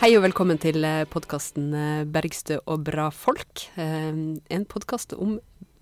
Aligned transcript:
Hei 0.00 0.14
og 0.16 0.22
velkommen 0.24 0.56
til 0.60 0.80
podkasten 1.12 1.72
Bergstø 2.12 2.60
og 2.64 2.84
bra 2.86 3.10
folk. 3.12 3.66
Eh, 3.76 4.38
En 4.50 4.64
podkast 4.68 5.12
om 5.12 5.38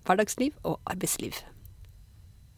hverdagsliv 0.07 0.53
og 0.67 0.79
arbeidsliv. 0.89 1.37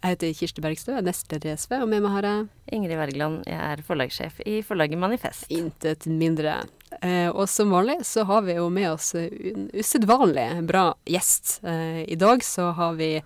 Jeg 0.02 0.16
heter 0.16 0.34
Kirsti 0.34 0.61
Bergstø, 0.66 0.96
er 0.97 1.05
nestleder 1.05 1.52
i 1.52 1.57
SV, 1.61 1.75
og 1.84 1.89
med 1.92 2.02
meg 2.02 2.16
har 2.16 2.25
jeg 2.25 2.47
Ingrid 2.74 2.97
Wergeland, 2.97 3.43
jeg 3.46 3.60
er 3.61 3.84
forlagssjef 3.86 4.39
i 4.50 4.61
forlaget 4.65 4.97
Manifest. 4.97 5.46
intet 5.51 6.07
mindre. 6.07 6.64
Eh, 7.01 7.29
Og 7.29 7.47
som 7.47 7.70
vanlig 7.70 8.00
så 8.06 8.25
har 8.25 8.42
vi 8.42 8.56
jo 8.56 8.70
med 8.70 8.89
oss 8.92 9.14
en 9.15 9.70
usedvanlig 9.73 10.65
bra 10.65 10.96
gjest. 11.06 11.59
Eh, 11.64 12.06
I 12.09 12.15
dag 12.15 12.42
så 12.42 12.73
har 12.73 12.96
vi 12.96 13.21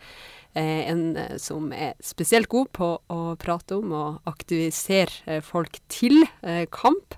eh, 0.56 0.90
en 0.92 1.16
eh, 1.16 1.38
som 1.38 1.72
er 1.72 1.94
spesielt 2.04 2.50
god 2.50 2.68
på 2.74 3.00
å 3.10 3.38
prate 3.38 3.78
om 3.78 3.92
og 3.94 4.22
aktivisere 4.28 5.24
eh, 5.26 5.42
folk 5.42 5.80
til 5.88 6.26
eh, 6.44 6.66
kamp. 6.70 7.16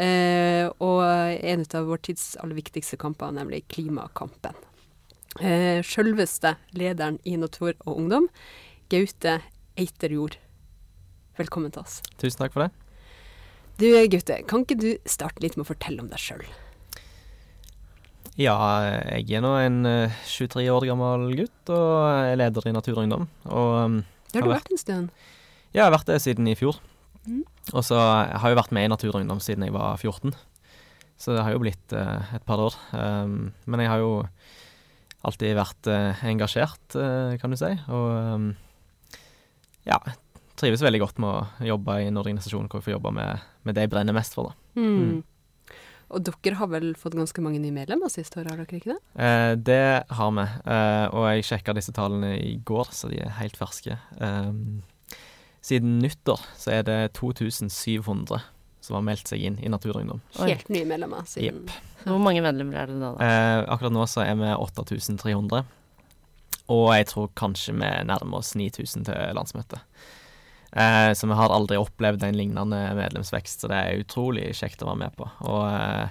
Eh, 0.00 0.68
og 0.80 1.02
en 1.04 1.64
av 1.76 1.88
vår 1.90 2.00
tids 2.08 2.32
aller 2.40 2.56
viktigste 2.56 2.96
kamper, 3.00 3.32
nemlig 3.36 3.64
klimakampen. 3.72 4.56
Eh, 5.40 5.80
Sjølveste 5.84 6.56
lederen 6.76 7.18
i 7.28 7.36
Natur 7.40 7.74
og 7.86 7.96
Ungdom, 7.96 8.28
Gaute 8.92 9.40
Eiterjord. 9.80 10.38
Velkommen 11.38 11.72
til 11.72 11.84
oss. 11.84 12.00
Tusen 12.20 12.44
takk 12.44 12.56
for 12.56 12.66
det. 12.66 12.72
Du 13.80 13.88
Gaute, 14.12 14.42
kan 14.48 14.64
ikke 14.64 14.80
du 14.80 14.90
starte 15.08 15.44
litt 15.44 15.56
med 15.56 15.64
å 15.66 15.72
fortelle 15.72 16.04
om 16.04 16.10
deg 16.12 16.20
sjøl? 16.20 16.44
Ja, 18.40 18.56
jeg 19.12 19.28
er 19.36 19.42
nå 19.44 19.52
en 19.60 19.84
eh, 19.88 20.20
23 20.24 20.64
år 20.72 20.86
gammel 20.88 21.32
gutt 21.36 21.72
og 21.72 21.96
er 22.08 22.38
leder 22.40 22.68
i 22.68 22.72
Natur 22.72 22.96
og 22.96 23.02
Ungdom. 23.04 23.26
Og 23.48 23.72
um, 23.76 23.98
Det 24.32 24.40
har 24.40 24.48
du 24.48 24.54
vært 24.54 24.72
en 24.72 24.80
stund. 24.80 25.10
Ja, 25.72 25.82
jeg 25.82 25.84
har 25.86 25.94
vært 25.96 26.12
det 26.12 26.20
siden 26.24 26.48
i 26.48 26.56
fjor. 26.56 26.80
Mhm. 27.26 27.42
Og 27.70 27.84
så 27.86 27.98
har 27.98 28.42
jeg 28.42 28.56
jo 28.56 28.58
vært 28.58 28.74
med 28.74 28.88
i 28.88 28.90
Natur 28.90 29.12
og 29.12 29.20
Ungdom 29.20 29.40
siden 29.42 29.64
jeg 29.66 29.74
var 29.74 29.94
14. 30.00 30.34
Så 31.22 31.36
det 31.36 31.44
har 31.46 31.54
jo 31.54 31.62
blitt 31.62 31.94
eh, 31.94 32.34
et 32.34 32.44
par 32.48 32.58
år. 32.58 32.74
Um, 32.90 33.52
men 33.70 33.84
jeg 33.84 33.92
har 33.92 34.02
jo 34.02 34.12
alltid 35.22 35.54
vært 35.54 35.90
eh, 35.92 36.24
engasjert, 36.26 36.96
eh, 36.98 37.36
kan 37.38 37.54
du 37.54 37.58
si. 37.60 37.70
Og 37.94 38.08
um, 38.10 38.48
ja, 39.86 40.00
trives 40.58 40.82
veldig 40.82 41.02
godt 41.04 41.20
med 41.22 41.30
å 41.30 41.68
jobbe 41.72 42.00
i 42.02 42.08
en 42.10 42.18
organisasjon 42.18 42.66
hvor 42.66 42.82
jeg 42.82 42.88
får 42.88 42.96
jobbe 42.96 43.14
med, 43.14 43.46
med 43.62 43.78
det 43.78 43.86
jeg 43.86 43.92
brenner 43.94 44.16
mest 44.16 44.34
for. 44.34 44.50
da. 44.50 44.82
Mm. 44.82 45.22
Og 46.12 46.26
dere 46.26 46.58
har 46.58 46.68
vel 46.68 46.90
fått 46.98 47.16
ganske 47.16 47.42
mange 47.44 47.60
nye 47.62 47.72
medlemmer 47.72 48.10
siste 48.12 48.42
år, 48.42 48.50
har 48.50 48.60
dere 48.60 48.78
ikke 48.78 48.92
det? 48.92 49.00
Eh, 49.16 49.52
det 49.56 49.84
har 50.12 50.32
vi, 50.36 50.46
eh, 50.74 51.06
og 51.08 51.28
jeg 51.30 51.46
sjekka 51.48 51.74
disse 51.76 51.94
tallene 51.96 52.34
i 52.36 52.56
går, 52.68 52.92
så 52.92 53.08
de 53.12 53.22
er 53.24 53.32
helt 53.38 53.56
ferske. 53.56 53.96
Um, 54.20 54.82
siden 55.62 55.98
nyttår 56.02 56.40
så 56.58 56.72
er 56.78 56.82
det 56.88 56.98
2700 57.18 58.40
som 58.82 58.96
har 58.98 59.04
meldt 59.06 59.28
seg 59.30 59.44
inn 59.46 59.60
i 59.62 59.70
Natur 59.70 59.92
og 59.94 60.00
Ungdom. 60.02 60.22
Oi. 60.42 60.48
Helt 60.50 60.66
nye 60.74 60.86
medlemmer 60.90 61.22
siden 61.30 61.68
Hvor 62.02 62.18
mange 62.18 62.42
medlemmer 62.42 62.80
er 62.82 62.90
det 62.90 62.96
da? 62.98 63.12
da? 63.14 63.28
Eh, 63.28 63.60
akkurat 63.70 63.94
nå 63.94 64.06
så 64.10 64.24
er 64.26 64.34
vi 64.40 64.48
8300, 64.56 65.62
og 66.72 66.88
jeg 66.96 67.06
tror 67.12 67.28
kanskje 67.38 67.76
vi 67.78 67.90
nærmer 68.08 68.40
oss 68.40 68.54
9000 68.58 69.06
til 69.06 69.38
landsmøtet. 69.38 69.78
Eh, 70.72 71.12
så 71.14 71.28
vi 71.30 71.36
har 71.38 71.52
aldri 71.54 71.76
opplevd 71.78 72.22
en 72.26 72.34
lignende 72.38 72.80
medlemsvekst, 72.98 73.62
så 73.62 73.70
det 73.70 73.78
er 73.84 74.02
utrolig 74.02 74.48
kjekt 74.56 74.82
å 74.82 74.88
være 74.90 75.02
med 75.04 75.14
på. 75.18 75.28
Og 75.46 75.62
eh, 75.68 76.10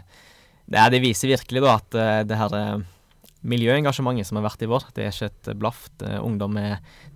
det, 0.71 0.79
er- 0.79 0.91
det 0.95 1.03
viser 1.03 1.31
virkelig 1.33 1.63
da 1.65 1.75
at 1.79 1.97
eh, 1.99 2.19
det 2.29 2.37
her 2.39 2.55
eh, 2.59 2.83
miljøengasjementet 3.41 4.27
som 4.27 4.37
har 4.37 4.45
vært 4.45 4.63
i 4.65 4.69
vår, 4.69 4.87
det 4.95 5.05
er 5.05 5.13
ikke 5.15 5.29
et 5.31 5.51
blaft. 5.59 5.93
Eh, 6.05 6.19
ungdom 6.21 6.59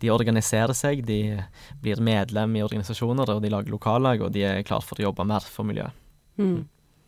de 0.01 0.13
organiserer 0.13 0.73
seg, 0.77 1.03
de 1.05 1.39
blir 1.81 2.01
medlem 2.01 2.55
i 2.57 2.63
organisasjoner, 2.65 3.29
og 3.29 3.43
de 3.43 3.51
lager 3.53 3.73
lokallag, 3.73 4.23
og 4.25 4.33
de 4.33 4.45
er 4.47 4.63
klar 4.65 4.81
for 4.85 4.99
å 4.99 5.09
jobbe 5.09 5.27
mer 5.27 5.45
for 5.45 5.67
miljøet. 5.67 5.93
mm. 6.41 6.63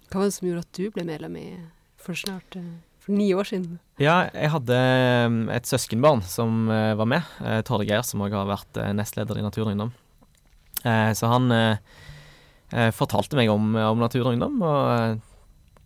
Hva 0.07 0.21
var 0.21 0.29
det 0.29 0.35
som 0.37 0.45
gjorde 0.47 0.61
at 0.63 0.77
du 0.77 0.85
ble 0.95 1.03
medlem 1.03 1.33
i 1.35 1.47
for 1.99 2.15
snart 2.15 2.55
eh, 2.55 2.67
for 3.03 3.11
ni 3.11 3.25
år 3.35 3.49
siden? 3.49 3.79
Ja, 3.99 4.29
jeg 4.31 4.53
hadde 4.53 4.77
um, 5.27 5.39
et 5.51 5.67
søskenbarn 5.67 6.21
som 6.23 6.69
eh, 6.71 6.93
var 6.95 7.09
med, 7.11 7.27
Torgeir, 7.67 8.05
som 8.07 8.23
også 8.23 8.39
har 8.39 8.47
vært 8.47 8.79
eh, 8.79 8.93
nestleder 8.95 9.41
i 9.41 9.43
Natur 9.43 9.65
og 9.65 9.73
Ungdom. 9.73 9.91
Eh, 10.85 11.11
så 11.11 11.27
han 11.27 11.51
eh, 11.51 11.81
eh, 12.71 12.91
fortalte 12.95 13.35
meg 13.35 13.51
om, 13.51 13.73
om 13.75 13.99
Natur 13.99 14.23
og 14.23 14.31
Ungdom, 14.37 14.61
og 14.63 14.79
eh, 14.93 15.17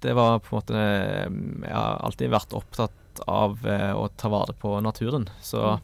det 0.05 0.13
var 0.17 0.37
på 0.41 0.53
en 0.53 0.59
måte 0.59 0.77
eh, 0.77 1.25
Jeg 1.65 1.73
har 1.73 2.05
alltid 2.05 2.33
vært 2.33 2.55
opptatt 2.57 3.00
av 3.27 3.65
eh, 3.67 3.91
å 3.97 4.07
ta 4.17 4.29
vare 4.29 4.53
på 4.57 4.75
naturen, 4.81 5.27
så 5.41 5.79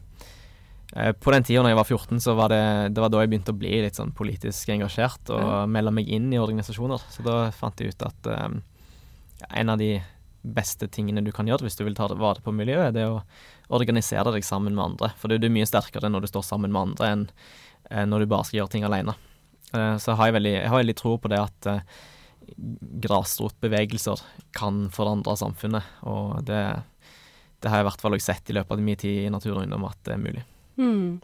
eh, 0.96 1.12
på 1.12 1.30
den 1.34 1.44
tida 1.44 1.62
da 1.62 1.68
jeg 1.72 1.78
var 1.78 1.84
14, 1.88 2.20
så 2.24 2.34
var 2.38 2.48
det, 2.52 2.60
det 2.94 3.00
var 3.04 3.10
da 3.12 3.20
jeg 3.22 3.30
begynte 3.32 3.52
å 3.54 3.58
bli 3.60 3.74
litt 3.84 3.98
sånn 4.00 4.12
politisk 4.16 4.68
engasjert 4.74 5.30
og 5.30 5.40
Ja. 5.42 5.66
melde 5.66 5.92
meg 5.92 6.08
inn 6.08 6.32
i 6.32 6.38
organisasjoner. 6.40 7.02
Så 7.10 7.22
da 7.26 7.50
fant 7.50 7.78
jeg 7.80 7.94
ut 7.94 8.02
at 8.08 8.26
eh, 8.26 8.48
en 9.62 9.68
av 9.70 9.78
de 9.78 10.00
beste 10.42 10.86
tingene 10.88 11.22
du 11.24 11.30
kan 11.34 11.46
gjøre 11.46 11.66
hvis 11.66 11.76
du 11.76 11.84
vil 11.84 11.94
ta 11.98 12.06
vare 12.08 12.40
på 12.40 12.54
miljøet, 12.54 12.94
det 12.94 13.02
er 13.04 13.10
å 13.18 13.22
organisere 13.74 14.32
deg 14.32 14.44
sammen 14.46 14.74
med 14.74 14.84
andre. 14.84 15.10
For 15.18 15.28
det 15.28 15.42
er 15.44 15.52
mye 15.52 15.66
sterkere 15.68 16.08
når 16.08 16.24
du 16.24 16.28
står 16.30 16.42
sammen 16.46 16.72
med 16.72 16.80
andre 16.90 17.10
enn 17.12 17.26
når 18.08 18.20
du 18.20 18.26
bare 18.30 18.44
skal 18.44 18.60
gjøre 18.62 18.70
ting 18.72 18.84
alene. 18.84 19.14
Eh, 19.74 19.96
Så 19.98 20.14
har 20.16 20.26
jeg 20.30 20.34
veldig, 20.38 20.52
jeg 20.62 20.68
har 20.68 20.78
veldig 20.82 20.96
tro 20.96 21.18
på 21.18 21.28
det 21.28 21.38
at 21.42 21.68
grasrotbevegelser 23.04 24.20
kan 24.56 24.86
forandre 24.94 25.34
samfunnet, 25.36 25.84
og 26.08 26.44
det, 26.48 26.60
det 27.62 27.70
har 27.70 27.80
jeg 27.80 27.86
i 27.86 27.88
hvert 27.88 28.04
fall 28.04 28.14
også 28.16 28.32
sett 28.32 28.50
i 28.50 28.56
løpet 28.56 28.76
av 28.76 28.84
min 28.84 29.00
tid 29.00 29.24
i 29.24 29.32
Natur 29.32 29.56
og 29.56 29.64
Ungdom 29.64 29.86
at 29.88 29.98
det 30.06 30.14
er 30.14 30.22
mulig. 30.22 30.44
Mm. 30.78 31.18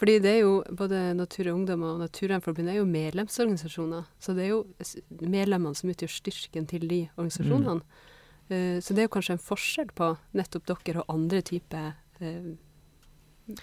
Fordi 0.00 0.16
det 0.24 0.30
er 0.30 0.40
jo 0.42 0.54
både 0.74 1.00
Natur 1.16 1.50
og 1.50 1.58
Ungdom 1.58 1.84
og 1.86 2.00
Naturvernforbundet 2.00 2.74
er 2.74 2.80
jo 2.80 2.88
medlemsorganisasjoner. 2.88 4.08
Så 4.18 4.34
det 4.36 4.46
er 4.46 4.52
jo 4.54 4.62
medlemmene 5.20 5.76
som 5.78 5.92
utgjør 5.92 6.12
styrken 6.16 6.66
til 6.70 6.88
de 6.90 7.00
organisasjonene. 7.14 7.84
Eh, 8.48 8.80
så 8.84 8.94
det 8.94 9.04
er 9.04 9.08
jo 9.08 9.14
kanskje 9.14 9.36
en 9.38 9.44
forskjell 9.44 9.92
på 9.96 10.10
nettopp 10.36 10.84
dere 10.84 11.04
og 11.04 11.14
andre 11.14 11.40
typer 11.46 11.92
uh, 12.20 12.50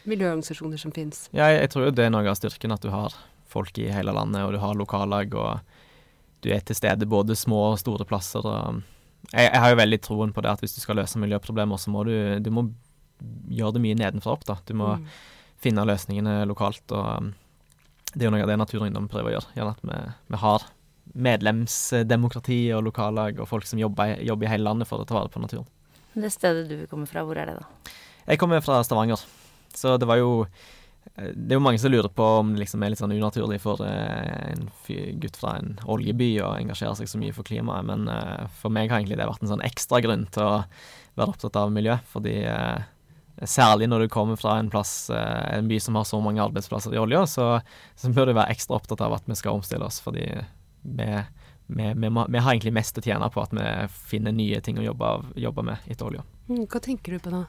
miljøorganisasjoner 0.10 0.82
som 0.82 0.94
finnes. 0.96 1.28
Ja, 1.34 1.50
jeg, 1.52 1.66
jeg 1.66 1.74
tror 1.74 1.88
jo 1.88 1.94
det 1.98 2.08
er 2.08 2.14
noe 2.14 2.30
av 2.30 2.40
styrken 2.40 2.74
at 2.74 2.86
du 2.86 2.90
har 2.94 3.18
folk 3.52 3.78
i 3.82 3.90
hele 3.92 4.14
landet, 4.16 4.46
og 4.46 4.56
du 4.56 4.62
har 4.64 4.78
lokallag, 4.80 5.36
og 5.36 5.60
du 6.42 6.50
er 6.54 6.64
til 6.66 6.78
stede 6.78 7.10
både 7.10 7.36
små 7.36 7.74
og 7.74 7.82
store 7.82 8.08
plasser. 8.08 8.46
Og 8.48 8.82
jeg, 9.30 9.46
jeg 9.52 9.62
har 9.62 9.70
jo 9.74 9.78
veldig 9.80 10.00
troen 10.02 10.34
på 10.34 10.42
det 10.44 10.50
at 10.52 10.64
hvis 10.64 10.74
du 10.76 10.82
skal 10.82 10.98
løse 10.98 11.20
miljøproblemer, 11.22 11.78
så 11.80 11.94
må 11.94 12.02
du, 12.08 12.14
du 12.42 12.50
må 12.52 12.66
gjøre 13.54 13.76
det 13.78 13.82
mye 13.84 13.98
nedenfra 14.00 14.34
opp. 14.34 14.46
da. 14.50 14.58
Du 14.66 14.74
må 14.74 14.96
Mm. 14.98 15.06
finne 15.62 15.84
løsningene 15.86 16.40
lokalt, 16.50 16.82
og 16.92 17.22
um, 17.22 17.34
det 18.16 18.24
er 18.24 18.30
jo 18.30 18.32
noe 18.34 18.42
av 18.42 18.50
det 18.50 18.58
Natur 18.58 18.82
og 18.82 18.88
Ungdom 18.90 19.08
prøver 19.08 19.30
å 19.30 19.34
gjøre. 19.38 19.52
Gjerne 19.56 19.76
at 19.76 19.84
vi, 19.86 20.00
vi 20.34 20.40
har 20.42 20.66
medlemsdemokrati 21.16 22.60
og 22.76 22.84
lokallag 22.88 23.40
og 23.42 23.48
folk 23.50 23.66
som 23.68 23.80
jobber, 23.82 24.18
jobber 24.26 24.48
i 24.48 24.52
hele 24.54 24.66
landet 24.68 24.90
for 24.90 25.02
å 25.02 25.08
ta 25.08 25.18
vare 25.20 25.32
på 25.34 25.42
naturen. 25.44 25.68
Det 26.14 26.32
stedet 26.34 26.68
du 26.68 26.88
kommer 26.92 27.08
fra, 27.08 27.24
hvor 27.24 27.38
er 27.40 27.46
det 27.52 27.60
da? 27.60 27.94
Jeg 28.28 28.40
kommer 28.42 28.62
fra 28.64 28.82
Stavanger, 28.84 29.22
så 29.76 29.98
det 30.00 30.08
var 30.10 30.20
jo 30.20 30.46
Det 31.16 31.54
er 31.54 31.58
jo 31.58 31.64
mange 31.64 31.82
som 31.82 31.92
lurer 31.92 32.10
på 32.14 32.26
om 32.40 32.54
det 32.54 32.64
liksom 32.64 32.84
er 32.84 32.94
litt 32.94 33.02
sånn 33.02 33.14
unaturlig 33.14 33.58
for 33.62 33.82
eh, 33.84 34.54
en 34.54 34.70
gutt 35.22 35.38
fra 35.38 35.58
en 35.60 35.74
oljeby 35.90 36.30
å 36.46 36.54
engasjere 36.56 36.96
seg 37.00 37.10
så 37.10 37.20
mye 37.20 37.36
for 37.36 37.48
klimaet, 37.48 37.88
men 37.90 38.08
eh, 38.10 38.48
for 38.62 38.74
meg 38.74 38.92
har 38.92 39.02
egentlig 39.02 39.20
det 39.20 39.28
vært 39.30 39.44
en 39.44 39.52
sånn 39.52 39.66
ekstra 39.66 40.00
grunn 40.06 40.28
til 40.34 40.46
å 40.48 40.56
være 41.20 41.34
opptatt 41.34 41.60
av 41.60 41.74
miljø, 41.74 41.98
fordi 42.14 42.40
eh, 42.48 42.90
Særlig 43.48 43.88
når 43.90 44.04
du 44.04 44.10
kommer 44.12 44.38
fra 44.38 44.58
en 44.60 44.70
plass, 44.70 45.10
eh, 45.10 45.58
en 45.58 45.70
by 45.70 45.80
som 45.82 45.96
har 45.98 46.04
så 46.06 46.20
mange 46.22 46.44
arbeidsplasser 46.44 46.94
i 46.94 47.00
olja, 47.02 47.24
så, 47.26 47.46
så 47.98 48.12
bør 48.14 48.30
du 48.30 48.36
være 48.38 48.54
ekstra 48.54 48.76
opptatt 48.78 49.02
av 49.02 49.16
at 49.16 49.26
vi 49.26 49.38
skal 49.40 49.58
omstille 49.58 49.88
oss, 49.88 49.98
fordi 50.04 50.28
vi, 50.82 51.08
vi, 51.72 51.88
vi, 51.88 52.12
må, 52.12 52.28
vi 52.30 52.44
har 52.44 52.54
egentlig 52.54 52.76
mest 52.76 53.00
å 53.00 53.06
tjene 53.06 53.32
på 53.34 53.42
at 53.42 53.56
vi 53.56 53.66
finner 54.12 54.36
nye 54.36 54.62
ting 54.62 54.78
å 54.78 54.86
jobbe, 54.86 55.10
av, 55.16 55.26
jobbe 55.40 55.66
med 55.72 55.90
etter 55.90 56.12
olja. 56.12 56.26
Mm, 56.52 56.68
hva 56.68 56.84
tenker 56.84 57.18
du 57.18 57.24
på 57.24 57.34
da? 57.34 57.42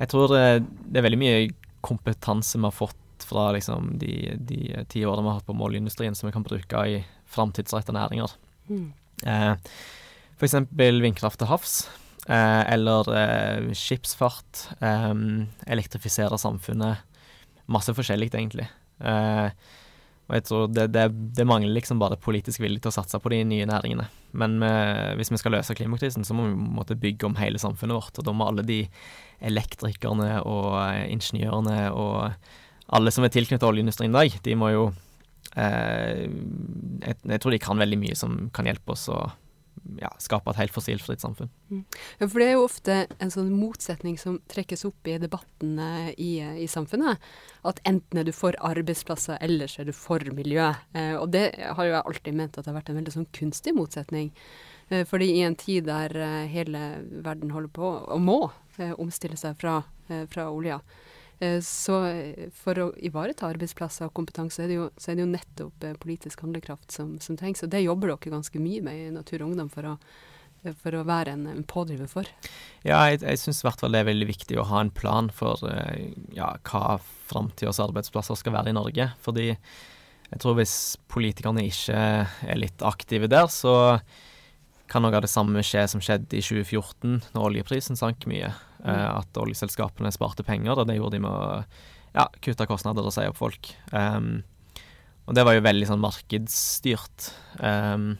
Jeg 0.00 0.10
tror 0.10 0.34
eh, 0.34 0.58
det 0.64 0.98
er 0.98 1.06
veldig 1.06 1.20
mye 1.20 1.38
kompetanse 1.80 2.58
vi 2.58 2.66
har 2.66 2.74
fått 2.74 3.24
fra 3.26 3.50
liksom, 3.52 3.96
de, 3.98 4.34
de 4.38 4.84
ti 4.88 5.04
årene 5.06 5.26
vi 5.26 5.32
har 5.32 5.40
hatt 5.40 5.48
på 5.48 5.56
målindustrien 5.58 6.14
som 6.14 6.28
vi 6.28 6.34
kan 6.36 6.46
bruke 6.46 6.84
i 6.86 7.00
framtidsrettede 7.28 7.98
næringer. 7.98 8.34
Mm. 8.68 8.92
Eh, 9.26 9.54
eksempel 10.46 11.02
vindkraft 11.02 11.40
til 11.40 11.50
havs, 11.50 11.74
eh, 12.28 12.62
eller 12.72 13.10
eh, 13.16 13.72
skipsfart, 13.76 14.68
eh, 14.80 15.14
elektrifisere 15.66 16.38
samfunnet. 16.38 17.04
Masse 17.68 17.92
forskjellig, 17.92 18.30
egentlig. 18.32 18.68
Eh, 19.00 19.50
og 20.28 20.34
jeg 20.36 20.44
tror 20.44 20.66
det, 20.68 20.90
det, 20.92 21.06
det 21.36 21.46
mangler 21.48 21.72
liksom 21.72 22.00
bare 22.02 22.18
politisk 22.20 22.60
vilje 22.60 22.82
til 22.84 22.90
å 22.90 22.96
satse 22.98 23.16
på 23.22 23.30
de 23.32 23.40
nye 23.48 23.68
næringene. 23.68 24.04
Men 24.36 24.58
eh, 24.64 25.14
hvis 25.16 25.32
vi 25.32 25.40
skal 25.40 25.54
løse 25.56 25.76
klimakrisen, 25.76 26.26
så 26.28 26.36
må 26.36 26.50
vi 26.50 26.68
måtte 26.76 26.98
bygge 27.00 27.24
om 27.30 27.38
hele 27.40 27.60
samfunnet 27.60 27.96
vårt. 27.96 28.20
Og 28.20 28.26
da 28.26 28.34
må 28.36 28.44
alle 28.44 28.64
de 28.68 28.82
elektrikerne 29.48 30.42
og 30.44 30.74
eh, 30.82 31.06
ingeniørene 31.14 31.78
og 31.96 32.34
alle 32.92 33.12
som 33.12 33.24
er 33.24 33.32
tilknyttet 33.32 33.64
oljeindustrien 33.68 34.12
i 34.12 34.18
dag, 34.18 34.36
de 34.44 34.56
må 34.60 34.68
jo 34.74 34.84
eh, 35.56 36.28
jeg, 36.28 37.16
jeg 37.24 37.40
tror 37.40 37.56
de 37.56 37.64
kan 37.64 37.80
veldig 37.80 38.00
mye 38.04 38.16
som 38.20 38.36
kan 38.52 38.68
hjelpe 38.68 38.96
oss 38.96 39.08
å 39.12 39.22
ja, 40.00 40.10
skape 40.22 40.52
et 40.52 40.60
helt 40.60 40.74
fossilfritt 40.74 41.22
samfunn. 41.22 41.50
Mm. 41.70 41.82
Ja, 42.20 42.28
for 42.28 42.40
det 42.40 42.46
er 42.48 42.56
jo 42.56 42.64
ofte 42.66 42.96
en 43.18 43.32
sånn 43.32 43.50
motsetning 43.56 44.18
som 44.20 44.38
trekkes 44.50 44.86
opp 44.88 45.10
i 45.10 45.18
debattene 45.22 46.12
i, 46.14 46.30
i, 46.64 46.68
samfunnet. 46.70 47.22
At 47.68 47.82
enten 47.88 48.20
er 48.20 48.28
du 48.28 48.32
for 48.36 48.56
arbeidsplasser, 48.64 49.40
eller 49.44 49.70
så 49.70 49.82
er 49.82 49.90
du 49.90 49.96
for 49.96 50.22
miljø. 50.36 50.70
Eh, 50.94 51.14
og 51.18 51.30
det 51.34 51.50
har 51.58 51.84
jo 51.84 51.94
jeg 51.96 52.04
alltid 52.04 52.40
ment 52.40 52.56
at 52.56 52.64
det 52.64 52.72
har 52.72 52.80
vært 52.80 52.92
en 52.92 53.00
veldig 53.00 53.16
sånn 53.18 53.30
kunstig 53.36 53.76
motsetning. 53.76 54.32
Eh, 54.88 55.04
fordi 55.08 55.32
i 55.36 55.44
en 55.46 55.58
tid 55.58 55.88
der 55.90 56.14
eh, 56.16 56.48
hele 56.52 56.88
verden 57.24 57.54
holder 57.54 57.74
på, 57.78 57.92
og 58.08 58.24
må, 58.24 58.40
eh, 58.78 58.96
omstille 58.98 59.38
seg 59.40 59.58
fra, 59.60 59.80
eh, 60.08 60.26
fra 60.30 60.50
olja, 60.52 60.82
Eh, 60.82 61.17
så 61.62 62.00
eh, 62.08 62.48
for 62.54 62.80
å 62.82 62.88
ivareta 62.98 63.46
arbeidsplasser 63.46 64.08
og 64.08 64.16
kompetanse, 64.16 64.64
er 64.64 64.72
det 64.72 64.78
jo, 64.80 64.88
så 64.98 65.12
er 65.12 65.18
det 65.18 65.22
jo 65.22 65.30
nettopp 65.30 65.84
eh, 65.86 66.00
politisk 66.02 66.42
handlekraft 66.42 66.94
som, 66.94 67.14
som, 67.22 67.38
trengs. 67.38 67.62
Og 67.62 67.70
det 67.70 67.84
jobber 67.84 68.10
dere 68.10 68.34
ganske 68.34 68.62
mye 68.62 68.82
med 68.82 69.04
i 69.04 69.12
Natur 69.14 69.44
og 69.44 69.52
Ungdom 69.52 69.70
for 69.70 69.86
å, 69.92 69.94
for 70.82 70.98
å 70.98 71.04
være 71.06 71.36
en, 71.36 71.46
en, 71.52 71.62
pådriver 71.62 72.10
for. 72.10 72.30
Ja, 72.82 73.04
jeg, 73.12 73.22
jeg 73.22 73.42
syns 73.44 73.62
i 73.62 73.68
hvert 73.68 73.84
fall 73.84 73.94
det 73.94 74.02
er 74.02 74.10
veldig 74.10 74.30
viktig 74.32 74.58
å 74.58 74.66
ha 74.72 74.82
en 74.82 74.90
plan 74.94 75.30
for 75.30 75.62
ja, 76.34 76.50
hva 76.66 76.98
framtidas 77.30 77.78
arbeidsplasser 77.86 78.40
skal 78.40 78.58
være 78.58 78.74
i 78.74 78.78
Norge. 78.80 79.10
Fordi 79.22 79.52
jeg 79.52 80.42
tror 80.42 80.58
hvis 80.58 80.98
politikerne 81.08 81.62
ikke 81.70 82.00
er 82.26 82.58
litt 82.58 82.82
aktive 82.84 83.30
der, 83.30 83.46
så 83.46 84.00
kan 84.90 85.04
noe 85.04 85.14
av 85.14 85.22
det 85.22 85.30
samme 85.30 85.62
skje 85.64 85.84
som 85.92 86.02
skjedde 86.02 86.38
i 86.38 86.42
2014, 86.42 87.20
når 87.34 87.46
oljeprisen 87.52 87.98
sank 87.98 88.26
mye. 88.28 88.50
Mm. 88.78 88.90
Eh, 88.92 89.08
at 89.18 89.40
oljeselskapene 89.40 90.12
sparte 90.14 90.46
penger, 90.46 90.76
og 90.76 90.88
det 90.88 90.98
gjorde 90.98 91.18
de 91.18 91.24
med 91.24 91.32
å 91.32 91.62
ja, 92.14 92.28
kutte 92.42 92.68
kostnader 92.68 93.06
og 93.06 93.14
si 93.14 93.26
opp 93.28 93.38
folk. 93.38 93.72
Um, 93.92 94.40
og 95.28 95.36
det 95.36 95.44
var 95.44 95.58
jo 95.58 95.64
veldig 95.66 95.88
sånn 95.90 96.02
markedsstyrt. 96.02 97.32
Um, 97.60 98.14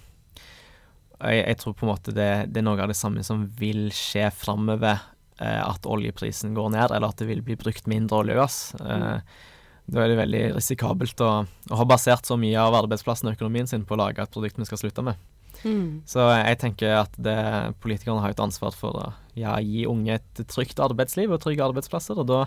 jeg, 1.18 1.38
jeg, 1.40 1.58
tror 1.58 1.76
på 1.76 1.86
en 1.86 1.92
måte 1.92 2.14
det, 2.14 2.30
det, 2.52 2.60
er 2.60 2.66
noe 2.66 2.82
av 2.82 2.90
det 2.92 2.98
samme 2.98 3.24
som 3.26 3.46
vil 3.58 3.88
skje 3.96 4.28
framover, 4.34 5.00
eh, 5.40 5.62
at 5.64 5.88
oljeprisen 5.88 6.52
går 6.54 6.74
ned, 6.76 6.92
eller 6.92 7.08
at 7.08 7.18
det 7.18 7.30
vil 7.30 7.42
bli 7.46 7.56
brukt 7.58 7.88
mindre 7.90 8.20
olje 8.20 8.36
og 8.36 8.42
gass. 8.44 8.58
Eh, 8.78 9.40
da 9.88 10.04
er 10.04 10.12
det 10.12 10.20
veldig 10.20 10.42
risikabelt 10.58 11.24
å, 11.24 11.32
å 11.48 11.80
ha 11.80 11.88
basert 11.88 12.28
så 12.28 12.36
mye 12.38 12.60
av 12.60 12.76
arbeidsplassen 12.84 13.30
og 13.30 13.38
økonomien 13.38 13.66
sin 13.66 13.86
på 13.88 13.96
å 13.96 14.02
lage 14.02 14.22
et 14.22 14.34
produkt 14.34 14.60
vi 14.60 14.68
skal 14.68 14.82
slutte 14.84 15.04
med. 15.06 15.18
Mm. 15.64 16.02
Så 16.06 16.22
jeg 16.30 16.58
tenker 16.62 16.94
at 17.00 17.14
det, 17.18 17.38
politikerne 17.82 18.22
har 18.22 18.34
et 18.34 18.42
ansvar 18.42 18.76
for 18.76 18.98
å 18.98 19.06
ja, 19.38 19.56
gi 19.62 19.86
unge 19.90 20.18
et 20.18 20.42
trygt 20.50 20.80
arbeidsliv 20.82 21.34
og 21.34 21.42
trygge 21.42 21.66
arbeidsplasser. 21.66 22.18
Og 22.20 22.28
da 22.30 22.44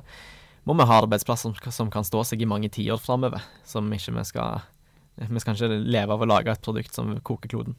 må 0.68 0.76
vi 0.78 0.88
ha 0.88 1.00
arbeidsplasser 1.04 1.52
som, 1.52 1.72
som 1.74 1.92
kan 1.94 2.08
stå 2.08 2.24
seg 2.28 2.44
i 2.44 2.50
mange 2.50 2.72
tiår 2.72 3.02
framover. 3.02 3.44
Som 3.68 3.92
ikke 3.94 4.16
vi 4.20 4.28
skal 4.32 4.68
Vi 5.22 5.40
skal 5.44 5.56
ikke 5.56 5.82
leve 5.92 6.16
av 6.16 6.22
å 6.24 6.30
lage 6.30 6.52
et 6.52 6.64
produkt 6.64 6.96
som 6.96 7.14
koker 7.20 7.52
kloden. 7.52 7.76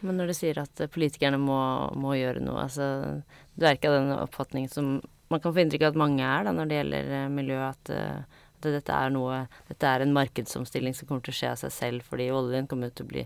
Men 0.00 0.16
når 0.20 0.30
du 0.30 0.34
sier 0.36 0.58
at 0.62 0.80
politikerne 0.94 1.40
må, 1.42 1.58
må 1.98 2.14
gjøre 2.14 2.42
noe, 2.44 2.66
altså 2.68 3.22
Du 3.56 3.66
er 3.66 3.76
ikke 3.76 3.90
av 3.90 3.96
den 3.98 4.12
oppfatningen 4.14 4.70
som 4.70 4.98
man 5.28 5.40
kan 5.44 5.52
få 5.52 5.60
inntrykk 5.60 5.84
av 5.84 5.92
at 5.92 6.00
mange 6.00 6.24
er 6.24 6.46
da, 6.46 6.52
når 6.56 6.68
det 6.68 6.76
gjelder 6.78 7.10
eh, 7.18 7.30
miljø, 7.32 7.58
at, 7.60 7.90
eh, 7.92 8.44
at 8.58 8.68
dette 8.78 8.94
er 8.96 9.10
noe 9.12 9.42
Dette 9.68 9.90
er 9.90 10.04
en 10.04 10.14
markedsomstilling 10.16 10.96
som 10.96 11.08
kommer 11.08 11.24
til 11.26 11.34
å 11.34 11.38
skje 11.40 11.50
av 11.52 11.58
seg 11.60 11.74
selv, 11.74 12.06
fordi 12.08 12.30
oljen 12.32 12.68
kommer 12.70 12.94
til 12.94 13.04
å 13.04 13.10
bli 13.12 13.24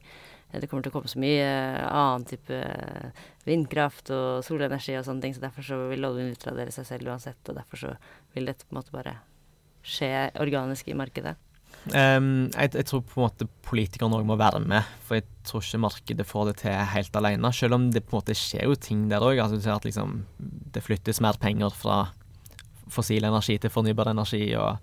det 0.60 0.68
kommer 0.68 0.84
til 0.84 0.92
å 0.92 0.96
komme 0.98 1.08
så 1.08 1.20
mye 1.22 1.44
eh, 1.44 1.84
annen 1.88 2.26
type 2.28 2.56
eh, 2.56 3.22
vindkraft 3.48 4.12
og 4.12 4.42
solenergi 4.44 4.98
og 4.98 5.06
sånne 5.06 5.24
ting, 5.24 5.36
så 5.36 5.44
derfor 5.46 5.64
så 5.66 5.78
vil 5.90 6.04
oljen 6.08 6.34
utradere 6.34 6.74
seg 6.74 6.88
selv 6.88 7.12
uansett, 7.12 7.40
og 7.48 7.56
derfor 7.56 7.80
så 7.80 7.94
vil 8.36 8.50
dette 8.50 8.66
på 8.66 8.74
en 8.74 8.82
måte 8.82 8.94
bare 8.94 9.16
skje 9.82 10.12
organisk 10.42 10.92
i 10.92 10.98
markedet. 10.98 11.34
Um, 11.82 12.46
jeg, 12.52 12.70
jeg, 12.76 12.86
tror 12.86 13.00
på 13.02 13.18
en 13.18 13.24
måte 13.24 13.48
politikerne 13.66 14.20
òg 14.20 14.26
må 14.28 14.36
være 14.38 14.60
med, 14.62 14.86
for 15.06 15.18
jeg 15.18 15.26
tror 15.48 15.64
ikke 15.64 15.80
markedet 15.82 16.26
får 16.28 16.50
det 16.50 16.56
til 16.60 16.76
helt 16.92 17.16
alene. 17.18 17.50
Selv 17.56 17.78
om 17.78 17.88
det 17.94 18.04
på 18.04 18.14
en 18.14 18.20
måte 18.20 18.36
skjer 18.38 18.68
jo 18.68 18.76
ting 18.78 19.08
der 19.10 19.24
òg. 19.24 19.40
Altså, 19.42 19.58
du 19.58 19.64
ser 19.64 19.74
at 19.74 19.88
liksom, 19.88 20.20
det 20.76 20.84
flyttes 20.84 21.22
mer 21.24 21.40
penger 21.42 21.74
fra 21.74 22.04
fossil 22.92 23.26
energi 23.26 23.58
til 23.58 23.72
fornybar 23.72 24.12
energi. 24.12 24.44
og, 24.60 24.78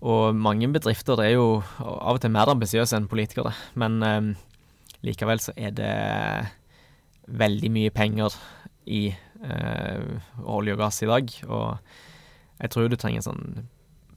og 0.00 0.36
mange 0.36 0.68
bedrifter 0.72 1.20
er 1.24 1.34
jo 1.34 1.62
av 1.80 2.18
og 2.18 2.20
til 2.20 2.32
mer 2.32 2.52
ambisiøse 2.52 2.96
enn 2.96 3.08
politikere. 3.08 3.54
Men 3.80 4.00
Likevel 5.06 5.40
så 5.42 5.54
er 5.56 5.74
det 5.76 5.92
veldig 7.30 7.70
mye 7.72 7.92
penger 7.94 8.34
i 8.90 9.06
eh, 9.10 10.32
olje 10.44 10.74
og 10.74 10.80
gass 10.82 11.02
i 11.04 11.08
dag, 11.10 11.30
og 11.48 12.60
jeg 12.60 12.72
tror 12.72 12.90
du 12.90 12.98
trenger 13.00 13.22
en 13.22 13.28
sånn 13.30 13.68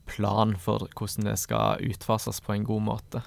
plan 0.10 0.56
for 0.60 0.90
hvordan 0.98 1.30
det 1.30 1.38
skal 1.40 1.84
utfases 1.88 2.42
på 2.44 2.56
en 2.56 2.66
god 2.68 2.84
måte. 2.90 3.24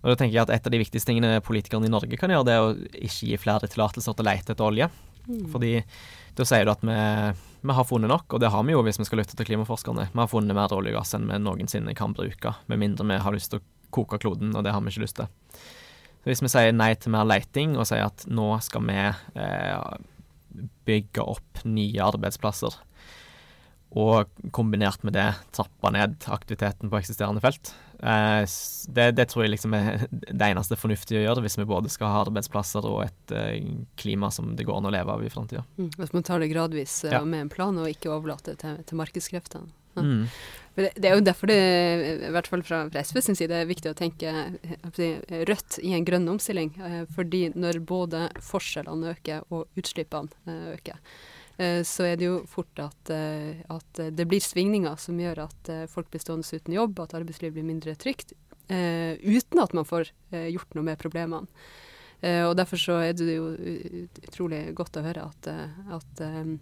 Og 0.00 0.08
da 0.10 0.16
tenker 0.16 0.38
jeg 0.38 0.46
at 0.46 0.54
Et 0.54 0.66
av 0.66 0.72
de 0.72 0.80
viktigste 0.80 1.10
tingene 1.10 1.42
politikerne 1.44 1.86
i 1.86 1.92
Norge 1.92 2.18
kan 2.18 2.32
gjøre, 2.32 2.46
det 2.48 2.56
er 2.56 2.64
å 2.64 2.74
ikke 2.90 3.30
gi 3.30 3.38
flere 3.40 3.68
tillatelser 3.68 4.16
til 4.16 4.24
å 4.24 4.30
lete 4.30 4.54
etter 4.54 4.66
olje. 4.66 4.88
Mm. 5.28 5.44
Fordi 5.52 5.74
da 6.38 6.46
sier 6.48 6.64
du 6.64 6.72
at 6.72 6.82
vi, 6.86 6.96
vi, 7.60 7.74
har 7.76 7.86
funnet 7.86 8.10
nok, 8.10 8.32
og 8.32 8.40
det 8.40 8.50
har 8.50 8.64
vi 8.64 8.74
jo 8.74 8.80
hvis 8.86 8.98
vi 9.02 9.06
skal 9.06 9.20
lytte 9.20 9.36
til 9.36 9.50
klimaforskerne. 9.50 10.08
Vi 10.14 10.22
har 10.22 10.30
funnet 10.30 10.56
mer 10.56 10.72
olje 10.74 10.94
og 10.94 11.02
gass 11.02 11.12
enn 11.18 11.28
vi 11.28 11.38
noensinne 11.42 11.94
kan 11.98 12.16
bruke, 12.16 12.54
med 12.72 12.80
mindre 12.80 13.06
vi 13.12 13.20
har 13.20 13.36
lyst 13.36 13.52
til 13.52 13.60
å 13.60 13.66
koke 13.92 14.18
kloden, 14.22 14.54
og 14.56 14.64
det 14.64 14.72
har 14.72 14.82
vi 14.82 14.94
ikke 14.94 15.04
lyst 15.04 15.20
til. 15.20 15.28
Så 16.20 16.28
hvis 16.28 16.42
vi 16.44 16.52
sier 16.52 16.76
nei 16.76 16.92
til 17.00 17.14
mer 17.14 17.24
leiting, 17.28 17.78
og 17.80 17.88
sier 17.88 18.10
at 18.10 18.26
nå 18.28 18.52
skal 18.64 18.84
vi 18.84 19.00
eh, 19.00 19.76
bygge 20.88 21.24
opp 21.24 21.62
nye 21.64 22.04
arbeidsplasser, 22.04 22.76
og 23.90 24.30
kombinert 24.54 25.02
med 25.02 25.16
det 25.16 25.26
trappe 25.56 25.90
ned 25.90 26.20
aktiviteten 26.30 26.92
på 26.92 26.98
eksisterende 27.00 27.42
felt, 27.42 27.72
eh, 27.98 28.44
det, 28.94 29.08
det, 29.18 29.26
tror 29.32 29.44
jeg 29.44 29.54
liksom 29.56 29.74
er 29.74 30.04
det 30.10 30.50
eneste 30.52 30.78
fornuftige 30.78 31.22
å 31.22 31.24
gjøre 31.24 31.44
hvis 31.46 31.58
vi 31.58 31.66
både 31.72 31.90
skal 31.90 32.12
ha 32.12 32.22
arbeidsplasser 32.26 32.86
og 32.86 33.02
et 33.08 33.34
eh, 33.34 33.58
klima 33.98 34.30
som 34.34 34.54
det 34.56 34.68
går 34.68 34.78
an 34.78 34.90
å 34.92 34.94
leve 34.94 35.16
av 35.16 35.24
i 35.26 35.32
framtida. 35.32 35.64
Mm, 35.80 35.90
hvis 35.96 36.14
man 36.14 36.26
tar 36.28 36.44
det 36.44 36.52
gradvis 36.52 37.00
eh, 37.08 37.16
ja. 37.16 37.24
med 37.26 37.48
en 37.48 37.52
plan, 37.52 37.82
og 37.82 37.90
ikke 37.90 38.12
overlater 38.14 38.60
til, 38.60 38.78
til 38.86 39.00
markedskreftene. 39.00 39.72
Ja. 39.96 40.06
Mm. 40.06 40.26
Det, 40.80 41.04
er 41.04 41.18
jo 41.18 41.24
derfor 41.24 41.50
det, 41.50 41.58
i 42.28 42.30
hvert 42.32 42.48
fall 42.48 42.62
fra, 42.64 42.84
SV 42.88 43.20
sin 43.24 43.36
side, 43.38 43.56
er 43.56 43.68
viktig 43.68 43.90
å 43.90 43.96
tenke 43.96 44.32
rødt 45.48 45.80
i 45.84 45.92
en 45.96 46.06
grønn 46.06 46.28
omstilling. 46.32 46.72
Eh, 46.86 47.02
fordi 47.16 47.42
når 47.52 47.80
både 47.86 48.28
forskjellene 48.44 49.12
øker 49.14 49.44
og 49.52 49.80
utslippene 49.80 50.32
eh, 50.46 50.70
øker, 50.76 51.00
eh, 51.58 51.80
så 51.86 52.06
er 52.08 52.20
det 52.20 52.28
jo 52.30 52.38
fort 52.48 52.80
at, 52.84 53.12
at, 53.12 54.02
det 54.16 54.28
blir 54.30 54.42
svingninger 54.44 54.96
som 55.00 55.20
gjør 55.20 55.44
at 55.48 55.72
folk 55.92 56.10
blir 56.12 56.24
stående 56.24 56.48
uten 56.48 56.76
jobb, 56.76 57.02
at 57.04 57.18
arbeidslivet 57.18 57.58
blir 57.58 57.68
mindre 57.68 57.96
trygt, 58.00 58.34
uten 58.70 59.58
at 59.58 59.72
man 59.74 59.86
får 59.88 60.12
gjort 60.30 60.76
noe 60.78 60.86
med 60.86 60.98
problemene. 61.02 61.48
og 62.22 62.52
Derfor 62.54 62.78
så 62.78 63.00
er 63.02 63.16
det 63.18 63.34
jo 63.34 63.48
utrolig 64.28 64.60
godt 64.78 65.00
å 65.00 65.02
høre 65.02 65.24
at, 65.26 65.48
at 65.96 66.22
um, 66.22 66.52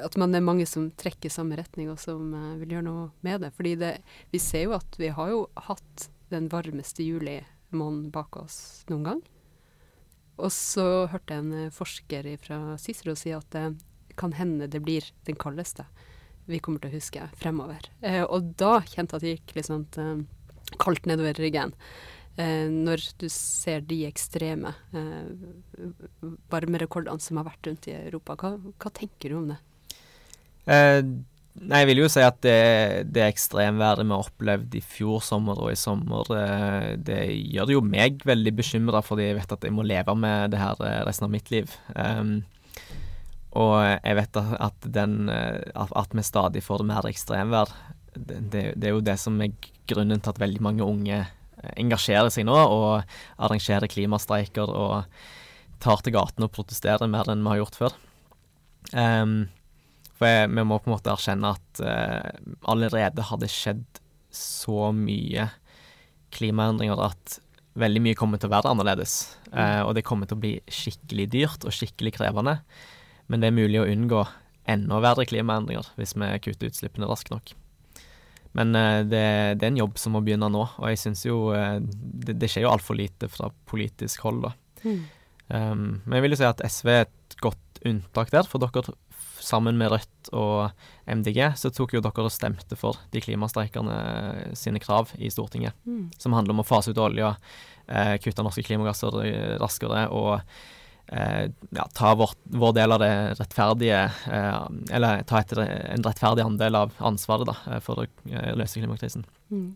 at 0.00 0.16
man 0.20 0.34
er 0.34 0.44
mange 0.44 0.66
som 0.68 0.90
trekker 0.98 1.28
i 1.28 1.32
samme 1.32 1.56
retning, 1.58 1.90
og 1.92 2.00
som 2.00 2.32
uh, 2.34 2.56
vil 2.60 2.76
gjøre 2.76 2.86
noe 2.88 3.06
med 3.26 3.44
det. 3.44 3.52
Fordi 3.56 3.74
det, 3.80 3.92
vi 4.32 4.40
ser 4.42 4.66
jo 4.68 4.76
at 4.78 4.98
vi 5.00 5.12
har 5.14 5.32
jo 5.32 5.44
hatt 5.68 6.08
den 6.32 6.48
varmeste 6.52 7.04
juli-måneden 7.04 8.10
bak 8.14 8.38
oss 8.40 8.58
noen 8.90 9.08
gang. 9.08 9.22
Og 10.40 10.48
så 10.54 11.06
hørte 11.12 11.36
jeg 11.36 11.44
en 11.44 11.68
uh, 11.68 11.74
forsker 11.74 12.30
fra 12.42 12.62
Cicero 12.80 13.16
si 13.18 13.34
at 13.36 13.48
det 13.54 13.66
kan 14.20 14.34
hende 14.36 14.68
det 14.68 14.82
blir 14.84 15.06
den 15.24 15.38
kaldeste 15.40 15.86
vi 16.50 16.58
kommer 16.60 16.82
til 16.82 16.90
å 16.90 16.96
huske 16.98 17.26
fremover. 17.38 17.86
Eh, 18.02 18.24
og 18.26 18.50
da 18.58 18.80
kjente 18.82 19.14
jeg 19.14 19.20
at 19.20 19.22
det 19.24 19.34
gikk 19.36 19.52
litt 19.56 19.68
sånn 19.68 19.84
kaldt 20.82 21.06
nedover 21.06 21.38
ryggen. 21.38 21.72
Eh, 22.36 22.68
når 22.70 23.04
du 23.20 23.26
ser 23.28 23.82
de 23.84 24.06
ekstreme 24.08 24.72
eh, 24.96 26.28
varmerekordene 26.52 27.20
som 27.20 27.40
har 27.40 27.50
vært 27.50 27.68
rundt 27.68 27.88
i 27.90 27.96
Europa. 27.98 28.38
Hva, 28.40 28.54
hva 28.56 28.92
tenker 28.96 29.32
du 29.32 29.36
om 29.42 29.50
det? 29.52 29.58
Eh, 30.70 31.00
nei, 31.02 31.80
jeg 31.82 31.88
vil 31.90 32.02
jo 32.04 32.08
si 32.12 32.22
at 32.22 32.38
det, 32.44 33.10
det 33.10 33.24
ekstremværet 33.26 34.06
vi 34.06 34.14
har 34.14 34.24
opplevd 34.28 34.76
i 34.78 34.82
fjor 34.84 35.22
sommer 35.24 35.58
og 35.58 35.72
i 35.72 35.78
sommer, 35.78 36.28
eh, 36.38 36.88
det 37.02 37.20
gjør 37.54 37.76
jo 37.76 37.84
meg 37.84 38.22
veldig 38.28 38.54
bekymra, 38.60 39.02
fordi 39.04 39.30
jeg 39.30 39.40
vet 39.40 39.56
at 39.56 39.66
jeg 39.66 39.74
må 39.74 39.86
leve 39.86 40.14
med 40.18 40.54
det 40.54 40.62
her 40.62 40.80
eh, 40.86 41.02
resten 41.08 41.28
av 41.28 41.34
mitt 41.34 41.52
liv. 41.54 41.74
Um, 41.96 42.40
og 43.58 43.76
jeg 43.84 44.16
vet 44.16 44.38
at, 44.40 44.88
den, 44.94 45.28
eh, 45.28 45.60
at 45.76 46.16
vi 46.16 46.24
stadig 46.24 46.64
får 46.64 46.86
mer 46.88 47.08
ekstremvær. 47.10 47.74
Det, 48.14 48.40
det, 48.52 48.64
det, 48.76 48.88
er 48.88 48.96
jo 48.96 49.04
det 49.04 49.18
som 49.20 49.38
er 49.44 49.52
grunnen 49.88 50.20
til 50.22 50.32
at 50.32 50.40
veldig 50.40 50.62
mange 50.64 50.84
unge 50.84 51.24
engasjerer 51.78 52.32
seg 52.32 52.46
nå 52.48 52.56
og 52.56 53.04
arrangerer 53.38 53.90
klimastreiker 53.90 54.66
og 54.66 55.04
tar 55.82 56.02
til 56.02 56.14
gatene 56.16 56.48
og 56.48 56.54
protesterer 56.54 57.10
mer 57.10 57.28
enn 57.30 57.42
vi 57.44 57.52
har 57.52 57.60
gjort 57.60 57.78
før. 57.78 57.98
Um, 58.92 59.36
for 60.22 60.30
jeg, 60.30 60.50
vi 60.54 60.62
må 60.62 60.76
på 60.78 60.86
en 60.86 60.94
måte 60.94 61.10
erkjenne 61.10 61.50
at 61.56 61.80
uh, 61.82 62.28
allerede 62.70 63.24
har 63.26 63.40
det 63.42 63.48
skjedd 63.50 63.98
så 64.32 64.92
mye 64.94 65.48
klimaendringer 66.32 67.00
at 67.02 67.40
veldig 67.82 68.02
mye 68.04 68.18
kommer 68.18 68.38
til 68.38 68.46
å 68.46 68.52
være 68.54 68.70
annerledes. 68.70 69.16
Uh, 69.50 69.82
og 69.82 69.96
det 69.98 70.04
kommer 70.06 70.30
til 70.30 70.38
å 70.38 70.42
bli 70.44 70.52
skikkelig 70.70 71.26
dyrt 71.32 71.66
og 71.66 71.74
skikkelig 71.74 72.14
krevende. 72.20 72.60
Men 73.26 73.42
det 73.42 73.50
er 73.50 73.56
mulig 73.56 73.80
å 73.82 73.88
unngå 73.88 74.22
enda 74.70 75.00
verre 75.02 75.26
klimaendringer 75.26 75.90
hvis 75.98 76.14
vi 76.14 76.30
kutter 76.44 76.70
utslippene 76.70 77.10
raskt 77.10 77.34
nok. 77.34 77.50
Men 78.54 78.76
uh, 78.78 79.02
det, 79.02 79.26
det, 79.58 79.66
er 79.66 79.72
en 79.72 79.82
jobb 79.82 79.98
som 79.98 80.14
må 80.14 80.22
begynne 80.22 80.52
nå, 80.54 80.68
og 80.78 80.86
jeg 80.92 81.02
syns 81.02 81.26
jo 81.26 81.48
det, 81.50 82.36
det, 82.36 82.46
skjer 82.46 82.68
jo 82.68 82.76
altfor 82.76 83.00
lite 83.00 83.26
fra 83.32 83.50
politisk 83.66 84.22
hold, 84.28 84.46
da. 84.46 84.54
Um, 85.52 86.00
men 86.06 86.14
jeg 86.16 86.24
vil 86.24 86.36
jo 86.36 86.40
si 86.44 86.46
at 86.46 86.62
SV 86.62 86.88
er 86.94 87.02
et 87.08 87.36
godt 87.42 87.82
unntak 87.88 88.30
der, 88.30 88.46
for 88.46 88.62
dere 88.62 88.94
sammen 89.42 89.76
med 89.78 89.90
Rødt 89.92 90.30
og 90.32 90.70
MDG 91.10 91.52
så 91.58 91.70
tok 91.74 91.96
jo 91.96 92.00
dere 92.04 92.24
og 92.28 92.32
stemte 92.32 92.76
for 92.78 92.96
de 93.12 93.20
klimastreikerne 93.24 94.54
sine 94.58 94.80
krav 94.82 95.10
i 95.18 95.30
Stortinget, 95.34 95.74
Mm. 95.86 96.10
som 96.18 96.32
handler 96.32 96.54
om 96.54 96.62
å 96.62 96.66
fase 96.68 96.90
ut 96.94 96.98
olja, 97.02 97.34
eh, 97.88 98.16
kutte 98.22 98.42
norske 98.46 98.62
klimagasser 98.64 99.18
eh, 99.26 99.58
raskere 99.58 100.06
og 100.14 100.40
eh, 101.12 101.48
ja, 101.74 101.86
ta 101.92 102.14
vår, 102.14 102.32
vår 102.54 102.72
del 102.78 102.92
av 102.94 103.00
det 103.02 103.12
rettferdige 103.40 104.04
eh, 104.30 104.66
Eller 104.94 105.22
ta 105.28 105.40
et, 105.42 105.52
en 105.58 106.02
rettferdig 106.06 106.44
andel 106.46 106.78
av 106.78 106.92
ansvaret 107.00 107.46
da, 107.50 107.56
eh, 107.74 107.80
for 107.84 108.00
å 108.04 108.06
eh, 108.30 108.52
løse 108.56 108.78
klimakrisen. 108.80 109.26
Mm. 109.50 109.72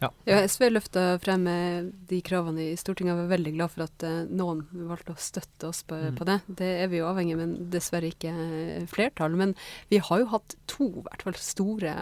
Ja. 0.00 0.08
SV 0.48 0.70
løfta 0.70 1.02
frem 1.20 1.42
eh, 1.50 1.82
de 2.08 2.20
kravene 2.24 2.70
i 2.70 2.76
Stortinget. 2.80 3.12
Jeg 3.12 3.20
var 3.20 3.32
veldig 3.36 3.52
glad 3.56 3.72
for 3.74 3.84
at 3.84 4.04
eh, 4.08 4.22
noen 4.32 4.62
valgte 4.88 5.12
å 5.12 5.20
støtte 5.20 5.68
oss 5.68 5.82
på, 5.84 5.98
Mm. 6.00 6.16
på 6.16 6.24
det. 6.28 6.38
Det 6.60 6.70
er 6.84 6.88
vi 6.88 7.02
jo 7.02 7.08
avhengig 7.10 7.36
men 7.36 7.52
dessverre 7.70 8.08
ikke 8.08 8.32
eh, 8.32 8.86
flertall. 8.88 9.36
Men 9.36 9.54
vi 9.90 9.98
har 10.00 10.22
jo 10.22 10.30
hatt 10.32 10.56
to 10.66 10.88
i 10.88 11.04
hvert 11.04 11.22
fall 11.26 11.36
store 11.36 11.92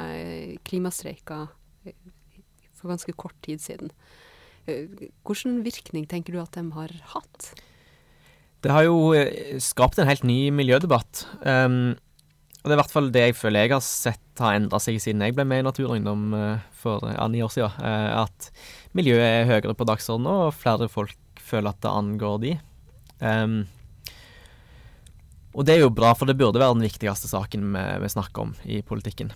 klimastreiker 0.68 1.48
for 2.78 2.92
ganske 2.92 3.12
kort 3.18 3.34
tid 3.42 3.58
siden. 3.64 3.90
Hvilken 4.68 5.62
virkning 5.64 6.06
tenker 6.06 6.32
du 6.36 6.40
at 6.42 6.52
de 6.54 6.62
har 6.76 6.92
hatt? 7.14 7.54
Det 8.62 8.70
har 8.74 8.84
jo 8.84 9.14
skapt 9.62 9.98
en 9.98 10.06
helt 10.10 10.24
ny 10.26 10.50
miljødebatt. 10.54 11.24
Um, 11.46 11.96
og 12.58 12.66
det 12.66 12.74
er 12.74 12.76
i 12.76 12.80
hvert 12.82 12.94
fall 12.94 13.10
det 13.14 13.22
jeg 13.22 13.38
føler 13.38 13.64
jeg 13.64 13.74
har 13.76 13.84
sett 13.84 14.42
har 14.42 14.58
endra 14.58 14.80
seg 14.82 14.98
siden 15.02 15.22
jeg 15.24 15.34
ble 15.36 15.46
med 15.48 15.62
i 15.62 15.66
Natur 15.66 15.88
og 15.88 15.96
Ungdom 15.96 16.34
eh, 16.36 16.66
for 16.74 17.02
ja, 17.06 17.26
ni 17.30 17.42
år 17.44 17.52
siden. 17.54 17.80
eh, 17.86 18.10
at 18.18 18.50
miljøet 18.98 19.24
er 19.24 19.50
høyere 19.50 19.76
på 19.78 19.86
dagsordenen, 19.88 20.30
og 20.48 20.56
flere 20.58 20.90
folk 20.90 21.42
føler 21.42 21.72
at 21.72 21.82
det 21.84 21.92
angår 21.92 22.38
de. 22.44 22.54
Um, 23.18 23.58
og 25.56 25.66
det 25.66 25.74
er 25.74 25.82
jo 25.82 25.94
bra, 25.94 26.12
for 26.14 26.28
det 26.28 26.36
burde 26.38 26.60
være 26.60 26.76
den 26.76 26.86
viktigste 26.86 27.30
saken 27.30 27.70
vi, 27.74 27.84
vi 28.04 28.10
snakker 28.12 28.44
om 28.44 28.54
i 28.68 28.82
politikken. 28.86 29.32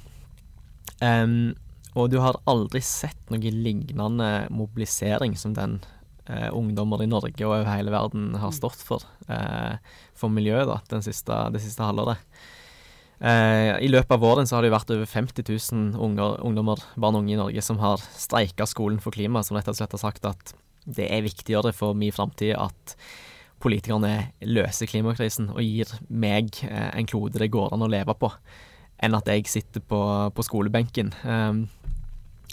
Um, 1.02 1.55
og 1.99 2.12
du 2.12 2.19
har 2.23 2.38
aldri 2.49 2.81
sett 2.85 3.33
noe 3.33 3.52
lignende 3.52 4.31
mobilisering 4.52 5.35
som 5.37 5.52
den 5.57 5.81
eh, 6.25 6.49
ungdommer 6.49 7.02
i 7.05 7.09
Norge 7.11 7.49
og 7.49 7.67
hele 7.69 7.93
verden 7.93 8.33
har 8.41 8.55
stått 8.57 8.81
for, 8.81 9.05
eh, 9.29 9.76
for 10.17 10.33
miljøet 10.33 10.71
da, 10.71 11.02
siste, 11.05 11.37
det 11.52 11.61
siste 11.64 11.85
halvåret. 11.85 12.23
Eh, 13.23 13.76
I 13.79 13.91
løpet 13.91 14.17
av 14.17 14.23
våren 14.23 14.49
så 14.49 14.57
har 14.57 14.64
det 14.64 14.73
jo 14.73 14.75
vært 14.75 14.93
over 14.97 15.07
50 15.07 15.47
000 15.47 16.00
unger, 16.02 16.41
ungdommer, 16.43 16.81
barn 16.99 17.14
og 17.14 17.23
unge 17.23 17.37
i 17.37 17.38
Norge 17.38 17.62
som 17.62 17.79
har 17.79 18.02
streika 18.19 18.67
Skolen 18.67 18.99
for 19.02 19.14
klima, 19.14 19.45
som 19.47 19.59
rett 19.59 19.71
og 19.71 19.79
slett 19.79 19.95
har 19.95 20.02
sagt 20.02 20.26
at 20.26 20.55
det 20.83 21.07
er 21.07 21.23
viktigere 21.23 21.71
for 21.76 21.95
min 21.95 22.14
framtid 22.14 22.57
at 22.59 22.97
politikerne 23.62 24.33
løser 24.43 24.91
klimakrisen 24.91 25.52
og 25.52 25.62
gir 25.62 25.93
meg 26.11 26.50
eh, 26.67 26.91
en 26.99 27.07
klode 27.07 27.38
det 27.38 27.52
går 27.55 27.71
an 27.71 27.87
å 27.87 27.91
leve 27.93 28.17
på, 28.19 28.33
enn 28.99 29.14
at 29.14 29.31
jeg 29.31 29.47
sitter 29.47 29.87
på, 29.87 30.02
på 30.35 30.47
skolebenken. 30.49 31.14
Eh, 31.23 31.62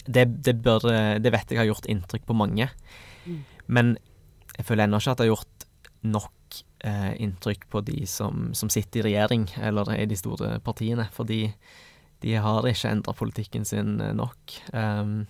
det, 0.06 0.28
det, 0.46 0.54
bør, 0.62 0.86
det 1.18 1.34
vet 1.34 1.50
jeg 1.50 1.58
har 1.58 1.68
gjort 1.68 1.90
inntrykk 1.90 2.30
på 2.30 2.38
mange. 2.38 2.70
Men 3.66 3.96
jeg 4.54 4.66
føler 4.68 4.86
ennå 4.86 5.02
ikke 5.02 5.12
at 5.12 5.18
det 5.18 5.26
har 5.26 5.34
gjort 5.34 5.66
nok 6.14 6.30
eh, 6.84 7.12
inntrykk 7.22 7.68
på 7.72 7.82
de 7.86 8.06
som, 8.06 8.50
som 8.54 8.70
sitter 8.72 9.00
i 9.02 9.10
regjering, 9.10 9.48
eller 9.60 9.92
i 9.98 10.06
de 10.10 10.16
store 10.18 10.58
partiene. 10.64 11.08
Fordi 11.14 11.42
de 12.20 12.34
har 12.36 12.66
ikke 12.68 12.90
endra 12.92 13.14
politikken 13.16 13.64
sin 13.68 13.98
eh, 14.00 14.12
nok. 14.16 14.56
Um, 14.72 15.22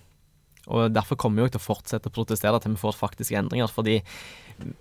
og 0.71 0.91
derfor 0.93 1.17
kommer 1.17 1.41
vi 1.41 1.47
jo 1.47 1.53
til 1.55 1.61
å 1.61 1.67
fortsette 1.73 2.11
å 2.11 2.13
protestere 2.13 2.59
til 2.61 2.75
vi 2.75 2.81
får 2.83 2.93
faktiske 2.93 3.37
endringer. 3.39 3.71
Fordi 3.73 3.95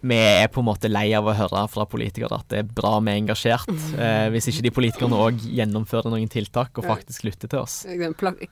vi 0.05 0.17
er 0.19 0.51
på 0.53 0.61
en 0.61 0.67
måte 0.69 0.91
lei 0.91 1.07
av 1.17 1.25
å 1.25 1.33
høre 1.33 1.63
fra 1.73 1.87
politikere 1.89 2.37
at 2.37 2.51
det 2.53 2.59
er 2.61 2.67
bra 2.77 2.99
vi 3.01 3.15
er 3.15 3.21
engasjert. 3.23 3.71
Eh, 4.01 4.27
hvis 4.33 4.47
ikke 4.51 4.63
de 4.67 4.71
politikerne 4.77 5.17
òg 5.25 5.41
gjennomfører 5.57 6.13
noen 6.13 6.29
tiltak 6.31 6.77
og 6.81 6.87
faktisk 6.89 7.25
lytter 7.27 7.51
til 7.53 7.63
oss. 7.63 7.79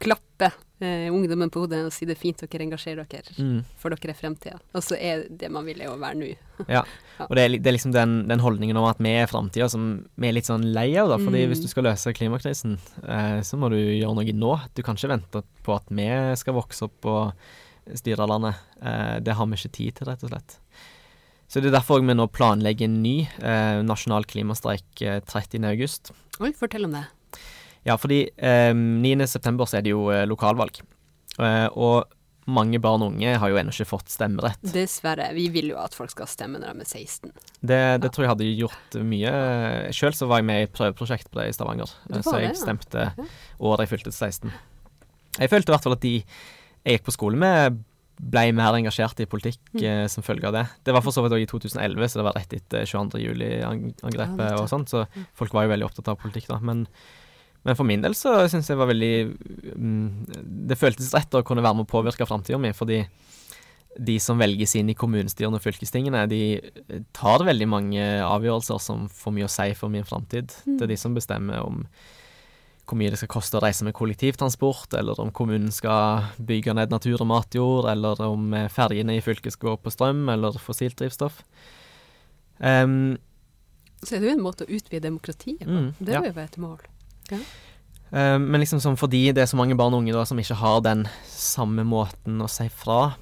Klappe 0.01 0.49
eh, 0.81 1.07
ungdommen 1.13 1.53
på 1.53 1.63
hodet 1.67 1.83
og 1.87 1.93
si 1.95 2.09
det 2.09 2.17
er 2.17 2.21
fint 2.23 2.43
dere 2.47 2.65
engasjerer 2.67 3.09
dere, 3.09 3.37
Mm. 3.39 3.61
for 3.81 3.93
dere 3.93 4.13
er 4.15 4.19
fremtida. 4.19 4.59
Og 4.73 4.85
så 4.85 4.97
er 4.97 5.27
det 5.29 5.51
man 5.53 5.69
vil 5.69 5.81
er 5.85 5.93
å 5.93 5.99
være 6.01 6.19
nå. 6.21 6.33
Ja, 6.69 6.83
og 7.27 7.33
det 7.35 7.43
er, 7.45 7.55
det 7.59 7.67
er 7.67 7.75
liksom 7.77 7.93
den, 7.95 8.13
den 8.31 8.41
holdningen 8.45 8.77
om 8.79 8.85
at 8.89 8.99
vi 9.03 9.11
er 9.19 9.27
framtida 9.31 9.67
som 9.73 9.89
vi 10.17 10.29
er 10.29 10.37
litt 10.37 10.47
sånn 10.49 10.67
lei 10.75 10.91
av, 11.01 11.09
da. 11.11 11.19
Fordi 11.19 11.45
Mm. 11.45 11.49
hvis 11.53 11.63
du 11.65 11.69
skal 11.69 11.85
løse 11.89 12.13
klimakrisen, 12.15 12.79
eh, 13.03 13.41
så 13.43 13.59
må 13.59 13.71
du 13.73 13.77
gjøre 13.77 14.15
noe 14.15 14.33
nå. 14.37 14.53
Du 14.75 14.83
kan 14.87 14.95
ikke 14.97 15.11
vente 15.15 15.43
på 15.65 15.75
at 15.77 15.89
vi 15.91 16.07
skal 16.37 16.55
vokse 16.55 16.85
opp 16.87 17.05
og 17.11 17.33
styre 17.99 18.27
landet. 18.29 18.55
Eh, 18.83 19.19
det 19.21 19.35
har 19.35 19.47
vi 19.47 19.57
ikke 19.57 19.73
tid 19.73 19.95
til, 19.99 20.07
rett 20.07 20.23
og 20.23 20.31
slett. 20.31 20.59
Så 21.49 21.63
det 21.63 21.71
er 21.73 21.79
derfor 21.81 22.03
vi 22.05 22.13
nå 22.15 22.27
planlegger 22.29 22.85
en 22.85 23.03
ny 23.03 23.23
eh, 23.41 23.81
nasjonal 23.83 24.27
klimastreik 24.29 25.01
eh, 25.01 25.21
30. 25.25 25.65
august. 25.65 26.13
Oi, 26.41 26.53
fortell 26.53 26.85
om 26.85 26.93
det. 26.93 27.07
Ja, 27.87 27.97
fordi 27.97 28.29
eh, 28.37 28.75
9. 28.75 29.25
september 29.27 29.65
så 29.65 29.79
er 29.79 29.87
det 29.87 29.95
jo 29.95 30.11
eh, 30.13 30.27
lokalvalg. 30.29 30.83
Eh, 31.41 31.69
og 31.73 32.05
mange 32.49 32.81
barn 32.81 33.02
og 33.05 33.12
unge 33.12 33.35
har 33.43 33.52
jo 33.52 33.59
ennå 33.61 33.73
ikke 33.75 33.87
fått 33.90 34.12
stemmerett. 34.12 34.62
Dessverre. 34.73 35.26
Vi 35.37 35.49
vil 35.52 35.73
jo 35.75 35.78
at 35.83 35.97
folk 35.97 36.12
skal 36.14 36.31
stemme 36.31 36.61
når 36.62 36.78
de 36.78 36.87
er 36.87 36.88
16. 37.05 37.33
Det, 37.61 37.81
det 38.02 38.11
tror 38.14 38.25
jeg 38.25 38.33
hadde 38.33 38.49
gjort 38.57 38.99
mye. 39.05 39.33
Sjøl 39.97 40.17
så 40.17 40.28
var 40.31 40.40
jeg 40.40 40.49
med 40.49 40.64
i 40.64 40.71
prøveprosjekt 40.73 41.28
på 41.28 41.43
det 41.43 41.50
i 41.50 41.57
Stavanger, 41.57 41.93
så 41.93 42.14
det, 42.14 42.23
jeg 42.47 42.55
ja. 42.55 42.57
stemte 42.57 43.05
året 43.61 43.85
jeg 43.85 43.93
fylte 43.93 44.14
16. 44.14 44.55
Jeg 45.38 45.52
følte 45.52 45.71
i 45.71 45.76
hvert 45.76 45.85
fall 45.87 45.99
at 45.99 46.07
de 46.07 46.14
jeg 46.88 46.97
gikk 46.97 47.05
på 47.09 47.14
skole 47.19 47.38
med, 47.38 47.83
ble 48.19 48.47
mer 48.57 48.75
engasjert 48.75 49.21
i 49.23 49.26
politikk 49.31 49.61
Mm. 49.75 49.83
eh, 49.85 50.07
som 50.11 50.25
følge 50.26 50.49
av 50.49 50.55
det. 50.57 50.64
Det 50.88 50.95
var 50.95 51.02
for 51.05 51.14
så 51.14 51.23
vidt 51.23 51.37
òg 51.37 51.45
i 51.45 51.47
2011, 51.50 52.09
så 52.09 52.19
det 52.19 52.25
var 52.26 52.35
rett 52.38 52.55
etter 52.57 52.87
22. 52.88 53.37
Ja, 53.61 54.57
og 54.57 54.69
sånt, 54.71 54.88
så 54.90 55.05
folk 55.38 55.52
var 55.55 55.67
jo 55.67 55.75
veldig 55.75 55.87
opptatt 55.87 56.09
av 56.11 56.19
politikk 56.19 56.49
da. 56.49 56.59
Men, 56.64 56.87
men 57.69 57.77
for 57.77 57.89
min 57.89 58.01
del 58.05 58.17
så 58.17 58.35
syns 58.49 58.71
jeg 58.71 58.79
var 58.81 58.89
veldig 58.89 59.13
mm, 59.29 60.05
Det 60.71 60.79
føltes 60.81 61.13
rett 61.13 61.37
å 61.37 61.45
kunne 61.45 61.65
være 61.65 61.77
med 61.77 61.85
å 61.89 61.91
påvirke 61.91 62.27
framtida 62.29 62.61
mi, 62.61 62.73
fordi 62.77 63.03
de 63.99 64.15
som 64.23 64.39
velges 64.39 64.77
inn 64.79 64.93
i 64.93 64.97
kommunestyrene 64.97 65.59
og 65.59 65.65
fylkestingene, 65.65 66.23
de 66.31 66.61
tar 67.17 67.43
veldig 67.47 67.67
mange 67.67 68.05
avgjørelser 68.23 68.79
som 68.83 69.09
får 69.11 69.35
mye 69.35 69.49
å 69.49 69.51
si 69.51 69.73
for 69.75 69.91
min 69.91 70.07
framtid. 70.07 70.55
Det 70.65 70.87
er 70.87 70.93
de 70.93 70.99
som 71.01 71.17
bestemmer 71.17 71.65
om 71.67 71.83
hvor 72.89 72.97
mye 72.97 73.13
det 73.13 73.19
skal 73.21 73.31
koste 73.33 73.59
å 73.59 73.63
reise 73.63 73.85
med 73.85 73.97
kollektivtransport, 73.99 74.95
eller 74.97 75.19
om 75.21 75.33
kommunen 75.35 75.73
skal 75.75 76.31
bygge 76.41 76.73
ned 76.79 76.95
natur 76.95 77.19
og 77.21 77.29
matjord, 77.29 77.89
eller 77.91 78.23
om 78.25 78.55
eh, 78.57 78.71
ferjene 78.73 79.19
i 79.19 79.25
fylket 79.25 79.57
skal 79.57 79.75
gå 79.75 79.81
på 79.85 79.93
strøm 79.93 80.23
eller 80.33 80.57
fossilt 80.63 80.97
drivstoff. 81.01 81.43
Um, 82.59 83.19
Så 84.01 84.17
er 84.17 84.23
det 84.23 84.31
jo 84.31 84.37
en 84.39 84.47
måte 84.47 84.65
å 84.65 84.71
utvide 84.71 85.05
demokratiet 85.05 85.67
på. 85.67 85.75
Mm, 85.75 85.91
det 85.99 86.15
er 86.15 86.31
jo 86.31 86.39
være 86.39 86.49
et 86.49 86.63
mål. 86.63 86.81
Eh, 88.11 88.37
men 88.41 88.63
liksom 88.63 88.81
sånn 88.83 88.99
fordi 89.01 89.27
det 89.37 89.45
er 89.45 89.51
så 89.51 89.59
mange 89.61 89.77
barn 89.79 89.95
og 89.97 90.03
unge 90.03 90.17
da 90.17 90.25
som 90.29 90.39
ikke 90.41 90.59
har 90.61 90.81
den 90.87 91.07
samme 91.29 91.85
måten 91.89 92.41
å 92.41 92.51
si 92.51 92.69
fra 92.73 93.17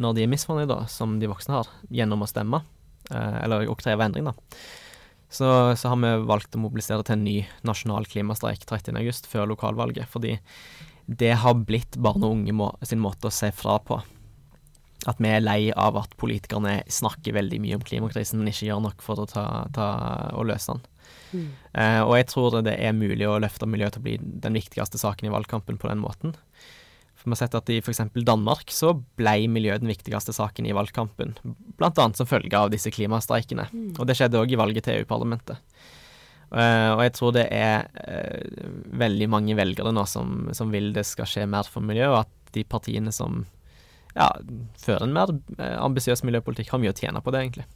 når 0.00 0.16
de 0.16 0.24
er 0.24 0.30
misfornøyde, 0.32 0.76
som 0.88 1.18
de 1.20 1.28
voksne 1.28 1.58
har, 1.58 1.68
gjennom 1.92 2.24
å 2.24 2.28
stemme, 2.30 2.62
uh, 3.10 3.34
eller 3.42 3.68
å 3.68 3.76
kreve 3.76 4.06
endring, 4.06 4.30
da. 4.30 4.32
Så, 5.28 5.46
så 5.76 5.92
har 5.92 5.98
vi 6.00 6.12
valgt 6.26 6.56
å 6.56 6.62
mobilisere 6.62 7.04
til 7.06 7.18
en 7.18 7.26
ny 7.26 7.34
nasjonal 7.68 8.08
klimastreik 8.08 8.64
30.8, 8.66 9.28
før 9.30 9.50
lokalvalget. 9.52 10.08
Fordi 10.10 10.38
det 11.06 11.34
har 11.42 11.60
blitt 11.68 12.00
barn 12.02 12.24
og 12.24 12.32
unge 12.38 12.54
må, 12.56 12.70
sin 12.82 13.02
måte 13.02 13.28
å 13.28 13.34
si 13.34 13.52
fra 13.54 13.76
på. 13.84 14.00
At 15.08 15.22
vi 15.22 15.30
er 15.30 15.44
lei 15.44 15.60
av 15.70 16.00
at 16.00 16.16
politikerne 16.20 16.80
snakker 16.90 17.36
veldig 17.36 17.60
mye 17.62 17.78
om 17.78 17.84
klimakrisen, 17.86 18.40
men 18.40 18.50
ikke 18.50 18.72
gjør 18.72 18.82
nok 18.88 19.04
for 19.04 19.22
å 19.22 19.28
ta, 19.30 19.44
ta 19.76 19.90
og 20.34 20.48
løse 20.50 20.74
den. 20.74 20.82
Eh, 21.36 22.00
og 22.02 22.14
jeg 22.18 22.28
tror 22.30 22.60
det 22.66 22.74
er 22.76 22.96
mulig 22.96 23.28
å 23.28 23.38
løfte 23.42 23.68
miljøet 23.70 23.96
til 23.96 24.02
å 24.02 24.06
bli 24.08 24.16
den 24.20 24.58
viktigste 24.58 25.00
saken 25.00 25.28
i 25.28 25.32
valgkampen 25.34 25.78
på 25.80 25.90
den 25.90 26.02
måten. 26.02 26.34
For 27.20 27.28
vi 27.28 27.36
har 27.36 27.40
sett 27.42 27.56
at 27.58 27.70
I 27.72 27.78
f.eks. 27.82 28.00
Danmark 28.24 28.72
så 28.72 28.94
ble 29.20 29.34
miljø 29.52 29.76
den 29.78 29.90
viktigste 29.92 30.32
saken 30.32 30.68
i 30.70 30.74
valgkampen, 30.76 31.34
bl.a. 31.76 31.92
som 32.16 32.28
følge 32.28 32.56
av 32.56 32.72
disse 32.72 32.92
klimastreikene. 32.94 33.66
Og 33.98 34.06
det 34.08 34.16
skjedde 34.16 34.40
òg 34.40 34.54
i 34.54 34.60
valget 34.60 34.88
til 34.88 35.02
EU-parlamentet. 35.02 35.60
Uh, 36.50 36.96
og 36.96 37.04
jeg 37.04 37.12
tror 37.14 37.34
det 37.36 37.44
er 37.54 37.84
uh, 37.94 38.70
veldig 38.98 39.28
mange 39.30 39.54
velgere 39.54 39.92
nå 39.94 40.02
som, 40.10 40.48
som 40.56 40.72
vil 40.74 40.88
det 40.96 41.04
skal 41.06 41.28
skje 41.28 41.44
mer 41.46 41.68
for 41.70 41.84
miljøet, 41.84 42.10
og 42.10 42.24
at 42.24 42.54
de 42.56 42.64
partiene 42.66 43.12
som 43.14 43.44
ja, 44.16 44.30
fører 44.80 45.06
en 45.06 45.14
mer 45.14 45.30
eh, 45.58 45.76
ambisiøs 45.78 46.24
miljøpolitikk, 46.26 46.72
har 46.72 46.82
mye 46.82 46.90
å 46.90 46.98
tjene 46.98 47.22
på 47.22 47.30
det, 47.30 47.44
egentlig. 47.44 47.66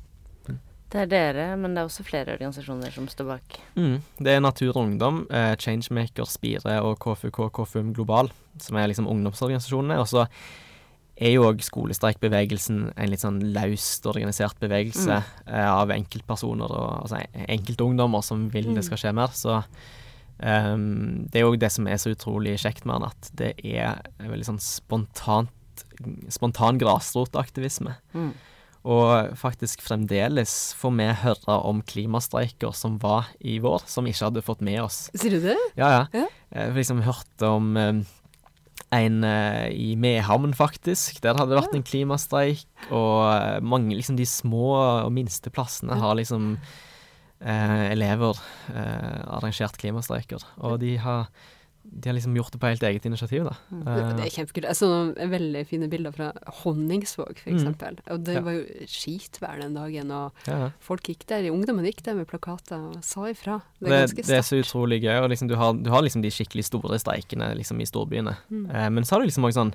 Det 0.95 1.01
er 1.03 1.09
dere, 1.11 1.45
men 1.59 1.73
det 1.75 1.83
er 1.83 1.89
også 1.89 2.05
flere 2.07 2.37
organisasjoner 2.37 2.93
som 2.95 3.09
står 3.11 3.27
bak. 3.33 3.57
Mm. 3.75 3.97
Det 4.23 4.31
er 4.31 4.43
Natur 4.45 4.77
og 4.77 4.85
Ungdom, 4.85 5.25
eh, 5.27 5.57
Changemaker, 5.59 6.29
Spire 6.31 6.77
og 6.87 7.01
KFUK, 7.03 7.41
KFUM 7.57 7.91
Global, 7.97 8.31
som 8.63 8.79
er 8.79 8.87
liksom 8.93 9.09
ungdomsorganisasjonene. 9.11 9.97
Og 9.99 10.07
så 10.13 10.29
er 11.19 11.35
jo 11.35 11.49
òg 11.49 11.65
skolestreikbevegelsen 11.67 12.93
en 12.95 13.11
litt 13.11 13.25
sånn 13.25 13.43
laust 13.57 14.07
organisert 14.07 14.63
bevegelse 14.63 15.19
eh, 15.19 15.67
av 15.67 15.91
enkeltpersoner 15.95 16.71
og 16.71 16.89
altså 17.03 17.25
enkeltungdommer 17.43 18.23
som 18.23 18.47
vil 18.55 18.71
det 18.79 18.87
skal 18.87 19.03
skje 19.03 19.15
mer. 19.19 19.35
Så 19.35 19.59
um, 20.39 21.27
det 21.27 21.43
er 21.43 21.47
jo 21.49 21.59
det 21.59 21.75
som 21.75 21.91
er 21.91 21.99
så 21.99 22.15
utrolig 22.15 22.55
kjekt 22.63 22.87
med 22.87 23.03
den, 23.03 23.11
at 23.11 23.35
det 23.43 23.53
er 23.67 23.99
veldig 24.23 24.51
sånn 24.53 24.63
spontant 24.63 25.51
spontan 26.31 26.79
grasrotaktivisme. 26.79 27.97
Mm. 28.15 28.35
Og 28.85 29.33
faktisk 29.41 29.81
fremdeles 29.81 30.75
får 30.77 30.93
vi 30.99 31.07
høre 31.23 31.55
om 31.65 31.81
klimastreiker 31.89 32.75
som 32.77 32.99
var 33.01 33.31
i 33.41 33.57
vår, 33.65 33.87
som 33.89 34.05
vi 34.05 34.13
ikke 34.13 34.29
hadde 34.29 34.45
fått 34.45 34.65
med 34.65 34.83
oss. 34.83 35.07
Sier 35.17 35.39
du 35.39 35.47
det? 35.47 35.57
Ja, 35.81 35.89
ja. 35.89 36.03
Ja. 36.13 36.27
Jeg 36.53 36.77
liksom 36.77 37.01
hørte 37.07 37.49
om 37.49 37.73
eh, 37.81 38.03
en 38.95 39.25
eh, 39.25 39.71
i 39.73 39.95
Mehamn, 39.97 40.53
faktisk. 40.57 41.23
Der 41.25 41.39
hadde 41.39 41.55
det 41.55 41.63
vært 41.63 41.77
en 41.79 41.87
klimastreik. 41.87 42.67
Og 42.91 43.23
eh, 43.33 43.61
mange, 43.65 43.97
liksom 43.97 44.19
de 44.21 44.29
små 44.29 44.75
og 44.77 45.13
minste 45.17 45.53
plassene 45.55 45.97
har 45.99 46.19
liksom 46.21 46.53
eh, 47.41 47.91
elever 47.91 48.39
eh, 48.75 49.21
arrangert 49.39 49.81
klimastreiker. 49.81 50.45
Og 50.61 50.77
de 50.85 50.97
har, 51.01 51.31
de 51.85 52.09
har 52.09 52.15
liksom 52.17 52.35
gjort 52.37 52.53
det 52.53 52.59
på 52.61 52.67
helt 52.69 52.83
eget 52.83 53.05
initiativ, 53.07 53.45
da. 53.45 53.53
Det, 53.71 54.17
det 54.19 54.25
er 54.27 54.33
kjempekult. 54.35 54.67
Jeg 54.71 54.77
så 54.79 54.89
noen 54.91 55.31
veldig 55.31 55.63
fine 55.69 55.89
bilder 55.93 56.13
fra 56.17 56.31
Honningsvåg, 56.63 57.39
for 57.39 57.51
Mm. 57.55 57.99
Og 58.11 58.25
det 58.25 58.35
Ja. 58.35 58.41
var 58.41 58.53
jo 58.53 58.65
skitvær 58.87 59.61
den 59.61 59.75
dagen, 59.75 60.11
og 60.11 60.33
ja, 60.47 60.71
folk 60.81 61.03
gikk 61.03 61.27
der, 61.27 61.51
ungdommen 61.53 61.85
gikk 61.87 62.03
der 62.03 62.15
med 62.15 62.27
plakater 62.27 62.77
og 62.91 63.05
sa 63.05 63.27
ifra. 63.31 63.61
Det 63.81 63.89
Det, 63.89 63.93
er 63.93 64.07
sterkt. 64.07 64.27
det 64.27 64.37
er 64.39 64.43
så 64.43 64.59
utrolig 64.63 65.03
gøy. 65.03 65.23
Og 65.23 65.29
liksom, 65.31 65.49
du, 65.49 65.55
har, 65.57 65.73
du 65.75 65.91
har 65.91 66.03
liksom 66.03 66.23
de 66.23 66.31
skikkelig 66.31 66.65
store 66.65 66.99
streikene 66.99 67.55
liksom, 67.55 67.81
i 67.81 67.85
storbyene. 67.87 68.37
Mm. 68.51 68.71
Eh, 68.71 68.89
men 68.91 69.05
så 69.05 69.13
har 69.17 69.21
du 69.21 69.27
liksom 69.27 69.45
også 69.45 69.61
sånn 69.61 69.75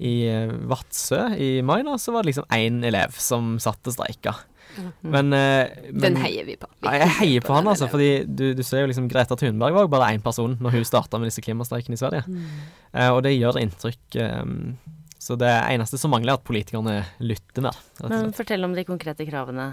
I 0.00 0.24
eh, 0.28 0.48
Vadsø 0.66 1.36
i 1.36 1.60
mai 1.62 1.82
da, 1.82 1.98
så 2.00 2.12
var 2.12 2.22
det 2.22 2.32
liksom 2.32 2.46
én 2.56 2.82
elev 2.88 3.12
som 3.20 3.58
satt 3.58 3.84
og 3.86 3.92
streika. 3.92 4.34
Ja. 4.76 4.90
Men, 5.02 5.32
eh, 5.36 5.72
men 5.90 6.04
Den 6.04 6.20
heier 6.22 6.46
vi 6.46 6.54
på. 6.60 6.68
Vi 6.80 6.86
Ja, 6.88 7.00
jeg 7.04 7.16
heier 7.18 7.46
på 7.46 7.56
han, 7.56 7.66
altså. 7.70 7.88
Fordi 7.90 8.10
du, 8.26 8.52
du 8.54 8.62
ser 8.66 8.84
jo 8.84 8.90
liksom 8.92 9.08
Greta 9.10 9.36
Thunberg 9.36 9.74
var 9.76 9.86
jo 9.86 9.92
bare 9.92 10.12
én 10.14 10.22
person 10.24 10.56
når 10.60 10.78
hun 10.78 10.86
starta 10.88 11.18
med 11.20 11.30
disse 11.30 11.44
klimastreikene 11.44 11.98
i 11.98 12.00
Sverige. 12.00 12.22
Mm. 12.28 12.46
Eh, 12.92 13.10
og 13.10 13.22
det 13.26 13.34
gjør 13.36 13.60
inntrykk. 13.62 14.16
eh, 14.16 14.96
så 15.20 15.36
det 15.36 15.50
eneste 15.68 15.98
som 16.00 16.14
mangler, 16.14 16.32
er 16.32 16.40
at 16.40 16.46
politikerne 16.48 16.94
lytter 17.20 17.66
mer. 17.66 17.76
Men 18.08 18.32
fortell 18.32 18.64
om 18.64 18.72
de 18.72 18.86
konkrete 18.88 19.26
kravene 19.28 19.66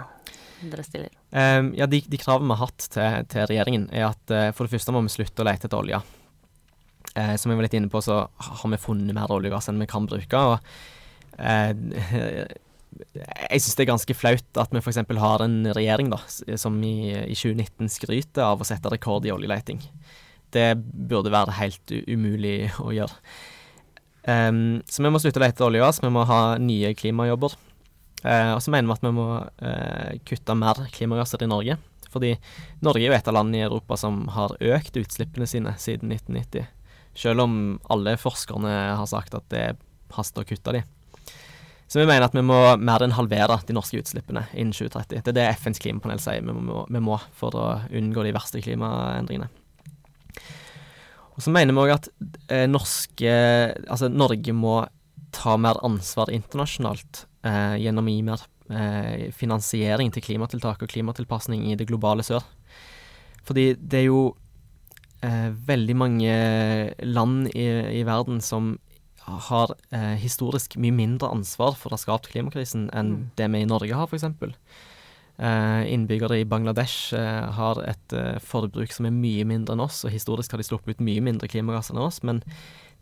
dere 0.59 0.83
stiller. 0.83 1.13
Eh, 1.31 1.61
ja, 1.79 1.87
de, 1.87 2.01
de 2.03 2.19
kravene 2.19 2.49
vi 2.51 2.57
har 2.57 2.65
hatt 2.67 2.89
til, 2.91 3.23
til 3.31 3.47
regjeringen, 3.47 3.87
er 3.95 4.09
at 4.09 4.33
eh, 4.35 4.49
for 4.57 4.67
det 4.67 4.75
første 4.75 4.91
må 4.95 5.05
vi 5.05 5.13
slutte 5.13 5.45
å 5.45 5.47
lete 5.47 5.69
etter 5.69 5.79
olje. 5.79 6.01
Eh, 7.15 7.33
som 7.39 7.51
jeg 7.51 7.57
var 7.59 7.65
litt 7.67 7.77
inne 7.79 7.89
på, 7.93 8.01
så 8.03 8.25
har 8.27 8.71
vi 8.73 8.79
funnet 8.81 9.15
mer 9.15 9.31
olje 9.33 9.49
og 9.51 9.55
gass 9.55 9.71
enn 9.71 9.79
vi 9.81 9.87
kan 9.89 10.09
bruke. 10.09 10.43
og 10.51 10.59
eh, 11.39 12.51
jeg 13.17 13.61
syns 13.61 13.75
det 13.77 13.83
er 13.83 13.91
ganske 13.91 14.15
flaut 14.17 14.61
at 14.61 14.73
vi 14.73 14.81
f.eks. 14.81 15.01
har 15.21 15.43
en 15.43 15.57
regjering 15.75 16.09
da, 16.13 16.19
som 16.59 16.77
i, 16.85 17.11
i 17.27 17.35
2019 17.35 17.91
skryter 17.91 18.45
av 18.47 18.63
å 18.63 18.67
sette 18.67 18.91
rekord 18.93 19.27
i 19.27 19.33
oljeleting. 19.33 19.81
Det 20.55 20.71
burde 20.79 21.33
være 21.33 21.57
helt 21.59 21.93
umulig 22.07 22.71
å 22.81 22.93
gjøre. 22.95 23.19
Um, 24.27 24.81
så 24.91 25.03
vi 25.03 25.11
må 25.11 25.21
slutte 25.23 25.39
å 25.39 25.45
lete 25.45 25.63
olje 25.63 25.79
og 25.79 25.87
gass, 25.87 26.01
vi 26.03 26.11
må 26.11 26.25
ha 26.27 26.41
nye 26.59 26.91
klimajobber. 26.99 27.55
Uh, 28.25 28.55
og 28.57 28.63
så 28.63 28.73
mener 28.73 28.89
vi 28.89 28.97
at 28.97 29.05
vi 29.05 29.13
må 29.15 29.27
uh, 29.39 30.09
kutte 30.27 30.57
mer 30.57 30.81
klimagasser 30.95 31.45
i 31.45 31.51
Norge. 31.51 31.77
Fordi 32.11 32.33
Norge 32.83 33.03
er 33.03 33.11
jo 33.11 33.17
et 33.17 33.29
av 33.29 33.35
landene 33.35 33.61
i 33.61 33.67
Europa 33.67 33.97
som 33.99 34.25
har 34.35 34.55
økt 34.63 34.99
utslippene 34.99 35.47
sine 35.49 35.75
siden 35.79 36.11
1990. 36.15 36.67
Selv 37.17 37.43
om 37.43 37.55
alle 37.91 38.15
forskerne 38.19 38.73
har 38.99 39.07
sagt 39.09 39.35
at 39.37 39.47
det 39.53 39.65
haster 40.15 40.43
å 40.43 40.47
kutte 40.47 40.75
de. 40.75 40.83
Så 41.87 42.01
vi 42.01 42.07
mener 42.07 42.25
at 42.27 42.35
vi 42.35 42.43
må 42.43 42.57
mer 42.83 43.03
enn 43.03 43.15
halvere 43.15 43.61
de 43.67 43.75
norske 43.75 44.01
utslippene 44.01 44.43
innen 44.51 44.75
2030. 44.75 45.21
Det 45.23 45.31
er 45.31 45.37
det 45.37 45.45
FNs 45.61 45.79
klimapanel 45.79 46.19
sier 46.19 46.43
vi 46.43 46.55
må, 46.55 46.83
vi 46.91 47.01
må 47.03 47.15
for 47.37 47.55
å 47.55 47.67
unngå 47.95 48.25
de 48.27 48.33
verste 48.35 48.59
klimaendringene. 48.63 49.47
Og 51.37 51.45
så 51.45 51.53
mener 51.53 51.75
vi 51.75 51.83
òg 51.85 51.93
at 51.93 52.07
eh, 52.49 52.65
norske 52.65 53.31
Altså 53.85 54.09
Norge 54.09 54.55
må 54.57 54.81
ta 55.35 55.53
mer 55.59 55.77
ansvar 55.85 56.31
internasjonalt 56.33 57.25
eh, 57.45 57.77
gjennom 57.83 58.07
å 58.09 58.13
gi 58.13 58.23
mer 58.25 58.43
eh, 58.73 59.27
finansiering 59.35 60.11
til 60.11 60.25
klimatiltak 60.25 60.81
og 60.83 60.91
klimatilpasning 60.91 61.67
i 61.69 61.77
det 61.79 61.87
globale 61.89 62.25
sør. 62.25 62.43
Fordi 63.47 63.69
det 63.77 64.01
er 64.01 64.07
jo 64.07 64.21
eh, 65.23 65.53
veldig 65.69 65.97
mange 65.99 66.35
land 67.05 67.51
i, 67.53 67.67
i 68.01 68.03
verden 68.07 68.41
som 68.43 68.75
har 69.27 69.73
eh, 69.91 70.15
historisk 70.21 70.77
mye 70.79 70.95
mindre 70.95 71.29
ansvar 71.33 71.75
for 71.75 71.91
å 71.91 71.97
ha 71.97 72.01
skapt 72.01 72.29
klimakrisen 72.31 72.89
enn 72.95 73.09
Mm. 73.11 73.25
det 73.35 73.47
vi 73.51 73.61
i 73.61 73.69
Norge 73.69 73.93
har, 73.93 74.07
f.eks. 74.07 74.23
Eh, 75.37 75.93
innbyggere 75.93 76.39
i 76.39 76.45
Bangladesh 76.49 77.13
eh, 77.13 77.51
har 77.53 77.81
et 77.85 78.13
eh, 78.13 78.39
forbruk 78.41 78.91
som 78.91 79.05
er 79.05 79.13
mye 79.13 79.45
mindre 79.45 79.75
enn 79.75 79.83
oss, 79.85 80.03
og 80.05 80.11
historisk 80.11 80.51
har 80.51 80.57
de 80.57 80.65
sluppet 80.65 80.95
ut 80.97 81.03
mye 81.05 81.21
mindre 81.21 81.47
klimagasser 81.51 81.93
enn 81.93 82.01
oss, 82.07 82.23
men 82.25 82.41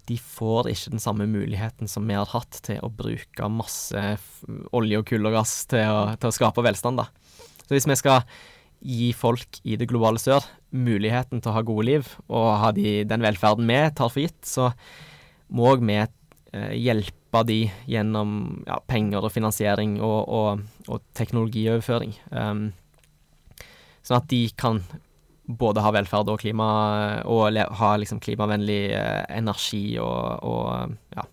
de 0.10 0.18
får 0.20 0.68
ikke 0.70 0.92
den 0.92 1.02
samme 1.02 1.26
muligheten 1.32 1.88
som 1.90 2.06
vi 2.06 2.14
har 2.14 2.28
hatt 2.30 2.60
til 2.68 2.78
å 2.84 2.92
bruke 2.92 3.48
masse 3.50 4.04
olje 4.76 5.00
og 5.00 5.08
kull 5.08 5.26
og 5.26 5.34
gass 5.40 5.64
til 5.72 5.88
å, 5.88 6.04
til 6.20 6.30
å 6.30 6.36
skape 6.36 6.62
velstand. 6.62 7.00
Da. 7.00 7.08
Så 7.66 7.72
hvis 7.74 7.88
vi 7.90 7.96
skal 7.98 8.22
gi 8.86 9.10
folk 9.18 9.62
i 9.64 9.80
det 9.80 9.88
globale 9.90 10.20
sør 10.22 10.46
muligheten 10.76 11.40
til 11.42 11.50
å 11.50 11.56
ha 11.56 11.64
gode 11.66 11.88
liv, 11.88 12.12
og 12.28 12.52
ha 12.62 12.70
de, 12.76 13.00
den 13.08 13.24
velferden 13.24 13.66
vi 13.66 13.80
tar 13.96 14.12
for 14.12 14.22
gitt, 14.22 14.42
så 14.46 14.74
må 15.54 15.70
òg 15.74 15.86
vi 15.86 16.00
eh, 16.00 16.74
hjelpe 16.80 17.44
de 17.48 17.66
gjennom 17.92 18.64
ja, 18.68 18.80
penger 18.88 19.26
og 19.26 19.34
finansiering 19.34 19.98
og, 20.00 20.20
og, 20.32 20.62
og 20.88 21.04
teknologioverføring. 21.18 22.16
Um, 22.32 22.70
sånn 24.06 24.22
at 24.22 24.30
de 24.32 24.46
kan 24.58 24.80
både 25.46 25.84
ha 25.86 25.92
velferd 25.94 26.32
og 26.32 26.40
klima, 26.42 26.68
og 27.30 27.52
le 27.54 27.68
ha 27.80 27.92
liksom 28.02 28.22
klimavennlig 28.24 28.82
eh, 28.98 29.24
energi 29.36 29.98
og, 30.02 30.46
og 30.48 30.96
ja, 31.14 31.26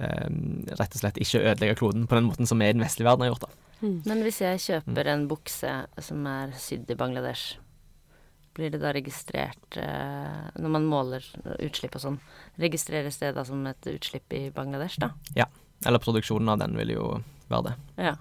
um, 0.00 0.64
rett 0.78 0.94
og 0.94 1.02
slett 1.02 1.20
ikke 1.20 1.44
ødelegge 1.44 1.80
kloden 1.82 2.06
på 2.08 2.16
den 2.16 2.28
måten 2.30 2.48
som 2.48 2.62
vi 2.62 2.70
i 2.70 2.76
den 2.76 2.84
vestlige 2.84 3.10
verden 3.10 3.26
har 3.26 3.34
gjort. 3.34 3.48
da. 3.48 3.64
Mm. 3.78 3.98
Men 4.08 4.22
hvis 4.26 4.40
jeg 4.42 4.62
kjøper 4.64 5.12
en 5.12 5.28
bukse 5.30 5.72
som 6.02 6.24
er 6.30 6.54
sydd 6.58 6.88
i 6.90 6.98
Bangladesh, 6.98 7.58
blir 8.58 8.74
det 8.74 8.80
da 8.82 8.90
registrert 8.94 9.78
eh, 9.78 10.50
Når 10.58 10.72
man 10.74 10.86
måler 10.90 11.24
utslipp 11.62 11.94
og 11.94 12.02
sånn, 12.02 12.20
registreres 12.58 13.20
det 13.22 13.32
da 13.36 13.44
som 13.46 13.62
et 13.70 13.90
utslipp 13.92 14.34
i 14.34 14.48
Bangladesh, 14.54 14.98
da? 15.02 15.12
Ja. 15.38 15.46
Eller 15.86 16.02
produksjonen 16.02 16.50
av 16.50 16.58
den 16.62 16.74
vil 16.78 16.96
jo 16.96 17.10
være 17.48 17.70
det. 17.70 17.74
Ja. 18.08 18.14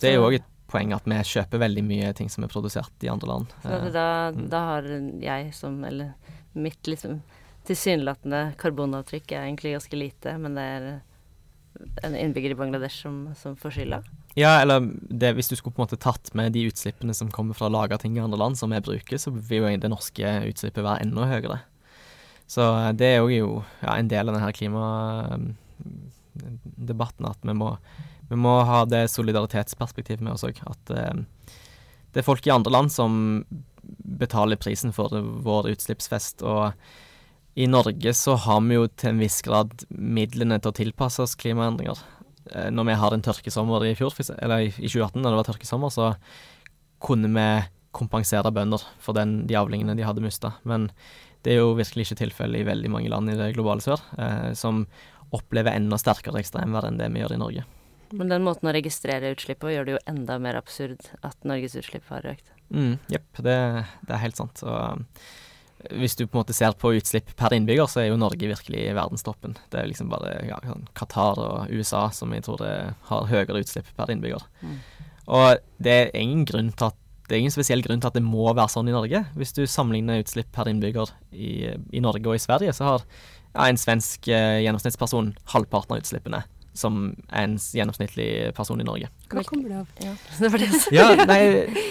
Det 0.00 0.10
er 0.10 0.18
jo 0.18 0.26
òg 0.28 0.36
et 0.40 0.48
poeng 0.72 0.92
at 0.96 1.06
vi 1.08 1.20
kjøper 1.32 1.62
veldig 1.62 1.84
mye 1.86 2.10
ting 2.16 2.30
som 2.32 2.44
er 2.44 2.52
produsert 2.52 3.04
i 3.04 3.10
andre 3.12 3.30
land. 3.30 3.54
Så 3.62 3.76
Eh, 3.78 3.88
da, 3.94 4.08
mm. 4.34 4.42
da 4.52 4.64
har 4.70 4.90
jeg 5.22 5.54
som 5.56 5.84
Eller 5.84 6.12
mitt 6.52 6.86
liksom 6.86 7.22
tilsynelatende 7.68 8.52
karbonavtrykk 8.58 9.32
er 9.32 9.46
egentlig 9.46 9.76
ganske 9.76 9.96
lite, 9.96 10.36
men 10.38 10.56
det 10.58 10.62
er 10.62 10.86
en 12.02 12.16
innbygger 12.18 12.52
i 12.52 12.58
Bangladesh 12.58 13.06
som, 13.06 13.30
som 13.38 13.56
får 13.56 13.76
skylda. 13.78 14.02
Ja, 14.38 14.60
eller 14.62 14.86
det, 15.10 15.34
hvis 15.36 15.50
du 15.50 15.56
skulle 15.58 15.74
på 15.76 15.82
en 15.82 15.88
måte 15.88 16.00
tatt 16.00 16.26
med 16.38 16.54
de 16.54 16.68
utslippene 16.70 17.14
som 17.16 17.32
kommer 17.32 17.54
fra 17.56 17.66
å 17.68 17.74
lage 17.74 17.98
ting 18.00 18.14
i 18.16 18.22
andre 18.22 18.40
land, 18.40 18.54
som 18.58 18.72
vi 18.72 18.84
bruker, 18.84 19.16
så 19.20 19.28
vil 19.34 19.58
jo 19.60 19.66
det 19.82 19.92
norske 19.92 20.26
utslippet 20.48 20.86
være 20.86 21.02
enda 21.04 21.22
høyere. 21.28 21.58
Så 22.48 22.62
eh, 22.62 22.92
det 22.96 23.08
er 23.12 23.18
jo, 23.20 23.26
ja, 23.82 23.92
en 23.96 24.12
del 24.12 24.28
av 24.28 24.34
denne 24.38 24.56
klimadebatten 24.56 27.24
at 27.28 27.40
vi 27.44 27.54
må, 27.60 27.68
vi 28.30 28.36
må 28.40 28.54
ha 28.68 28.80
det 28.88 29.12
solidaritetsperspektivet 29.12 30.22
med 30.24 30.34
oss 30.36 30.46
òg. 30.48 30.56
At 30.64 30.84
eh, 30.96 31.16
det 32.12 32.18
er 32.22 32.28
folk 32.28 32.44
i 32.46 32.54
andre 32.54 32.72
land 32.72 32.88
som 32.92 33.10
betaler 34.22 34.60
prisen 34.60 34.92
for 34.96 35.08
vår 35.44 35.62
utslippsfest. 35.74 36.36
og 36.42 36.72
i 37.54 37.66
Norge 37.68 38.14
så 38.16 38.34
har 38.40 38.60
vi 38.64 38.78
jo 38.78 38.86
til 38.88 39.10
en 39.10 39.20
viss 39.20 39.42
grad 39.44 39.84
midlene 39.90 40.56
til 40.60 40.72
å 40.72 40.76
tilpasse 40.76 41.24
oss 41.24 41.36
klimaendringer. 41.36 41.98
Eh, 42.50 42.70
Når 42.70 42.84
vi 42.88 42.98
har 42.98 43.14
en 43.14 43.22
tørkesommer 43.22 43.86
i 43.86 43.94
fjor, 43.94 44.14
eller 44.38 44.66
i 44.66 44.66
i 44.72 44.88
2018, 44.88 45.22
da 45.22 45.30
det 45.30 45.40
var 45.40 45.48
tørkesommer, 45.50 45.90
så 45.90 46.14
kunne 47.02 47.28
vi 47.28 47.46
kompensere 47.92 48.52
bønder 48.52 48.82
for 48.98 49.12
den, 49.12 49.46
de 49.46 49.54
avlingene 49.58 49.96
de 49.96 50.06
hadde 50.06 50.22
mista. 50.24 50.54
Men 50.64 50.90
det 51.44 51.52
er 51.54 51.60
jo 51.60 51.74
virkelig 51.76 52.06
ikke 52.06 52.22
tilfellet 52.22 52.62
i 52.62 52.68
veldig 52.68 52.90
mange 52.90 53.10
land 53.12 53.30
i 53.30 53.36
det 53.36 53.52
globale 53.56 53.84
sør, 53.84 54.00
eh, 54.18 54.52
som 54.54 54.86
opplever 55.32 55.74
enda 55.74 55.98
sterkere 56.00 56.40
ekstremvær 56.40 56.86
enn 56.88 56.98
det 57.00 57.10
vi 57.12 57.22
gjør 57.22 57.36
i 57.36 57.40
Norge. 57.40 57.64
Men 58.12 58.28
den 58.28 58.44
måten 58.44 58.68
å 58.68 58.74
registrere 58.76 59.32
utslipp 59.32 59.62
på 59.62 59.72
gjør 59.72 59.86
det 59.88 59.94
jo 59.94 60.02
enda 60.10 60.36
mer 60.42 60.58
absurd 60.60 61.00
at 61.24 61.36
Norges 61.48 61.76
utslipp 61.80 62.10
har 62.12 62.26
økt. 62.28 62.44
Mm, 62.72 62.98
Jepp, 63.12 63.40
det, 63.40 63.56
det 64.04 64.12
er 64.16 64.20
helt 64.20 64.36
sant. 64.36 64.60
Og 64.64 65.06
hvis 65.90 66.16
du 66.18 66.24
på 66.26 66.36
en 66.36 66.42
måte 66.42 66.56
ser 66.56 66.74
på 66.78 66.92
utslipp 66.96 67.32
per 67.38 67.54
innbygger, 67.56 67.88
så 67.90 68.02
er 68.02 68.10
jo 68.10 68.20
Norge 68.20 68.50
virkelig 68.50 68.84
i 68.84 68.94
verdenstoppen. 68.96 69.56
Det 69.72 69.80
er 69.80 69.90
liksom 69.90 70.10
bare 70.12 70.34
ja, 70.48 70.58
sånn 70.66 70.86
Qatar 70.98 71.40
og 71.42 71.72
USA 71.72 72.06
som 72.14 72.34
jeg 72.34 72.46
tror 72.46 72.62
det 72.62 72.72
har 73.08 73.30
høyere 73.30 73.62
utslipp 73.62 73.90
per 73.98 74.12
innbygger. 74.14 74.44
Mm. 74.62 74.78
Og 75.32 75.62
det 75.82 75.96
er 75.98 76.18
ingen 76.18 76.46
grunn 76.48 76.72
til 76.74 76.90
at 76.90 76.98
det 77.28 77.36
er 77.36 77.44
ingen 77.44 77.54
spesiell 77.54 77.80
grunn 77.84 78.02
til 78.02 78.10
at 78.10 78.16
det 78.18 78.24
må 78.26 78.50
være 78.50 78.68
sånn 78.68 78.90
i 78.90 78.94
Norge. 78.94 79.22
Hvis 79.38 79.54
du 79.56 79.62
sammenligner 79.64 80.20
utslipp 80.20 80.50
per 80.52 80.68
innbygger 80.68 81.14
i, 81.32 81.72
i 81.72 82.02
Norge 82.04 82.28
og 82.28 82.36
i 82.36 82.42
Sverige, 82.42 82.74
så 82.76 82.88
har 82.90 83.04
ja, 83.06 83.68
en 83.68 83.80
svensk 83.80 84.28
eh, 84.28 84.60
gjennomsnittsperson 84.64 85.30
halvparten 85.54 85.96
av 85.96 86.02
utslippene 86.02 86.42
som 86.74 87.14
en 87.28 87.56
gjennomsnittlig 87.58 88.28
person 88.56 88.80
i 88.80 88.86
Norge. 88.86 89.08
Hva 89.32 89.42
kommer 89.44 89.68
det 89.68 89.80
av? 89.82 89.90
Ja, 90.00 90.12
det 90.40 90.50
var 90.54 90.62
det 90.62 90.68
jeg 90.70 90.80
sa. 90.80 90.94
Ja, 90.96 91.08
nei 91.28 91.40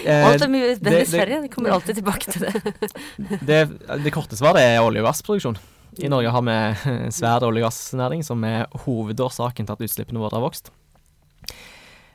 eh, 0.02 0.26
Alt 0.26 0.42
er 0.46 0.50
mye 0.52 0.72
bedre 0.74 0.96
det- 0.98 1.04
i 1.06 1.10
Sverige. 1.12 1.42
Det 1.44 1.52
kommer 1.54 1.74
alltid 1.76 2.00
tilbake 2.00 2.32
til 2.34 2.46
det. 2.48 2.88
det, 3.50 3.60
det 4.04 4.14
korte 4.14 4.38
svaret 4.38 4.64
er 4.64 4.80
olje- 4.82 5.04
og 5.04 5.10
gassproduksjon. 5.10 5.60
I 6.02 6.08
Norge 6.08 6.30
har 6.32 6.42
vi 6.46 6.58
en 6.96 7.12
svær 7.18 7.44
olje- 7.46 7.62
og 7.62 7.68
gassnæring 7.70 8.24
som 8.26 8.42
er 8.48 8.66
hovedårsaken 8.86 9.68
til 9.68 9.76
at 9.76 9.84
utslippene 9.86 10.22
våre 10.22 10.38
har 10.38 10.46
vokst. 10.46 10.72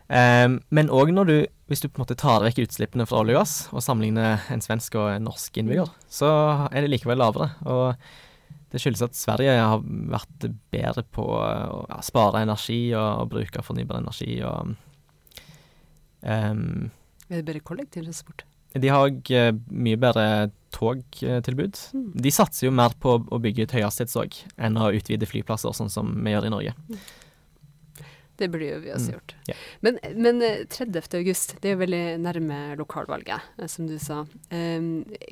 Um, 0.08 0.62
men 0.72 0.88
òg 0.88 1.10
når 1.12 1.28
du, 1.28 1.36
hvis 1.68 1.82
du 1.84 1.90
på 1.90 2.00
en 2.00 2.06
måte 2.06 2.16
tar 2.16 2.40
vekk 2.46 2.62
utslippene 2.64 3.04
fra 3.10 3.20
olje 3.20 3.36
og 3.36 3.42
gass, 3.42 3.56
og 3.76 3.84
sammenligner 3.84 4.46
en 4.54 4.64
svensk 4.64 4.96
og 4.96 5.10
en 5.18 5.26
norsk 5.28 5.60
innbygger, 5.60 5.92
så 6.08 6.30
er 6.72 6.86
det 6.86 6.94
likevel 6.94 7.20
lavere. 7.20 7.50
Og 7.68 8.08
det 8.74 8.82
skyldes 8.84 9.06
at 9.06 9.16
Sverige 9.16 9.54
har 9.56 9.84
vært 10.12 10.50
bedre 10.74 11.04
på 11.16 11.24
å 11.24 11.42
ja, 11.88 12.02
spare 12.04 12.44
energi 12.44 12.82
og, 12.92 13.08
og, 13.24 13.30
bruke 13.32 13.64
fornybar 13.64 14.02
energi 14.02 14.42
og 14.44 14.74
um, 16.22 16.90
Er 17.30 17.40
det 17.40 17.46
bedre 17.48 17.64
kollektivtransport? 17.64 18.44
De 18.78 18.92
har 18.92 19.08
òg 19.08 19.32
uh, 19.32 19.54
mye 19.72 20.00
bedre 20.00 20.26
togtilbud. 20.76 21.80
Mm. 21.96 22.10
De 22.28 22.34
satser 22.34 22.68
jo 22.68 22.74
mer 22.76 22.94
på 23.00 23.16
å 23.24 23.40
bygge 23.42 23.66
ut 23.66 23.78
høyhastighetstog 23.78 24.36
enn 24.60 24.78
å 24.78 24.92
utvide 24.98 25.30
flyplasser, 25.30 25.74
sånn 25.74 25.92
som 25.94 26.12
vi 26.20 26.36
gjør 26.36 26.50
i 26.50 26.54
Norge. 26.54 26.76
Mm. 26.92 27.00
Det 28.38 28.48
burde 28.54 28.80
vi 28.84 28.92
også 28.94 29.10
mm. 29.10 29.14
gjort. 29.16 29.36
Yeah. 29.50 29.62
Men, 29.82 30.00
men, 30.16 30.42
30. 30.70 30.98
Eh, 30.98 31.20
august, 31.20 31.56
det 31.62 31.72
er 31.72 31.76
jo 31.76 31.82
veldig 31.82 32.02
nærme 32.22 32.60
lokalvalget, 32.78 33.48
eh, 33.58 33.70
som 33.72 33.88
du 33.90 33.96
sa. 34.02 34.24
Um, 34.54 34.92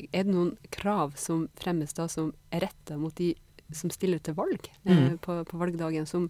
er 0.09 0.23
det 0.23 0.31
noen 0.31 0.55
krav 0.73 1.13
som 1.19 1.45
fremmes 1.61 1.93
da 1.97 2.07
som 2.11 2.33
er 2.49 2.65
retta 2.65 2.97
mot 2.97 3.13
de 3.17 3.35
som 3.73 3.91
stiller 3.93 4.21
til 4.21 4.37
valg 4.37 4.67
mm. 4.85 4.89
uh, 4.95 5.13
på, 5.21 5.37
på, 5.49 5.59
valgdagen, 5.61 6.09
som, 6.09 6.27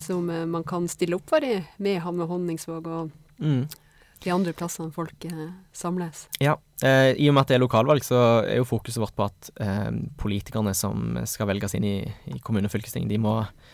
som 0.00 0.28
uh, 0.28 0.44
man 0.48 0.64
kan 0.68 0.88
stille 0.92 1.16
opp 1.16 1.32
for 1.32 1.44
i 1.44 1.58
Mehamn 1.82 2.22
og 2.24 2.32
Honningsvåg 2.34 2.92
og 2.92 3.16
mm. 3.40 3.64
de 4.24 4.32
andre 4.32 4.52
plassene 4.56 4.92
folk 4.92 5.28
uh, 5.32 5.48
samles? 5.76 6.26
Ja, 6.44 6.58
i 6.76 7.24
og 7.30 7.32
med 7.32 7.46
at 7.46 7.48
det 7.48 7.56
er 7.56 7.62
lokalvalg, 7.62 8.04
så 8.04 8.18
er 8.44 8.58
jo 8.58 8.68
fokuset 8.68 9.00
vårt 9.00 9.14
på 9.16 9.24
at 9.24 9.48
politikerne 10.20 10.74
som 10.76 11.14
skal 11.24 11.48
velges 11.48 11.72
inn 11.78 11.86
i, 11.88 11.94
i 12.28 12.36
kommune- 12.44 12.68
og 12.68 12.74
fylkesting, 12.74 13.06
de 13.08 13.16
må 13.16 13.38
eh, 13.40 13.65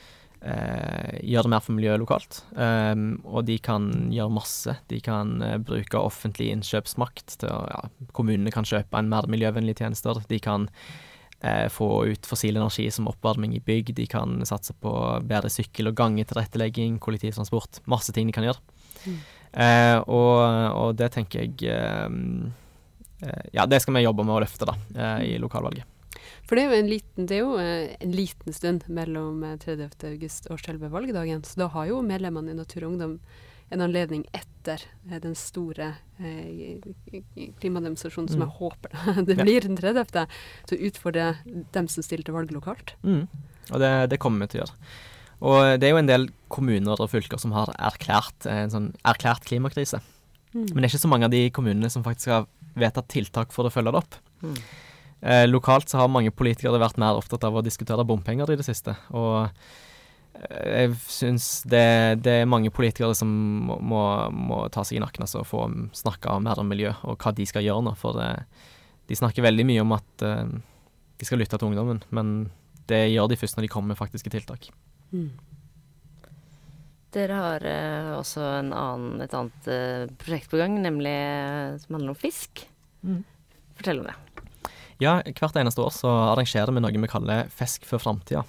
gjøre 0.42 1.46
det 1.46 1.50
mer 1.52 1.62
for 1.62 1.76
miljøet 1.76 2.02
lokalt. 2.02 2.40
Um, 2.56 3.20
og 3.22 3.44
de 3.46 3.58
kan 3.62 3.86
gjøre 4.10 4.34
masse. 4.34 4.74
De 4.90 4.98
kan 5.04 5.36
uh, 5.42 5.58
bruke 5.62 6.00
offentlig 6.00 6.50
innkjøpsmakt 6.50 7.36
til 7.42 7.52
å 7.52 7.62
ja, 7.70 7.82
Kommunene 8.16 8.52
kan 8.54 8.66
kjøpe 8.66 8.98
en 8.98 9.10
mer 9.12 9.28
miljøvennlige 9.30 9.84
tjenester. 9.84 10.18
De 10.28 10.40
kan 10.42 10.66
uh, 10.66 11.68
få 11.70 11.90
ut 12.10 12.26
fossil 12.26 12.58
energi 12.58 12.88
som 12.94 13.10
oppvarming 13.10 13.54
i 13.54 13.62
bygg. 13.62 13.94
De 13.98 14.08
kan 14.10 14.40
satse 14.48 14.74
på 14.82 14.96
bedre 15.28 15.52
sykkel- 15.52 15.92
og 15.92 15.98
gangetilrettelegging, 16.00 16.98
kollektivtransport. 17.02 17.84
Masse 17.90 18.14
ting 18.16 18.26
de 18.26 18.34
kan 18.34 18.48
gjøre. 18.50 18.58
Mm. 19.06 19.22
Uh, 19.52 19.98
og, 20.08 20.36
og, 20.42 20.90
det 20.96 21.12
tenker 21.12 21.44
jeg 21.44 21.74
Ja, 23.52 23.66
det 23.68 23.78
skal 23.84 23.94
vi 23.94 24.00
jobbe 24.02 24.24
med 24.26 24.34
å 24.34 24.40
løfte 24.42 24.66
da, 24.66 24.74
i 25.22 25.36
lokalvalget. 25.38 25.91
For 26.48 26.58
det 26.58 26.64
er 26.64 26.72
jo 26.72 26.80
en 26.80 26.90
liten, 26.90 27.28
det 27.28 27.38
er 27.38 27.40
jo 27.42 27.54
eh, 27.60 27.94
en 28.02 28.16
liten 28.16 28.56
stund 28.56 28.88
mellom 28.92 29.44
30. 29.62 29.88
Eh, 29.88 30.12
august 30.12 30.50
og 30.50 30.60
selve 30.62 30.90
valgdagen. 30.92 31.44
Så 31.46 31.62
da 31.62 31.70
har 31.74 31.88
jo 31.90 32.02
medlemmene 32.06 32.54
i 32.54 32.58
Natur 32.58 32.86
og 32.86 32.94
Ungdom 32.94 33.16
en 33.72 33.80
anledning 33.80 34.24
etter 34.36 34.82
eh, 35.08 35.20
den 35.22 35.34
store 35.38 35.94
eh, 36.20 36.82
klimademonstrasjonen, 37.60 38.28
mm. 38.28 38.34
som 38.34 38.44
jeg 38.44 38.56
håper 38.58 39.24
det 39.28 39.38
blir 39.40 39.64
den 39.64 39.78
30., 39.80 40.36
til 40.68 40.76
å 40.76 40.90
utfordre 40.90 41.30
dem 41.74 41.88
som 41.92 42.04
stiller 42.04 42.28
til 42.28 42.36
valg 42.36 42.52
lokalt. 42.54 42.94
Mm. 43.02 43.24
Og 43.72 43.80
det, 43.80 43.92
det, 44.12 44.20
kommer 44.20 44.44
vi 44.44 44.52
til 44.52 44.60
å 44.60 44.64
gjøre. 44.66 44.92
Og 45.42 45.60
det 45.80 45.88
er 45.88 45.94
jo 45.94 46.02
en 46.02 46.10
del 46.10 46.28
kommuner 46.52 47.00
og 47.00 47.10
fylker 47.10 47.40
som 47.40 47.54
har 47.56 47.72
erklært 47.80 48.46
en 48.46 48.70
sånn 48.70 48.92
erklært 49.08 49.48
klimakrise. 49.48 50.02
Mm. 50.52 50.68
Men 50.68 50.76
det 50.76 50.84
er 50.84 50.92
ikke 50.92 51.06
så 51.06 51.10
mange 51.10 51.26
av 51.26 51.34
de 51.34 51.46
kommunene 51.54 51.90
som 51.90 52.04
faktisk 52.04 52.30
har 52.30 52.48
vedtatt 52.78 53.08
tiltak 53.12 53.54
for 53.56 53.66
å 53.66 53.72
følge 53.72 53.94
det 53.94 54.02
opp. 54.04 54.18
Mm. 54.44 54.58
Eh, 55.22 55.46
lokalt 55.46 55.88
så 55.88 56.00
har 56.00 56.10
mange 56.10 56.32
politikere 56.34 56.80
vært 56.82 56.98
mer 56.98 57.14
opptatt 57.14 57.44
av 57.46 57.54
å 57.54 57.62
diskutere 57.62 58.06
bompenger 58.06 58.50
i 58.50 58.58
det 58.58 58.66
siste. 58.66 58.96
Og 59.14 59.46
eh, 59.46 60.82
jeg 60.82 60.96
syns 61.06 61.46
det, 61.70 61.84
det, 62.26 62.40
er 62.42 62.50
mange 62.50 62.72
politikere 62.74 63.14
som 63.14 63.30
må, 63.68 63.78
må, 63.78 64.02
må 64.34 64.64
ta 64.74 64.82
seg 64.82 64.98
i 64.98 65.04
nakken 65.04 65.22
altså, 65.22 65.44
og 65.44 65.50
få 65.50 65.68
snakka 65.94 66.40
mer 66.42 66.58
om 66.58 66.66
miljø 66.72 66.90
og 67.06 67.22
hva 67.22 67.34
de 67.36 67.46
skal 67.46 67.62
gjøre 67.68 67.86
nå. 67.86 67.94
For 68.00 68.18
det, 68.18 68.32
de 69.06 69.18
snakker 69.18 69.46
veldig 69.46 69.68
mye 69.68 69.84
om 69.86 69.94
at 69.94 70.26
eh, 70.26 70.58
de 71.22 71.28
skal 71.28 71.38
lytte 71.38 71.54
til 71.54 71.70
ungdommen, 71.70 72.02
men 72.10 72.34
det 72.90 73.04
gjør 73.12 73.30
de 73.30 73.38
først 73.38 73.58
når 73.58 73.68
de 73.68 73.72
kommer 73.76 73.94
med 73.94 74.00
faktiske 74.00 74.34
tiltak. 74.34 74.72
Mm. 75.14 75.30
Dere 77.12 77.38
har 77.38 77.68
eh, 77.68 78.10
også 78.16 78.42
annen, 78.58 79.20
et 79.22 79.38
annet 79.38 79.70
eh, 79.70 80.10
prosjekt 80.18 80.50
på 80.50 80.58
gang, 80.58 80.80
nemlig 80.82 81.14
som 81.84 81.98
handler 81.98 82.16
om 82.16 82.18
fisk. 82.18 82.66
Mm. 83.06 83.22
Fortell 83.78 84.02
om 84.02 84.10
det. 84.10 84.18
Ja, 85.02 85.18
hvert 85.26 85.56
eneste 85.58 85.82
år 85.82 85.90
så 85.94 86.10
arrangerer 86.32 86.72
vi 86.74 86.82
noe 86.82 87.04
vi 87.04 87.10
kaller 87.10 87.48
Fisk 87.52 87.86
for 87.88 88.02
framtida. 88.02 88.42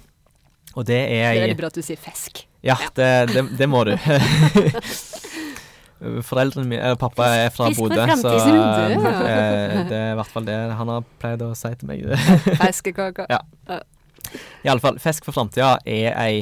Og 0.74 0.88
det 0.88 1.00
er 1.00 1.08
Det 1.08 1.38
er 1.38 1.42
veldig 1.48 1.60
bra 1.60 1.68
at 1.70 1.78
du 1.78 1.82
sier 1.86 2.00
fisk. 2.02 2.48
Ja, 2.64 2.78
ja. 2.80 2.88
Det, 2.96 3.34
det, 3.34 3.42
det, 3.60 3.68
må 3.70 3.84
du. 3.86 3.94
Foreldrene 6.30 6.68
mine 6.68 6.82
eller 6.82 6.96
Pappa 7.00 7.24
er 7.38 7.50
fra 7.54 7.70
Bodø, 7.78 8.06
så 8.20 8.30
uh, 8.34 8.40
det 9.88 9.96
er 9.96 10.12
i 10.12 10.18
hvert 10.20 10.34
fall 10.34 10.46
det 10.48 10.58
han 10.80 10.88
har 10.92 11.02
pleid 11.22 11.40
å 11.46 11.48
si 11.56 11.72
til 11.80 11.88
meg. 11.92 11.98
Fiskekaker. 12.60 13.26
Ja. 13.32 13.40
Iallfall, 14.66 14.98
Fisk 15.06 15.22
for 15.28 15.34
framtida 15.36 15.78
er 15.86 16.12
ei 16.18 16.36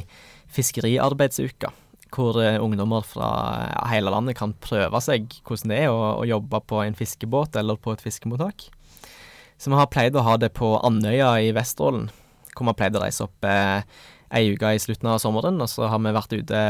fiskeriarbeidsuke 0.51 1.69
hvor 2.11 2.35
uh, 2.41 2.59
ungdommer 2.59 3.05
fra 3.07 3.29
hele 3.91 4.11
landet 4.11 4.35
kan 4.39 4.51
prøve 4.63 4.99
seg 5.03 5.21
hvordan 5.47 5.71
det 5.71 5.77
er 5.85 5.89
å, 5.93 5.99
å 6.19 6.23
jobbe 6.27 6.59
på 6.67 6.81
en 6.83 6.97
fiskebåt 6.97 7.55
eller 7.59 7.75
på 7.79 7.93
et 7.95 8.03
fiskemottak. 8.03 8.67
Så 9.61 9.69
vi 9.69 9.77
har 9.77 9.91
pleid 9.93 10.15
å 10.17 10.23
ha 10.25 10.39
det 10.41 10.55
på 10.57 10.73
Andøya 10.81 11.35
i 11.45 11.51
Vesterålen, 11.53 12.07
hvor 12.49 12.65
vi 12.65 12.71
har 12.71 12.77
pleid 12.79 12.95
å 12.97 13.01
reise 13.03 13.27
opp 13.27 13.45
eh, 13.45 13.83
ei 14.33 14.55
uke 14.55 14.71
i 14.73 14.79
slutten 14.81 15.11
av 15.11 15.19
sommeren. 15.21 15.59
Og 15.61 15.69
så 15.69 15.85
har 15.91 16.01
vi 16.01 16.13
vært 16.15 16.33
ute 16.33 16.61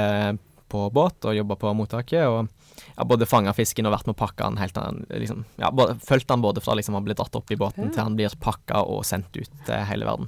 på 0.72 0.82
båt 0.92 1.24
og 1.24 1.38
jobba 1.38 1.56
på 1.62 1.72
mottaket. 1.80 2.26
og 2.28 2.50
ja, 2.98 3.06
både 3.08 3.30
fanga 3.30 3.54
fisken 3.56 3.88
og 3.88 3.96
vært 3.96 4.10
med 4.10 4.18
å 4.18 4.20
pakke 4.20 4.44
den 4.44 4.60
helt 4.60 4.76
til 4.76 5.00
liksom, 5.22 5.46
ja, 5.62 5.70
både, 5.72 5.96
Fulgt 6.04 6.28
den 6.28 6.44
både 6.44 6.64
fra 6.64 6.76
liksom 6.76 6.98
han 6.98 7.08
blir 7.08 7.16
dratt 7.16 7.36
opp 7.40 7.52
i 7.54 7.60
båten 7.60 7.88
ja. 7.88 7.94
til 7.96 8.04
han 8.04 8.20
blir 8.20 8.36
pakka 8.44 8.84
og 8.84 9.06
sendt 9.08 9.40
ut 9.40 9.56
til 9.68 9.88
hele 9.88 10.12
verden. 10.12 10.28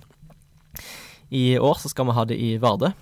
I 1.36 1.58
år 1.60 1.84
så 1.84 1.92
skal 1.92 2.08
vi 2.08 2.16
ha 2.16 2.28
det 2.30 2.40
i 2.40 2.54
Vardø, 2.64 2.94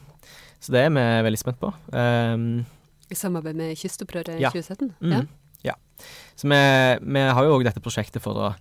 så 0.57 0.73
det 0.73 0.87
er 0.87 0.93
vi 0.97 1.05
veldig 1.29 1.43
spent 1.43 1.61
på. 1.61 1.69
Um, 1.93 2.63
I 3.13 3.19
samarbeid 3.19 3.61
med 3.61 3.77
Kystopprøret 3.77 4.39
i 4.39 4.41
ja. 4.41 4.53
2017? 4.55 4.93
Mm, 5.01 5.17
ja. 5.19 5.23
ja. 5.69 5.79
Så 6.33 6.49
vi, 6.49 6.61
vi 7.05 7.29
har 7.29 7.45
jo 7.45 7.59
òg 7.59 7.69
dette 7.69 7.83
prosjektet 7.83 8.23
for 8.25 8.49
å 8.49 8.53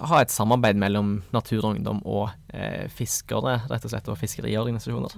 ha 0.00 0.22
et 0.22 0.32
samarbeid 0.32 0.78
mellom 0.80 1.18
Natur 1.34 1.66
og 1.68 2.30
eh, 2.54 2.86
fiskere, 2.92 3.60
rett 3.70 3.86
og 3.86 3.92
slett, 3.92 4.10
og 4.10 4.18
fiskeriorganisasjoner. 4.20 5.16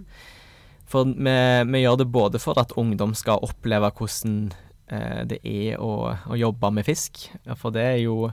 For 0.87 1.09
vi, 1.09 1.35
vi, 1.73 1.83
gjør 1.83 1.99
det 2.03 2.13
både 2.15 2.41
for 2.43 2.59
at 2.63 2.75
ungdom 2.79 3.15
skal 3.19 3.43
oppleve 3.45 3.91
hvordan 3.99 4.37
eh, 4.93 5.23
det 5.27 5.41
er 5.43 5.83
å, 5.83 6.13
å, 6.15 6.39
jobbe 6.39 6.71
med 6.79 6.87
fisk. 6.87 7.27
For 7.59 7.75
det 7.75 7.87
er 7.97 8.01
jo 8.05 8.31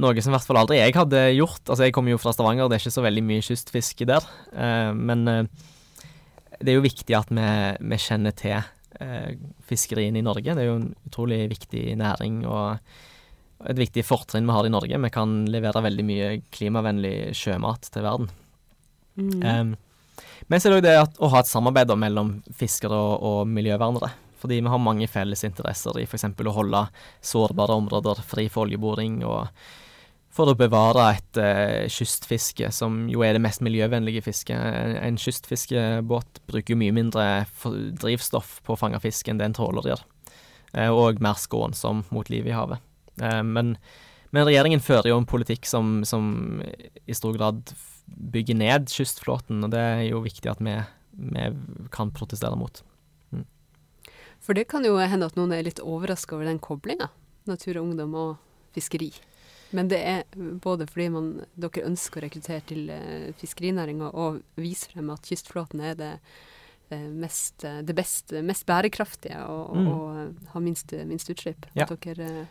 noe 0.00 0.24
som 0.24 0.32
i 0.32 0.34
hvert 0.34 0.48
fall 0.48 0.62
aldri 0.62 0.80
jeg 0.80 0.96
hadde 0.96 1.26
gjort. 1.36 1.62
Altså 1.68 1.86
Jeg 1.86 1.94
kommer 1.96 2.14
jo 2.14 2.20
fra 2.22 2.32
Stavanger, 2.34 2.68
det 2.68 2.78
er 2.78 2.84
ikke 2.84 2.96
så 2.96 3.04
veldig 3.04 3.24
mye 3.28 3.44
kystfiske 3.44 4.08
der. 4.08 4.28
Eh, 4.56 4.92
men 4.96 5.28
eh, 5.30 5.42
det 6.60 6.72
er 6.72 6.78
jo 6.78 6.86
viktig 6.86 7.18
at 7.18 7.32
vi, 7.34 7.50
vi 7.92 8.00
kjenner 8.00 8.34
til 8.38 8.56
eh, 8.56 9.34
fiskeriene 9.68 10.20
i 10.22 10.26
Norge. 10.26 10.54
Det 10.54 10.64
er 10.64 10.70
jo 10.70 10.80
en 10.80 10.92
utrolig 11.08 11.44
viktig 11.52 11.90
næring. 12.00 12.44
og 12.48 12.80
et 13.68 13.78
viktig 13.78 14.04
fortrinn 14.06 14.46
vi 14.48 14.54
har 14.56 14.66
i 14.66 14.72
Norge. 14.72 14.98
Vi 15.06 15.12
kan 15.12 15.44
levere 15.50 15.84
veldig 15.84 16.04
mye 16.06 16.30
klimavennlig 16.54 17.34
sjømat 17.36 17.88
til 17.94 18.04
verden. 18.06 18.30
Mm. 19.16 19.40
Um, 19.42 19.74
men 20.50 20.60
så 20.60 20.68
er 20.68 20.74
det 20.74 20.80
òg 20.80 20.84
det 20.84 20.98
at, 21.00 21.16
å 21.22 21.30
ha 21.32 21.40
et 21.40 21.50
samarbeid 21.50 21.94
mellom 21.98 22.36
fiskere 22.58 22.96
og, 22.98 23.14
og, 23.24 23.40
miljøvernere. 23.48 24.12
Fordi 24.42 24.60
vi 24.60 24.68
har 24.68 24.82
mange 24.82 25.08
felles 25.08 25.40
interesser 25.46 25.96
i 26.00 26.04
f.eks. 26.04 26.26
å 26.28 26.52
holde 26.58 26.84
sårbare 27.24 27.78
områder 27.80 28.20
fri 28.28 28.50
for 28.52 28.66
oljeboring, 28.66 29.22
og 29.24 29.48
for 30.34 30.50
å 30.50 30.56
bevare 30.58 31.06
et 31.14 31.40
uh, 31.40 31.86
kystfiske, 31.88 32.68
som 32.74 33.06
jo 33.08 33.22
er 33.24 33.36
det 33.36 33.44
mest 33.44 33.64
miljøvennlige 33.64 34.24
fisket. 34.26 34.58
En, 34.58 34.98
en 35.00 35.20
kystfiskebåt 35.20 36.42
bruker 36.50 36.74
jo 36.74 36.80
mye 36.82 36.96
mindre 36.96 37.28
drivstoff 38.02 38.58
på 38.66 38.74
å 38.74 38.80
fange 38.80 39.00
fisk 39.00 39.30
enn 39.30 39.40
det 39.40 39.48
en 39.48 39.56
tråler 39.56 39.94
gjør, 39.94 40.04
uh, 40.76 40.90
og 40.90 41.22
mer 41.24 41.40
skånsom 41.40 42.04
mot 42.12 42.28
livet 42.28 42.52
i 42.52 42.58
havet. 42.58 42.82
Eh, 43.22 43.42
men, 43.42 43.74
men, 44.30 44.46
regjeringen 44.46 44.82
fører 44.82 45.12
jo 45.12 45.18
en 45.20 45.28
politikk 45.28 45.68
som, 45.68 46.02
som, 46.08 46.62
i 47.06 47.16
stor 47.16 47.36
grad 47.38 47.74
bygger 48.06 48.58
ned 48.58 48.90
kystflåten, 48.92 49.62
og 49.64 49.74
det 49.74 49.80
er 49.80 50.02
jo 50.08 50.24
viktig 50.24 50.50
at 50.50 50.62
vi, 50.64 50.76
vi 51.34 51.50
kan 51.94 52.12
protestere 52.14 52.58
mot. 52.58 52.82
Mm. 53.32 53.44
For 54.44 54.56
det 54.56 54.68
kan 54.70 54.86
jo 54.86 54.98
hende 55.00 55.30
at 55.30 55.38
noen 55.38 55.54
er 55.56 55.66
litt 55.66 55.82
overraska 55.82 56.36
over 56.36 56.50
den 56.50 56.62
koblinga, 56.62 57.08
natur 57.48 57.78
og 57.78 57.90
ungdom 57.90 58.18
og 58.18 58.34
fiskeri. 58.76 59.12
Men 59.74 59.88
det 59.90 60.00
er 60.06 60.26
både 60.62 60.86
fordi 60.86 61.08
man, 61.10 61.30
dere 61.58 61.86
ønsker 61.88 62.20
å 62.20 62.26
rekruttere 62.28 62.62
til 62.68 62.90
uh, 62.92 63.30
fiskerinæringa 63.40 64.12
og 64.12 64.42
vise 64.60 64.92
frem 64.92 65.08
at 65.10 65.26
kystflåten 65.26 65.82
er 65.82 65.96
det 65.98 66.10
uh, 66.92 67.08
mest, 67.10 67.64
det 67.64 67.96
best, 67.96 68.36
mest 68.46 68.66
bærekraftige 68.68 69.40
og, 69.50 69.72
mm. 69.74 69.88
og 69.90 70.52
har 70.52 70.62
minst, 70.62 70.94
minst 71.08 71.32
utslipp. 71.32 71.66
Ja. 71.74 71.88
At 71.88 72.06
dere 72.06 72.44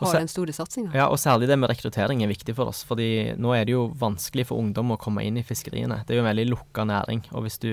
har 0.00 0.20
den 0.20 0.30
store 0.30 0.54
satsinga. 0.54 0.92
Ja, 0.96 1.08
og 1.10 1.18
særlig 1.20 1.48
det 1.50 1.58
med 1.58 1.70
rekruttering 1.72 2.22
er 2.22 2.30
viktig 2.30 2.54
for 2.58 2.70
oss. 2.70 2.84
fordi 2.86 3.34
nå 3.38 3.52
er 3.56 3.66
det 3.66 3.74
jo 3.74 3.88
vanskelig 3.98 4.48
for 4.50 4.62
ungdom 4.62 4.94
å 4.94 5.00
komme 5.00 5.24
inn 5.26 5.40
i 5.40 5.46
fiskeriene. 5.46 6.02
Det 6.06 6.14
er 6.14 6.20
jo 6.20 6.24
en 6.24 6.30
veldig 6.30 6.48
lukka 6.52 6.86
næring. 6.88 7.24
Og 7.34 7.46
hvis 7.46 7.58
du 7.62 7.72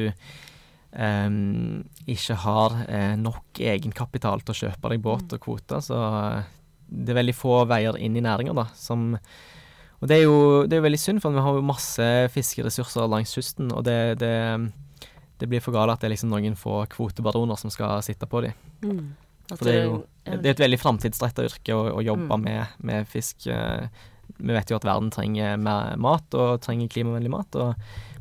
um, 0.96 1.84
ikke 2.08 2.38
har 2.46 2.78
uh, 2.88 3.16
nok 3.20 3.60
egenkapital 3.60 4.44
til 4.44 4.56
å 4.56 4.60
kjøpe 4.64 4.94
deg 4.94 5.04
båt 5.04 5.36
og 5.36 5.44
kvoter. 5.44 5.84
Så 5.84 5.98
eh, 5.98 6.54
det 6.86 7.14
er 7.14 7.20
veldig 7.22 7.36
få 7.36 7.60
veier 7.70 7.98
inn 8.00 8.16
i 8.18 8.24
næringa, 8.24 8.56
da. 8.56 8.68
Som, 8.78 9.14
og 10.00 10.10
det 10.10 10.20
er 10.20 10.26
jo 10.26 10.40
det 10.70 10.78
er 10.78 10.86
veldig 10.86 11.02
synd, 11.02 11.24
for 11.24 11.36
vi 11.36 11.44
har 11.44 11.58
jo 11.58 11.66
masse 11.66 12.08
fiskeressurser 12.34 13.10
langs 13.12 13.36
kysten. 13.36 13.72
Og 13.76 13.86
det, 13.88 14.18
det, 14.22 14.34
det 15.42 15.52
blir 15.52 15.64
for 15.64 15.76
galt 15.76 15.96
at 15.96 16.04
det 16.04 16.10
er 16.10 16.16
liksom 16.16 16.34
noen 16.34 16.58
få 16.60 16.84
kvotebaroner 16.92 17.60
som 17.60 17.74
skal 17.74 18.04
sitte 18.06 18.30
på 18.30 18.46
dem. 18.46 18.60
Mm. 18.86 19.06
For 19.50 19.64
det 19.68 19.76
er 19.76 19.84
jo 19.86 20.04
det 20.26 20.46
er 20.50 20.56
et 20.56 20.64
veldig 20.64 20.80
framtidsretta 20.82 21.44
yrke 21.46 21.76
å, 21.78 21.84
å 22.00 22.04
jobbe 22.04 22.34
Mm. 22.38 22.44
med, 22.48 22.68
med 22.82 23.08
fisk. 23.08 23.46
eh, 23.48 23.88
Vi 24.42 24.52
vet 24.54 24.70
jo 24.72 24.76
at 24.76 24.84
verden 24.84 25.12
trenger 25.14 25.56
mer 25.62 25.96
mat, 26.02 26.34
og 26.34 26.60
trenger 26.66 26.90
klimavennlig 26.90 27.30
mat. 27.30 27.56
Og 27.56 27.76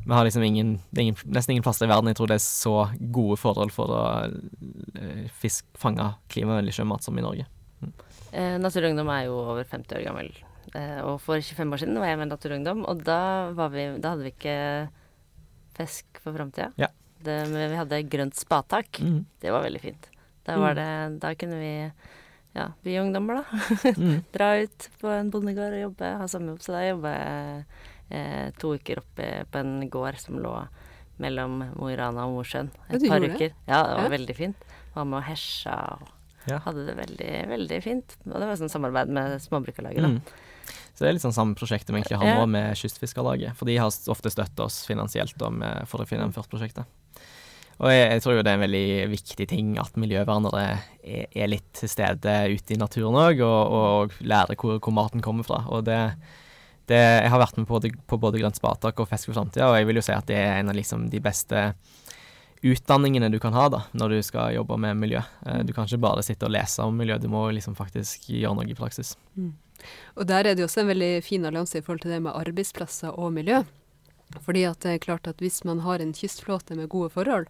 vi 0.05 0.13
har 0.13 0.23
liksom 0.23 0.43
ingen, 0.45 0.75
det 0.93 1.01
er 1.01 1.05
ingen 1.07 1.17
nesten 1.33 1.55
ingen 1.55 1.63
plasser 1.65 1.87
i 1.87 1.89
verden 1.89 2.07
jeg 2.11 2.15
tror 2.19 2.27
det 2.29 2.37
er 2.37 2.45
så 2.45 2.75
gode 3.11 3.39
forhold 3.41 3.71
for 3.73 3.89
å 3.89 4.03
eh, 4.29 5.25
fisk, 5.41 5.65
fange 5.75 6.05
klimavennlig 6.29 6.75
sjømat 6.77 7.01
som 7.03 7.17
i 7.17 7.23
Norge. 7.25 7.47
Eh, 8.31 8.57
Natur 8.61 8.85
Ungdom 8.91 9.09
er 9.09 9.25
jo 9.25 9.39
over 9.41 9.63
50 9.65 9.97
år 9.97 10.05
gammel. 10.05 10.29
Eh, 10.75 10.99
og 11.01 11.17
for 11.25 11.41
25 11.41 11.73
år 11.73 11.81
siden 11.81 11.97
var 11.99 12.07
jeg 12.13 12.19
med 12.21 12.29
Naturungdom. 12.29 12.85
Og 12.85 13.01
da, 13.03 13.51
var 13.57 13.69
vi, 13.73 13.87
da 13.97 14.13
hadde 14.13 14.27
vi 14.29 14.33
ikke 14.35 14.57
fisk 15.75 16.21
for 16.23 16.35
framtida. 16.37 16.69
Ja. 16.79 16.89
Men 17.25 17.55
Vi 17.71 17.77
hadde 17.79 18.03
grønt 18.09 18.37
spatak. 18.37 18.99
Mm. 19.01 19.23
Det 19.41 19.51
var 19.51 19.63
veldig 19.65 19.81
fint. 19.81 20.09
Da, 20.45 20.57
var 20.61 20.75
det, 20.77 21.19
da 21.19 21.33
kunne 21.35 21.57
vi, 21.59 21.91
ja, 22.55 22.67
vi 22.85 22.97
ungdommer, 23.01 23.41
da, 23.41 23.91
Mm. 23.97 24.23
dra 24.35 24.51
ut 24.61 24.89
på 25.01 25.09
en 25.09 25.31
bondegård 25.33 25.73
og 25.73 25.81
jobbe, 25.87 26.11
ha 26.21 26.27
sommerjobb. 26.29 26.61
Så 26.61 26.75
da 26.75 26.83
jobba 26.85 27.13
jeg 27.17 27.65
eh, 28.11 28.51
to 28.61 28.75
uker 28.77 29.01
oppe 29.01 29.29
på 29.51 29.61
en 29.63 29.89
gård 29.89 30.19
som 30.21 30.37
lå 30.39 30.53
mellom 31.17 31.61
Mo 31.79 31.87
i 31.89 31.95
Rana 31.97 32.25
og 32.27 32.35
Mosjøen. 32.41 32.69
Et 32.91 33.01
ja, 33.01 33.09
par 33.09 33.23
uker. 33.23 33.49
det? 33.49 33.53
Ja, 33.67 33.83
det 33.87 33.95
var 33.97 34.03
Ja. 34.09 34.13
veldig 34.17 34.35
fint. 34.35 34.65
Var 34.95 35.05
med 35.05 35.17
og 35.21 35.23
hesja 35.29 35.75
og 35.95 36.07
Ja. 36.47 36.59
hadde 36.59 36.85
det 36.85 36.95
veldig, 36.97 37.29
veldig 37.49 37.79
fint. 37.83 38.17
Og 38.27 38.35
det 38.39 38.45
var 38.47 38.55
sånn 38.59 38.69
samarbeid 38.69 39.07
med 39.09 39.39
Småbrukarlaget, 39.41 40.01
da. 40.03 40.07
Mm. 40.07 40.21
Så 40.95 40.99
det 41.03 41.07
er 41.09 41.13
litt 41.17 41.21
sånn 41.25 41.33
samme 41.33 41.55
prosjektet 41.55 41.89
vi 41.91 41.99
egentlig 42.01 42.19
har 42.21 42.37
nå 42.39 42.45
med 42.47 42.75
Kystfiskerlaget. 42.77 43.55
For 43.55 43.65
de 43.65 43.75
har 43.77 43.87
ofte 43.89 44.29
støttet 44.31 44.59
oss 44.63 44.85
finansielt 44.87 45.35
da, 45.37 45.49
med, 45.49 45.87
for 45.87 45.99
å 45.99 46.05
gjennomført 46.07 46.47
prosjektet. 46.51 46.85
Og 47.83 47.89
jeg, 47.91 48.05
jeg 48.13 48.21
tror 48.23 48.37
jo 48.37 48.43
det 48.45 48.51
er 48.53 48.57
en 48.59 48.63
veldig 48.63 48.85
viktig 49.11 49.47
ting 49.51 49.73
at 49.81 49.97
miljøvernere 49.99 50.61
er, 51.03 51.25
er 51.35 51.49
litt 51.51 51.67
til 51.75 51.91
stede 51.91 52.35
ute 52.53 52.71
i 52.75 52.79
naturen 52.79 53.17
òg, 53.19 53.41
og, 53.43 53.75
og 53.75 54.15
lærer 54.23 54.55
hvor, 54.55 54.77
hvor 54.79 54.95
maten 54.95 55.23
kommer 55.25 55.43
fra. 55.43 55.65
Og 55.67 55.83
det, 55.89 55.97
det 56.87 57.01
Jeg 57.01 57.33
har 57.33 57.41
vært 57.43 57.59
med 57.59 57.67
på, 57.67 57.81
på 58.07 58.21
både 58.21 58.39
Grønt 58.39 58.55
spatak 58.61 58.99
og 59.03 59.09
Fisk 59.11 59.27
for 59.31 59.41
framtida, 59.41 59.67
og 59.67 59.75
jeg 59.79 59.89
vil 59.91 59.99
jo 59.99 60.05
si 60.07 60.15
at 60.15 60.27
det 60.31 60.39
er 60.39 60.61
en 60.61 60.71
av 60.71 60.79
liksom 60.79 61.09
de 61.11 61.19
beste 61.19 61.65
utdanningene 62.65 63.27
du 63.29 63.37
kan 63.43 63.53
ha 63.53 63.67
da, 63.69 63.83
når 63.93 64.15
du 64.15 64.19
skal 64.25 64.55
jobbe 64.55 64.77
med 64.81 64.97
miljø. 64.97 65.19
Eh, 65.45 65.61
Du 65.67 65.73
kan 65.75 65.85
ikke 65.85 65.99
bare 66.01 66.23
sitte 66.25 66.47
og 66.47 66.53
lese 66.55 66.81
om 66.81 66.95
miljø, 66.97 67.17
du 67.21 67.27
må 67.29 67.43
liksom 67.53 67.75
faktisk 67.77 68.29
gjøre 68.31 68.55
noe 68.57 68.71
i 68.71 68.77
praksis. 68.77 69.17
Og 70.15 70.23
der 70.25 70.47
er 70.47 70.55
det 70.55 70.63
jo 70.63 70.69
også 70.69 70.81
en 70.85 70.93
veldig 70.95 71.11
fin 71.23 71.43
allianse 71.45 71.77
i 71.77 71.83
forhold 71.83 72.01
til 72.05 72.15
det 72.15 72.21
med 72.23 72.33
arbeidsplasser 72.33 73.19
og 73.19 73.33
miljø. 73.35 73.59
Fordi 74.41 74.65
at 74.65 74.79
det 74.81 74.93
er 74.95 75.03
klart 75.05 75.27
at 75.27 75.41
hvis 75.43 75.63
man 75.63 75.79
har 75.85 75.99
en 76.01 76.13
kystflåte 76.13 76.75
med 76.75 76.89
gode 76.89 77.09
forhold, 77.13 77.47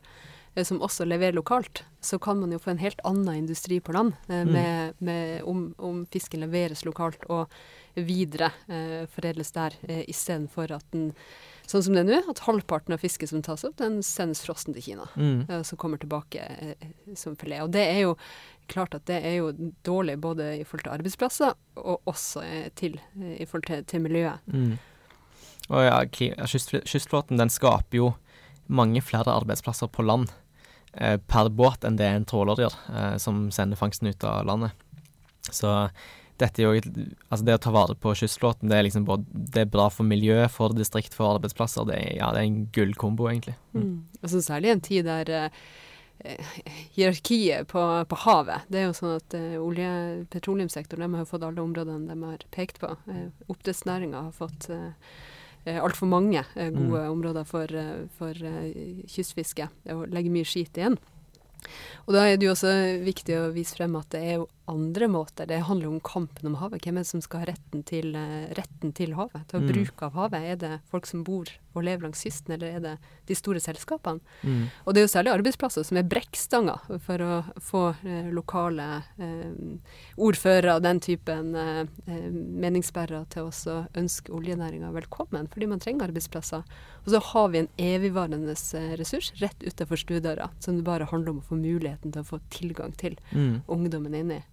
eh, 0.55 0.63
som 0.63 0.81
også 0.83 1.05
leverer 1.07 1.33
lokalt, 1.33 1.83
så 2.01 2.19
kan 2.21 2.39
man 2.39 2.51
jo 2.51 2.59
få 2.59 2.71
en 2.71 2.83
helt 2.83 2.99
annen 3.03 3.35
industri 3.35 3.79
på 3.79 3.93
land, 3.95 4.13
eh, 4.29 4.43
Mm. 4.43 4.51
med, 4.53 4.93
med 4.99 5.43
om, 5.43 5.73
om 5.77 6.05
fisken 6.05 6.39
leveres 6.45 6.85
lokalt 6.85 7.23
og 7.29 7.47
videre 7.95 8.51
eh, 8.67 9.05
foredles 9.07 9.51
der, 9.55 9.73
eh, 9.87 10.03
istedenfor 10.07 10.71
at 10.75 10.85
den, 10.91 11.13
sånn 11.65 11.81
som 11.83 11.93
det 11.95 12.03
er 12.03 12.09
nå, 12.11 12.29
at 12.29 12.39
halvparten 12.45 12.93
av 12.93 12.99
fisken 12.99 13.27
som 13.27 13.41
tas 13.41 13.63
opp, 13.63 13.77
den 13.77 14.01
sendes 14.03 14.43
frossen 14.45 14.73
til 14.75 14.83
Kina. 14.83 15.07
Mm. 15.15 15.45
eh, 15.49 15.61
som 15.63 15.77
kommer 15.77 15.97
tilbake 15.97 16.39
eh, 16.43 16.75
som 17.15 17.35
filet. 17.35 17.63
Og 17.63 17.71
det 17.71 17.87
er 17.87 18.01
jo 18.03 18.17
klart 18.67 18.95
at 18.95 19.05
det 19.05 19.23
er 19.23 19.37
jo 19.39 19.51
dårlig 19.85 20.17
både 20.19 20.59
i 20.59 20.63
forhold 20.65 20.83
til 20.83 20.93
arbeidsplasser 20.97 21.53
og 21.77 22.01
også 22.05 22.43
eh, 22.43 22.69
til, 22.75 22.99
i 23.15 23.45
forhold 23.45 23.65
til, 23.67 23.83
til 23.85 24.01
miljøet. 24.01 24.39
Mm. 24.51 24.77
Og 25.69 25.81
ja, 25.81 25.99
kystflåten 26.09 27.39
den 27.41 27.49
skaper 27.49 27.97
jo 27.97 28.09
mange 28.67 29.01
flere 29.05 29.33
arbeidsplasser 29.33 29.89
på 29.93 30.05
land 30.05 30.31
eh, 30.93 31.17
per 31.17 31.49
båt 31.53 31.85
enn 31.85 31.97
det 31.99 32.09
en 32.09 32.25
tråler 32.25 32.65
gjør, 32.65 32.75
eh, 32.93 33.15
som 33.21 33.47
sender 33.53 33.79
fangsten 33.79 34.09
ut 34.09 34.23
av 34.25 34.45
landet. 34.45 34.71
Så 35.53 35.71
dette 36.41 36.61
er 36.61 36.67
jo 36.67 36.81
Altså 37.29 37.45
det 37.47 37.55
å 37.55 37.61
ta 37.63 37.71
vare 37.71 37.95
på 37.95 38.11
kystflåten, 38.17 38.67
det 38.69 38.77
er 38.77 38.87
liksom 38.87 39.05
både 39.07 39.23
Det 39.31 39.61
er 39.63 39.71
bra 39.71 39.87
for 39.93 40.03
miljøet, 40.07 40.51
for 40.51 40.73
distrikt, 40.75 41.13
for 41.15 41.37
arbeidsplasser. 41.37 41.85
Det 41.87 41.95
er, 41.95 42.11
ja, 42.19 42.31
det 42.35 42.41
er 42.41 42.49
en 42.49 42.65
gullkombo, 42.75 43.29
egentlig. 43.31 43.55
Mm. 43.77 44.03
Og 44.21 44.29
så 44.33 44.41
særlig 44.43 44.73
en 44.73 44.83
tid 44.83 45.05
der 45.07 45.31
eh, 45.35 46.57
hierarkiet 46.95 47.67
på, 47.67 47.81
på 48.09 48.19
havet 48.25 48.65
Det 48.71 48.79
er 48.81 48.85
jo 48.89 48.97
sånn 48.97 49.15
at 49.19 49.37
eh, 49.37 49.55
olje- 49.61 50.25
petroleumssektoren 50.33 51.05
de 51.05 51.21
har 51.21 51.29
fått 51.29 51.45
alle 51.45 51.61
områdene 51.63 52.09
de 52.11 52.19
har 52.31 52.45
pekt 52.55 52.81
på. 52.83 52.91
Eh, 53.11 53.29
Oppdrettsnæringa 53.51 54.27
har 54.27 54.35
fått 54.35 54.69
eh, 54.73 54.91
altfor 55.65 56.09
mange 56.09 56.43
gode 56.53 56.95
gode 56.95 57.09
områder 57.09 57.43
for, 57.43 57.63
eh, 57.63 58.07
for 58.17 58.29
eh, 58.29 59.03
kystfiske. 59.09 59.69
Og 59.93 60.07
legger 60.13 60.33
mye 60.33 60.47
skit 60.47 60.77
igjen. 60.77 60.97
Og 62.05 62.13
da 62.13 62.25
er 62.27 62.37
det 62.37 62.45
jo 62.47 62.53
også 62.53 62.73
viktig 63.03 63.37
å 63.39 63.53
vise 63.53 63.75
frem 63.75 63.95
at 63.97 64.09
det 64.13 64.21
er 64.21 64.35
jo 64.39 64.47
andre 64.67 65.07
måter. 65.07 65.45
Det 65.47 65.59
handler 65.67 65.87
om 65.87 65.99
kampen 65.99 66.47
om 66.47 66.55
havet. 66.55 66.81
Hvem 66.85 66.97
er 66.97 67.03
det 67.03 67.07
som 67.07 67.21
skal 67.21 67.39
ha 67.43 67.45
retten 67.51 67.83
til, 67.85 68.15
eh, 68.15 68.47
retten 68.57 68.93
til 68.93 69.13
havet? 69.13 69.47
Til 69.47 69.59
å 69.59 69.63
Mm. 69.63 69.71
bruke 69.73 70.03
av 70.03 70.13
havet? 70.13 70.41
Er 70.51 70.55
det 70.55 70.81
folk 70.89 71.05
som 71.05 71.23
bor 71.23 71.45
og 71.75 71.83
lever 71.83 72.01
langs 72.03 72.23
kysten, 72.23 72.53
eller 72.53 72.67
er 72.75 72.79
det 72.79 72.97
de 73.27 73.35
store 73.35 73.59
selskapene? 73.59 74.19
Mm. 74.43 74.69
Og 74.87 74.93
det 74.93 75.01
er 75.01 75.07
jo 75.07 75.13
særlig 75.19 75.33
arbeidsplasser 75.37 75.83
som 75.85 75.97
er 75.97 76.03
brekkstanger 76.03 76.99
for 77.01 77.17
å 77.17 77.43
få 77.59 77.95
eh, 78.05 78.31
lokale 78.31 79.03
eh, 79.19 79.51
ordførere 80.17 80.75
og 80.77 80.81
den 80.83 80.99
typen 80.99 81.53
eh, 81.55 81.81
eh, 82.07 82.29
meningsbærere 82.31 83.25
til 83.29 83.43
også 83.49 83.71
å 83.75 83.87
ønske 84.01 84.31
oljenæringa 84.35 84.91
velkommen, 84.95 85.47
fordi 85.51 85.67
man 85.67 85.79
trenger 85.79 86.07
arbeidsplasser. 86.09 86.63
Og 87.05 87.11
så 87.13 87.21
har 87.21 87.49
vi 87.49 87.59
en 87.59 87.69
evigvarende 87.77 88.55
eh, 88.55 88.95
ressurs 88.97 89.31
rett 89.41 89.59
utenfor 89.59 89.97
stuedøra, 90.01 90.49
som 90.59 90.77
det 90.77 90.83
bare 90.87 91.05
handler 91.11 91.29
om 91.35 91.41
å 91.41 91.47
få 91.49 91.59
muligheten 91.59 92.11
til 92.11 92.23
å 92.23 92.25
få 92.25 92.39
tilgang 92.49 92.95
til 92.97 93.15
Mm. 93.31 93.61
ungdommen 93.67 94.13
inni. 94.15 94.43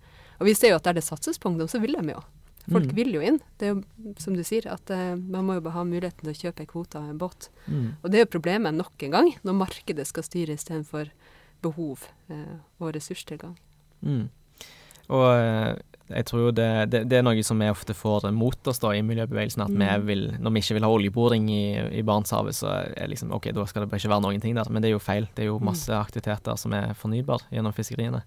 Og 0.40 0.46
vi 0.46 0.54
ser 0.54 0.70
jo 0.72 0.76
at 0.80 0.84
der 0.84 0.92
det 0.98 1.04
satses 1.04 1.38
på 1.38 1.48
ungdom, 1.50 1.68
så 1.68 1.80
vil 1.82 1.92
de 1.98 2.12
jo. 2.14 2.22
Folk 2.70 2.86
Mm. 2.92 2.94
vil 2.94 3.12
jo 3.14 3.20
inn. 3.20 3.40
Det 3.58 3.66
er 3.68 3.74
jo 3.74 4.14
som 4.22 4.34
du 4.36 4.42
sier, 4.46 4.68
at 4.70 4.90
uh, 4.90 5.16
man 5.18 5.44
må 5.44 5.54
jo 5.54 5.60
bare 5.64 5.74
ha 5.74 5.82
muligheten 5.84 6.22
til 6.22 6.30
å 6.30 6.40
kjøpe 6.52 6.60
en 6.62 6.66
kvote 6.70 6.94
av 7.00 7.08
en 7.10 7.18
båt. 7.18 7.48
Mm. 7.66 7.88
Og 8.04 8.10
det 8.10 8.18
er 8.20 8.24
jo 8.24 8.30
problemet 8.38 8.74
nok 8.74 9.02
en 9.02 9.10
gang, 9.10 9.32
når 9.42 9.52
markedet 9.58 10.06
skal 10.06 10.22
styre 10.22 10.54
istedenfor 10.54 11.10
behov 11.62 12.06
uh, 12.30 12.58
og 12.78 12.94
ressurstilgang. 12.94 13.56
Mm. 14.02 14.28
Og 15.12 15.26
eh, 15.34 15.74
jeg 16.14 16.24
tror 16.28 16.40
jo 16.46 16.50
det, 16.54 16.68
det, 16.92 17.00
det 17.10 17.18
er 17.18 17.24
noe 17.26 17.42
som 17.44 17.58
vi 17.58 17.66
ofte 17.68 17.92
får 17.98 18.30
mot 18.32 18.68
oss 18.70 18.78
da 18.82 18.92
i 18.94 19.02
miljøbevegelsen, 19.02 19.62
at 19.66 19.70
Mm. 19.74 19.82
vi 19.82 20.06
vil, 20.14 20.22
når 20.40 20.52
vi 20.54 20.60
ikke 20.62 20.74
vil 20.78 20.86
ha 20.86 20.90
oljeboring 20.94 21.50
i, 21.50 21.62
i 21.98 22.02
Barentshavet, 22.06 22.54
så 22.54 22.70
er 22.96 23.10
liksom 23.10 23.32
OK, 23.34 23.50
da 23.52 23.64
skal 23.66 23.82
det 23.82 23.90
bare 23.90 23.98
ikke 24.00 24.12
være 24.14 24.22
noen 24.24 24.40
ting 24.40 24.54
der. 24.56 24.70
Men 24.70 24.82
det 24.82 24.88
er 24.90 24.94
jo 24.96 25.02
feil. 25.02 25.26
Det 25.34 25.42
er 25.44 25.50
jo 25.50 25.58
Mm. 25.58 25.64
masse 25.66 25.90
aktiviteter 25.92 26.56
som 26.56 26.72
er 26.72 26.94
fornybar 26.94 27.42
gjennom 27.50 27.74
fiskeriene, 27.74 28.22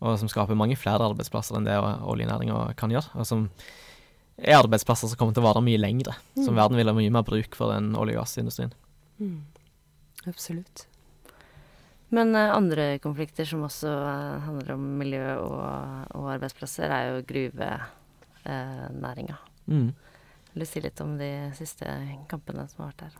og 0.00 0.18
som 0.20 0.28
skaper 0.28 0.56
mange 0.58 0.76
flere 0.76 1.06
arbeidsplasser 1.10 1.56
enn 1.56 1.64
det 1.68 1.76
oljenæringa 1.80 2.74
kan 2.76 2.90
gjøre. 2.92 3.08
Og 3.16 3.26
som 3.28 3.46
er 4.36 4.58
arbeidsplasser 4.58 5.08
som 5.08 5.16
kommer 5.16 5.32
til 5.36 5.42
å 5.44 5.48
vare 5.48 5.62
mye 5.64 5.80
lengre. 5.80 6.12
Som 6.36 6.54
Mm. 6.54 6.60
verden 6.60 6.76
vil 6.76 6.86
ha 6.90 6.94
mye 6.96 7.10
mer 7.12 7.22
bruk 7.24 7.54
for 7.56 7.72
enn 7.72 7.94
olje- 7.96 8.16
og 8.18 8.24
gassindustrien. 8.24 8.72
Absolutt. 10.26 10.86
Men 12.10 12.34
uh, 12.36 12.52
andre 12.54 12.98
konflikter 13.02 13.44
som 13.48 13.62
også 13.66 13.88
uh, 13.88 14.40
handler 14.44 14.74
om 14.76 14.98
miljø 15.00 15.36
og, 15.40 15.60
og 16.14 16.28
arbeidsplasser, 16.36 16.90
er 16.90 17.08
jo 17.16 17.22
gruvenæringa. 18.44 19.36
Mm. 19.66 19.88
Vil 20.52 20.62
du 20.62 20.66
si 20.68 20.80
litt 20.84 21.00
om 21.04 21.16
de 21.18 21.30
siste 21.56 21.86
kampene 22.30 22.68
som 22.70 22.84
har 22.84 22.92
vært 22.92 23.06
her? 23.08 23.16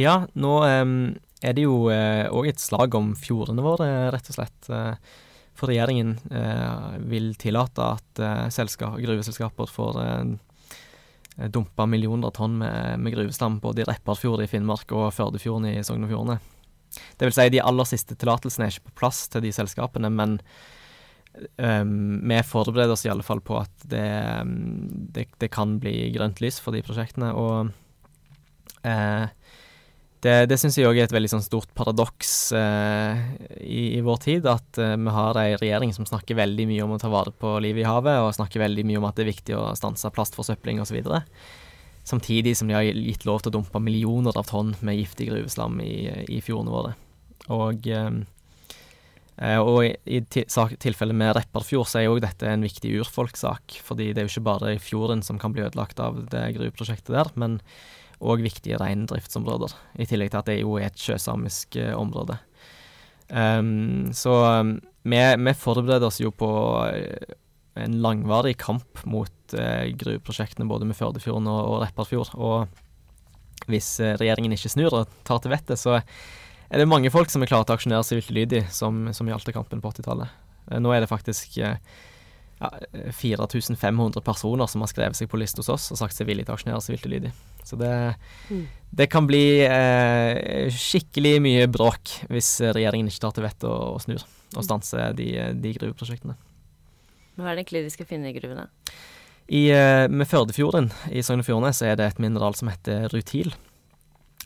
Ja, 0.00 0.14
nå 0.38 0.52
um, 0.64 0.94
er 1.42 1.52
det 1.56 1.64
jo 1.66 1.88
òg 1.90 2.46
et 2.48 2.60
slag 2.62 2.94
om 2.96 3.14
fjordene 3.18 3.62
våre, 3.64 3.88
rett 4.14 4.30
og 4.30 4.36
slett. 4.36 4.70
Eh, 4.70 4.94
for 5.60 5.70
regjeringen 5.70 6.14
eh, 6.32 7.00
vil 7.10 7.34
tillate 7.40 7.84
at 7.96 8.22
eh, 8.22 8.46
selskap, 8.54 8.96
gruveselskaper 9.00 9.68
får 9.70 10.00
eh, 10.02 11.48
dumpa 11.52 11.86
millioner 11.86 12.30
av 12.30 12.36
tonn 12.36 12.56
med, 12.60 13.00
med 13.00 13.14
gruveslam 13.14 13.60
både 13.60 13.84
i 13.84 13.88
Repparfjord 13.88 14.44
i 14.44 14.48
Finnmark 14.50 14.92
og 14.96 15.10
Førdefjorden 15.16 15.68
i 15.70 15.84
Sogn 15.86 16.04
og 16.06 16.12
Fjordane. 16.12 16.40
Det 17.16 17.28
vil 17.28 17.36
si, 17.36 17.48
de 17.52 17.62
aller 17.62 17.88
siste 17.88 18.16
tillatelsene 18.18 18.66
er 18.66 18.74
ikke 18.74 18.90
på 18.90 18.98
plass 19.04 19.22
til 19.30 19.44
de 19.44 19.52
selskapene, 19.54 20.10
men 20.10 20.38
em, 21.62 22.18
vi 22.26 22.40
forbereder 22.44 22.96
oss 22.96 23.06
i 23.06 23.12
alle 23.12 23.24
fall 23.24 23.42
på 23.46 23.60
at 23.60 23.86
det, 23.92 24.08
det, 25.14 25.28
det 25.38 25.52
kan 25.54 25.78
bli 25.82 26.10
grønt 26.16 26.42
lys 26.42 26.58
for 26.60 26.74
de 26.74 26.82
prosjektene. 26.84 27.30
og 27.30 27.70
eh, 28.82 29.30
det, 30.20 30.34
det 30.50 30.58
syns 30.60 30.76
jeg 30.76 30.88
òg 30.88 30.98
er 30.98 31.06
et 31.06 31.14
veldig 31.14 31.30
sånn 31.32 31.44
stort 31.44 31.70
paradoks 31.76 32.52
eh, 32.56 33.20
i, 33.64 33.82
i 33.96 34.00
vår 34.04 34.18
tid. 34.20 34.48
At 34.50 34.80
eh, 34.80 34.96
vi 35.00 35.14
har 35.16 35.38
ei 35.40 35.54
regjering 35.56 35.94
som 35.96 36.08
snakker 36.08 36.36
veldig 36.36 36.66
mye 36.68 36.84
om 36.84 36.92
å 36.96 37.00
ta 37.00 37.08
vare 37.12 37.32
på 37.32 37.54
livet 37.64 37.84
i 37.84 37.88
havet, 37.88 38.20
og 38.20 38.34
snakker 38.36 38.60
veldig 38.60 38.84
mye 38.88 39.00
om 39.00 39.06
at 39.08 39.16
det 39.16 39.24
er 39.24 39.32
viktig 39.32 39.56
å 39.56 39.70
stanse 39.78 40.12
plastforsøpling 40.12 40.82
osv. 40.84 41.00
Samtidig 42.10 42.52
som 42.58 42.68
de 42.68 42.76
har 42.76 42.84
gitt 42.84 43.24
lov 43.28 43.40
til 43.40 43.52
å 43.52 43.56
dumpe 43.58 43.80
millioner 43.80 44.36
av 44.36 44.48
tonn 44.50 44.74
med 44.84 44.98
giftig 44.98 45.30
gruveslam 45.30 45.80
i, 45.84 45.94
i 46.28 46.42
fjordene 46.44 46.74
våre. 46.74 46.92
Og, 47.56 47.88
eh, 47.88 49.56
og 49.56 49.78
i, 49.86 49.94
i 50.18 50.20
tilfellet 50.28 51.16
med 51.16 51.32
Repparfjord 51.38 51.88
så 51.88 52.02
er 52.02 52.10
jo 52.10 52.20
dette 52.20 52.44
en 52.44 52.66
viktig 52.68 52.92
urfolkssak. 53.00 53.80
Fordi 53.88 54.10
det 54.12 54.20
er 54.20 54.28
jo 54.28 54.34
ikke 54.34 54.50
bare 54.50 54.76
fjorden 54.84 55.24
som 55.24 55.40
kan 55.40 55.56
bli 55.56 55.64
ødelagt 55.64 56.02
av 56.02 56.26
det 56.28 56.44
gruveprosjektet 56.58 57.16
der, 57.16 57.32
men 57.40 57.56
òg 58.20 58.44
viktige 58.44 58.78
reindriftsområder. 58.80 59.72
I 60.00 60.06
tillegg 60.08 60.32
til 60.32 60.40
at 60.42 60.50
det 60.50 60.60
jo 60.60 60.76
er 60.78 60.90
et 60.90 61.00
sjøsamisk 61.00 61.78
eh, 61.80 61.94
område. 61.96 62.36
Um, 63.30 64.10
så 64.16 64.34
vi, 65.06 65.18
vi, 65.38 65.52
forbereder 65.54 66.08
oss 66.08 66.18
jo 66.18 66.32
på 66.34 66.50
eh, 66.90 67.36
en 67.78 68.00
langvarig 68.02 68.56
kamp 68.60 69.04
mot 69.08 69.54
uh, 69.54 69.86
gruveprosjektene 69.94 70.66
både 70.68 70.88
med 70.88 70.98
Førdefjorden 70.98 71.46
og, 71.48 71.60
og 71.70 71.82
Repparfjord. 71.84 72.34
Og 72.34 73.70
hvis 73.70 73.94
uh, 74.02 74.16
regjeringen 74.20 74.56
ikke 74.56 74.72
snur 74.72 74.98
og 74.98 75.16
tar 75.24 75.40
til 75.40 75.54
vettet, 75.54 75.80
så 75.80 76.00
er 76.00 76.82
det 76.82 76.90
mange 76.90 77.12
folk 77.14 77.30
som 77.32 77.42
er 77.42 77.50
klare 77.50 77.68
til 77.68 77.76
å 77.76 77.78
aksjonere 77.78 78.06
sivilt 78.06 78.34
ulydig, 78.34 78.64
som, 78.74 79.06
som 79.16 79.30
i 79.30 79.34
Alta-kampen 79.34 79.80
på 79.82 79.94
80-tallet. 79.94 80.34
Uh, 80.68 80.78
nå 80.82 80.92
er 80.92 81.04
det 81.04 81.12
faktisk 81.12 81.56
ja, 82.60 82.70
4500 83.16 84.20
personer 84.24 84.68
som 84.70 84.84
har 84.84 84.90
skrevet 84.92 85.18
seg 85.18 85.30
på 85.32 85.40
liste 85.40 85.62
hos 85.64 85.72
oss 85.72 85.88
og 85.94 86.00
sagt 86.00 86.16
seg 86.16 86.28
villig 86.28 86.46
til 86.46 86.54
å 86.54 86.58
aksjonere 86.58 86.84
sivilt 86.84 87.08
ulydig. 87.08 87.32
Så 87.64 87.78
det, 87.80 87.92
mm. 88.50 88.66
det 89.00 89.08
kan 89.12 89.28
bli 89.28 89.44
skikkelig 90.74 91.34
mye 91.44 91.66
bråk 91.72 92.14
hvis 92.32 92.58
regjeringen 92.68 93.10
ikke 93.10 93.24
tar 93.26 93.36
til 93.36 93.46
vettet 93.46 93.68
og, 93.70 93.96
og 93.96 94.04
snur 94.04 94.26
og 94.56 94.66
stanser 94.66 95.14
de, 95.14 95.28
de 95.62 95.72
gruveprosjektene. 95.76 96.34
Hva 97.38 97.50
er 97.50 97.56
det 97.56 97.64
egentlig 97.64 97.84
de 97.86 97.94
skal 97.94 98.08
finne 98.08 98.30
i 98.30 98.36
gruvene? 98.36 98.66
I, 99.50 99.64
eh, 99.74 100.06
med 100.10 100.28
Førdefjorden 100.30 100.90
i 101.10 101.22
Sogn 101.26 101.42
og 101.42 101.48
Fjordane 101.48 101.74
så 101.74 101.88
er 101.90 101.98
det 101.98 102.06
et 102.06 102.22
mineral 102.22 102.54
som 102.58 102.70
heter 102.70 103.08
rutil. 103.14 103.54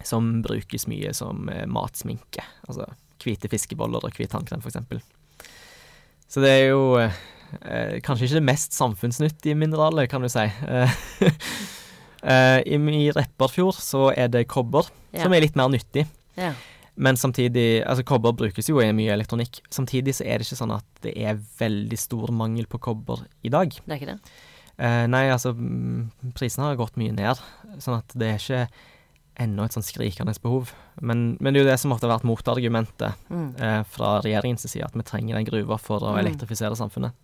Som 0.05 0.41
brukes 0.45 0.87
mye 0.91 1.13
som 1.17 1.49
eh, 1.53 1.67
matsminke. 1.71 2.45
Altså 2.69 2.89
hvite 3.25 3.49
fiskeboller 3.53 4.05
og 4.05 4.17
hvit 4.17 4.33
tannkrem, 4.33 4.65
f.eks. 4.65 5.05
Så 6.29 6.43
det 6.45 6.51
er 6.51 6.65
jo 6.73 6.97
eh, 7.63 7.97
kanskje 8.05 8.29
ikke 8.29 8.41
det 8.41 8.49
mest 8.51 8.77
samfunnsnyttige 8.77 9.59
mineralet, 9.59 10.09
kan 10.11 10.25
du 10.25 10.31
si. 10.33 10.45
eh, 12.35 12.61
I, 12.67 12.79
I 12.79 13.09
Repparfjord 13.15 13.81
så 13.81 14.09
er 14.13 14.31
det 14.33 14.47
kobber, 14.51 14.91
ja. 15.13 15.25
som 15.25 15.35
er 15.35 15.45
litt 15.47 15.59
mer 15.59 15.73
nyttig. 15.73 16.07
Ja. 16.39 16.55
Men 16.95 17.19
samtidig 17.19 17.83
Altså, 17.83 18.05
kobber 18.07 18.35
brukes 18.39 18.69
jo 18.71 18.79
i 18.83 18.93
mye 18.95 19.15
elektronikk. 19.15 19.61
Samtidig 19.71 20.15
så 20.19 20.27
er 20.27 20.39
det 20.39 20.47
ikke 20.47 20.61
sånn 20.63 20.75
at 20.77 20.87
det 21.03 21.15
er 21.19 21.41
veldig 21.59 21.99
stor 21.99 22.31
mangel 22.35 22.69
på 22.71 22.79
kobber 22.83 23.25
i 23.43 23.51
dag. 23.53 23.75
Det 23.75 23.91
er 23.91 24.01
ikke 24.01 24.13
det? 24.15 24.35
Eh, 24.75 25.05
nei, 25.11 25.29
altså 25.31 25.53
prisene 26.35 26.71
har 26.71 26.79
gått 26.79 26.99
mye 26.99 27.15
ned, 27.15 27.39
sånn 27.83 28.01
at 28.01 28.15
det 28.19 28.31
er 28.31 28.41
ikke 28.41 28.65
ennå 29.43 29.67
et 29.67 29.75
sånn 29.75 29.87
skrikende 29.87 30.35
behov. 30.43 30.73
Men, 31.03 31.35
men, 31.41 31.55
det 31.55 31.61
er 31.61 31.65
jo 31.65 31.71
det 31.73 31.79
som 31.83 31.95
ofte 31.95 32.07
har 32.07 32.15
vært 32.17 32.27
motargumentet 32.29 33.27
mm. 33.31 33.49
eh, 33.59 33.81
fra 33.91 34.17
regjeringens 34.23 34.67
side, 34.67 34.87
at 34.87 34.95
vi 34.95 35.07
trenger 35.07 35.39
den 35.39 35.49
gruva 35.49 35.79
for 35.81 36.03
å 36.03 36.15
mm. 36.15 36.21
elektrifisere 36.23 36.79
samfunnet. 36.79 37.15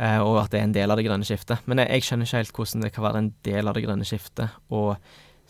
Eh, 0.00 0.20
og 0.24 0.38
at 0.40 0.52
det 0.52 0.60
er 0.60 0.68
en 0.68 0.76
del 0.76 0.92
av 0.92 0.96
det 0.96 1.04
grønne 1.04 1.26
skiftet. 1.28 1.60
Men 1.68 1.82
jeg, 1.82 1.90
jeg 1.92 2.06
skjønner 2.06 2.28
ikke 2.28 2.40
helt 2.40 2.54
hvordan 2.56 2.86
det 2.86 2.92
kan 2.94 3.06
være 3.06 3.20
en 3.20 3.34
del 3.46 3.68
av 3.68 3.76
det 3.76 3.84
grønne 3.84 4.08
skiftet 4.08 4.72
å 4.72 4.84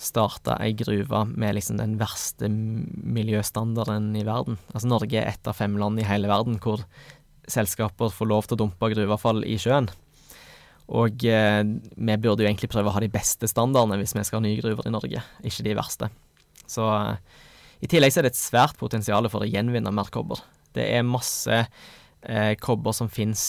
starte 0.01 0.57
ei 0.65 0.73
gruve 0.73 1.25
med 1.29 1.59
liksom 1.59 1.77
den 1.77 1.99
verste 2.01 2.49
miljøstandarden 2.49 4.15
i 4.17 4.25
verden. 4.25 4.57
Altså 4.73 4.89
Norge 4.89 5.21
er 5.21 5.29
ett 5.29 5.51
av 5.51 5.59
fem 5.59 5.77
land 5.79 6.01
i 6.01 6.07
hele 6.09 6.31
verden 6.31 6.57
hvor 6.63 6.83
selskaper 7.51 8.15
får 8.15 8.31
lov 8.31 8.49
til 8.49 8.57
å 8.57 8.63
dumpe 8.63 8.91
gruveavfall 8.95 9.45
i 9.45 9.59
sjøen. 9.61 9.91
Og 10.91 11.23
eh, 11.29 11.61
vi 11.63 12.17
burde 12.19 12.43
jo 12.43 12.49
egentlig 12.49 12.73
prøve 12.73 12.91
å 12.91 12.97
ha 12.97 13.05
de 13.05 13.13
beste 13.13 13.47
standardene 13.51 14.01
hvis 14.01 14.17
vi 14.17 14.25
skal 14.27 14.41
ha 14.41 14.47
nye 14.49 14.59
gruver 14.59 14.89
i 14.89 14.95
Norge, 14.95 15.23
ikke 15.47 15.67
de 15.69 15.77
verste. 15.79 16.11
Så 16.67 16.89
eh, 16.97 17.21
i 17.85 17.91
tillegg 17.91 18.15
så 18.15 18.23
er 18.23 18.27
det 18.27 18.35
et 18.35 18.41
svært 18.41 18.81
potensial 18.81 19.29
for 19.31 19.45
å 19.45 19.51
gjenvinne 19.51 19.93
mer 19.95 20.11
kobber. 20.13 20.43
Det 20.75 20.89
er 20.97 21.07
masse 21.07 21.63
eh, 22.23 22.55
kobber 22.61 22.95
som 22.97 23.11
fins 23.13 23.49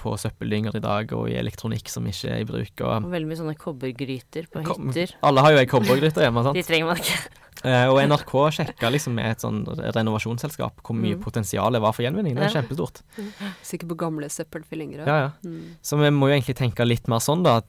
på 0.00 0.14
søppeldynger 0.20 0.78
i 0.78 0.84
dag, 0.84 1.12
og 1.16 1.30
i 1.30 1.38
elektronikk 1.40 1.90
som 1.92 2.06
ikke 2.08 2.32
er 2.32 2.44
i 2.44 2.48
bruk. 2.48 2.74
Og, 2.82 3.08
og 3.08 3.10
veldig 3.12 3.30
mye 3.30 3.40
sånne 3.40 3.56
kobbergryter 3.60 4.48
på 4.52 4.64
hytter. 4.66 5.16
Alle 5.26 5.44
har 5.46 5.56
jo 5.56 5.62
ei 5.62 5.70
kobbergryte 5.70 6.24
hjemme, 6.24 6.44
sant. 6.46 6.58
De 6.58 6.66
trenger 6.66 6.92
man 6.92 7.02
ikke. 7.02 7.45
Eh, 7.64 7.86
og 7.88 8.00
NRK 8.04 8.32
sjekka 8.58 8.90
liksom 8.92 9.16
med 9.16 9.30
et 9.32 9.42
sånn 9.44 9.62
renovasjonsselskap 9.96 10.82
hvor 10.84 10.96
mye 10.98 11.16
mm. 11.16 11.22
potensial 11.24 11.72
det 11.72 11.80
var 11.84 11.94
for 11.96 12.04
gjenvinning. 12.04 12.36
Det 12.36 12.48
er 12.48 12.54
kjempestort. 12.58 13.02
Mm. 13.16 13.30
Sikkert 13.64 13.92
på 13.94 13.98
gamle 14.04 14.28
søppelfyllinger 14.32 15.04
òg. 15.04 15.08
Ja, 15.08 15.18
ja. 15.24 15.30
Mm. 15.46 15.76
Så 15.80 15.98
vi 16.00 16.12
må 16.14 16.30
jo 16.30 16.36
egentlig 16.36 16.58
tenke 16.58 16.86
litt 16.86 17.08
mer 17.10 17.22
sånn, 17.24 17.46
da. 17.46 17.60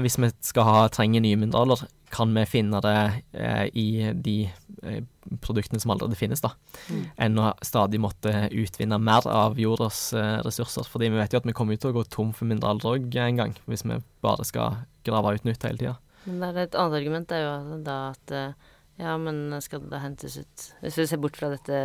Hvis 0.00 0.18
vi 0.20 0.32
skal 0.46 0.68
ha, 0.68 0.76
trenge 0.92 1.22
nye 1.22 1.38
mineraler, 1.40 1.84
kan 2.10 2.32
vi 2.34 2.46
finne 2.48 2.80
det 2.82 2.96
eh, 3.38 3.66
i 3.78 3.88
de 4.14 4.36
eh, 4.48 5.02
produktene 5.44 5.78
som 5.82 5.92
allerede 5.94 6.18
finnes, 6.18 6.42
da. 6.42 6.54
Mm. 6.88 7.04
Enn 7.26 7.38
å 7.38 7.52
stadig 7.66 8.00
måtte 8.02 8.48
utvinne 8.48 8.98
mer 8.98 9.28
av 9.30 9.60
jordas 9.60 10.08
eh, 10.16 10.38
ressurser. 10.46 10.88
Fordi 10.90 11.12
vi 11.12 11.20
vet 11.20 11.36
jo 11.36 11.42
at 11.42 11.46
vi 11.46 11.54
kommer 11.56 11.78
til 11.78 11.92
å 11.92 12.00
gå 12.00 12.06
tom 12.10 12.34
for 12.36 12.50
mineraler 12.50 12.96
òg 12.96 13.20
en 13.20 13.42
gang, 13.44 13.56
hvis 13.70 13.86
vi 13.86 14.00
bare 14.24 14.48
skal 14.48 14.82
grave 15.06 15.36
ut 15.36 15.46
nytt 15.46 15.68
hele 15.68 15.80
tida. 15.80 15.96
Men 16.26 16.42
det 16.42 16.50
er 16.50 16.66
et 16.68 16.76
annet 16.76 16.98
argument 16.98 17.32
er 17.32 17.46
jo 17.46 17.80
da 17.86 17.96
at 18.10 18.34
eh, 18.36 18.68
ja, 19.00 19.16
men 19.18 19.54
skal 19.64 19.80
det 19.84 19.92
da 19.92 20.02
hentes 20.02 20.36
ut 20.36 20.64
Hvis 20.82 20.98
vi 20.98 21.06
ser 21.08 21.20
bort 21.22 21.38
fra 21.40 21.48
dette 21.52 21.76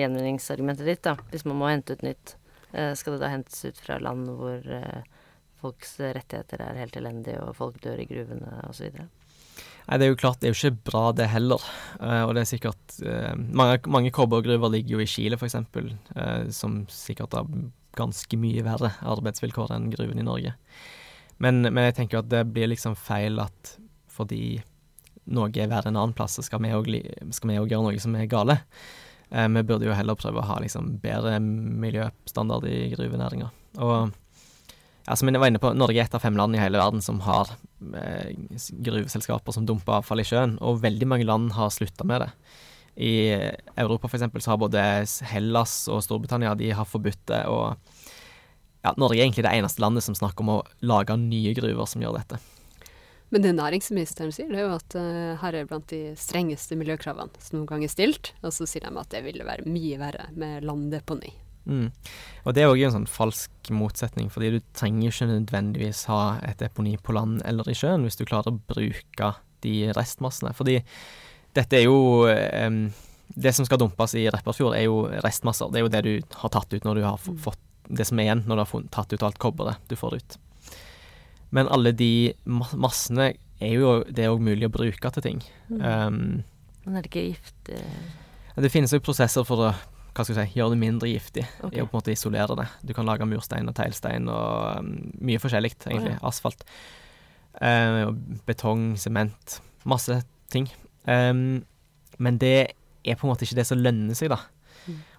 gjenvinningsargumentet 0.00 0.88
ditt, 0.88 1.04
da. 1.06 1.14
Hvis 1.30 1.46
man 1.46 1.60
må 1.60 1.70
hente 1.70 1.94
ut 1.94 2.02
nytt, 2.02 2.36
eh, 2.72 2.92
skal 2.98 3.14
det 3.14 3.22
da 3.22 3.30
hentes 3.30 3.60
ut 3.64 3.78
fra 3.78 4.00
land 4.02 4.26
hvor 4.34 4.64
eh, 4.78 5.04
folks 5.62 5.96
rettigheter 6.02 6.64
er 6.64 6.80
helt 6.82 6.98
elendige, 6.98 7.38
og 7.44 7.54
folk 7.56 7.78
dør 7.84 8.02
i 8.02 8.08
gruvene 8.10 8.58
osv.? 8.66 8.98
Nei, 9.84 9.98
det 10.00 10.06
er 10.06 10.10
jo 10.10 10.18
klart, 10.18 10.40
det 10.40 10.48
er 10.48 10.54
jo 10.54 10.58
ikke 10.58 10.90
bra 10.90 11.04
det 11.12 11.28
heller. 11.28 11.62
Uh, 12.00 12.24
og 12.24 12.34
det 12.34 12.42
er 12.42 12.48
sikkert 12.48 12.94
Mange, 13.52 13.82
mange 13.92 14.12
kobbergruver 14.16 14.72
ligger 14.72 14.96
jo 14.96 15.04
i 15.04 15.08
Chile, 15.08 15.36
f.eks., 15.36 15.58
uh, 15.60 16.48
som 16.56 16.82
sikkert 16.88 17.36
har 17.36 17.48
ganske 17.94 18.38
mye 18.40 18.64
verre 18.66 18.94
arbeidsvilkår 19.04 19.74
enn 19.76 19.90
gruven 19.92 20.20
i 20.20 20.26
Norge. 20.26 20.54
Men, 21.42 21.62
men 21.68 21.90
jeg 21.90 21.98
tenker 22.00 22.22
at 22.22 22.30
det 22.32 22.46
blir 22.54 22.72
liksom 22.72 22.96
feil 22.98 23.38
at 23.42 23.76
fordi 24.14 24.62
noe 25.30 25.50
er 25.52 25.70
verre 25.70 25.90
enn 25.90 25.98
annen 25.98 26.16
plass, 26.16 26.36
så 26.38 26.44
skal 26.44 26.62
vi 26.62 26.72
òg 26.74 26.90
gjøre 26.90 27.82
noe 27.84 28.02
som 28.02 28.16
er 28.18 28.30
gale. 28.30 28.58
Eh, 29.30 29.48
vi 29.48 29.62
burde 29.66 29.88
jo 29.88 29.96
heller 29.96 30.18
prøve 30.18 30.42
å 30.42 30.48
ha 30.48 30.58
liksom, 30.62 30.98
bedre 31.02 31.38
miljøstandard 31.40 32.68
i 32.68 32.90
gruvenæringa. 32.94 33.50
Ja, 35.04 35.16
som 35.18 35.28
jeg 35.28 35.40
var 35.40 35.50
inne 35.50 35.60
på, 35.60 35.74
Norge 35.76 36.00
er 36.00 36.06
et 36.06 36.14
av 36.16 36.22
fem 36.24 36.36
land 36.38 36.56
i 36.56 36.60
hele 36.62 36.80
verden 36.80 37.02
som 37.04 37.18
har 37.26 37.50
eh, 38.00 38.30
gruveselskaper 38.86 39.52
som 39.52 39.66
dumper 39.68 39.98
avfall 39.98 40.22
i 40.22 40.28
sjøen, 40.28 40.56
og 40.64 40.80
veldig 40.84 41.08
mange 41.10 41.28
land 41.28 41.52
har 41.58 41.72
slutta 41.74 42.06
med 42.08 42.24
det. 42.24 42.30
I 42.94 43.14
Europa 43.80 44.08
eksempel, 44.08 44.40
så 44.40 44.52
har 44.52 44.62
både 44.62 44.80
Hellas 45.32 45.88
og 45.90 46.04
Storbritannia 46.06 46.54
de 46.56 46.70
har 46.78 46.88
forbudt 46.88 47.26
det. 47.28 47.42
og 47.50 47.74
ja, 48.84 48.92
Norge 49.00 49.18
er 49.18 49.26
egentlig 49.26 49.46
det 49.46 49.54
eneste 49.56 49.82
landet 49.82 50.04
som 50.06 50.16
snakker 50.16 50.44
om 50.44 50.58
å 50.58 50.62
lage 50.84 51.16
nye 51.18 51.54
gruver 51.56 51.88
som 51.90 52.04
gjør 52.04 52.20
dette. 52.20 52.38
Men 53.32 53.42
det 53.42 53.54
næringsministeren 53.56 54.32
sier, 54.34 54.50
det 54.52 54.60
er 54.60 54.66
jo 54.68 54.76
at 54.76 54.96
uh, 54.98 55.38
her 55.40 55.56
er 55.56 55.70
blant 55.70 55.88
de 55.90 56.12
strengeste 56.20 56.76
miljøkravene 56.78 57.40
som 57.42 57.58
noen 57.58 57.70
gang 57.70 57.86
er 57.86 57.92
stilt. 57.92 58.34
Og 58.44 58.52
så 58.54 58.68
sier 58.68 58.84
de 58.84 59.00
at 59.00 59.10
det 59.14 59.24
ville 59.26 59.46
være 59.46 59.66
mye 59.68 59.98
verre 60.02 60.28
med 60.38 60.66
landdeponi. 60.66 61.32
Mm. 61.64 61.88
Og 62.44 62.52
det 62.52 62.62
er 62.62 62.70
òg 62.70 62.82
en 62.84 62.92
sånn 62.98 63.08
falsk 63.08 63.70
motsetning, 63.72 64.28
fordi 64.32 64.52
du 64.54 64.60
trenger 64.76 65.08
ikke 65.08 65.30
nødvendigvis 65.30 66.04
ha 66.10 66.36
et 66.44 66.60
deponi 66.60 66.98
på 67.00 67.16
land 67.16 67.40
eller 67.48 67.68
i 67.70 67.76
sjøen 67.78 68.04
hvis 68.04 68.20
du 68.20 68.26
klarer 68.28 68.52
å 68.52 68.60
bruke 68.68 69.32
de 69.64 69.74
restmassene. 69.96 70.52
Fordi 70.56 70.78
dette 71.56 71.80
er 71.80 71.86
jo 71.86 72.28
um, 72.28 72.86
Det 73.34 73.54
som 73.56 73.64
skal 73.64 73.80
dumpes 73.80 74.12
i 74.20 74.26
Repparfjord, 74.28 74.74
er 74.76 74.84
jo 74.84 75.06
restmasser. 75.24 75.70
Det 75.72 75.80
er 75.80 75.86
jo 75.86 75.92
det 75.94 76.02
du 76.04 76.36
har 76.42 76.50
tatt 76.52 76.74
ut 76.74 76.84
når 76.84 77.00
du 77.00 77.06
har 77.06 77.16
mm. 77.16 77.38
fått 77.40 77.62
det 77.88 78.04
som 78.08 78.20
er 78.20 78.28
igjen 78.28 78.42
når 78.48 78.56
du 78.56 78.62
har 78.62 78.84
tatt 78.92 79.12
ut 79.12 79.24
alt 79.24 79.40
kobberet 79.40 79.80
du 79.88 79.96
får 79.96 80.18
ut. 80.20 80.36
Men 81.54 81.70
alle 81.72 81.94
de 81.94 82.12
massene 82.46 83.32
er 83.62 83.74
jo 83.76 83.96
det 84.10 84.26
er 84.26 84.32
òg 84.34 84.42
mulig 84.42 84.68
å 84.68 84.74
bruke 84.74 85.10
til 85.14 85.24
ting. 85.24 85.42
Mm. 85.70 85.80
Um, 85.80 86.22
Men 86.84 86.98
er 86.98 87.04
det 87.04 87.12
ikke 87.12 87.28
gift 87.30 87.70
Det 88.58 88.70
finnes 88.72 88.92
jo 88.92 89.02
prosesser 89.04 89.46
for 89.46 89.70
å 89.70 89.74
hva 90.14 90.22
skal 90.22 90.36
jeg 90.38 90.50
si, 90.52 90.58
gjøre 90.60 90.76
det 90.76 90.78
mindre 90.78 91.08
giftig. 91.10 91.42
Okay. 91.58 91.82
Å 91.82 91.88
på 91.88 91.96
en 91.96 91.98
måte 91.98 92.12
isolere 92.14 92.54
det. 92.60 92.68
Du 92.86 92.92
kan 92.94 93.06
lage 93.08 93.26
murstein 93.26 93.66
og 93.66 93.74
teglstein 93.74 94.28
og 94.30 94.78
um, 94.78 94.92
mye 95.26 95.40
forskjellig, 95.42 95.72
egentlig. 95.88 96.12
Oh, 96.12 96.20
ja. 96.20 96.28
Asfalt. 96.30 96.62
Uh, 97.58 98.14
betong, 98.46 98.92
sement. 99.00 99.56
Masse 99.90 100.20
ting. 100.54 100.68
Um, 101.10 101.64
men 102.22 102.38
det 102.38 102.58
er 103.02 103.18
på 103.18 103.26
en 103.26 103.32
måte 103.32 103.42
ikke 103.42 103.58
det 103.58 103.66
som 103.66 103.82
lønner 103.82 104.14
seg, 104.14 104.30
da. 104.30 104.38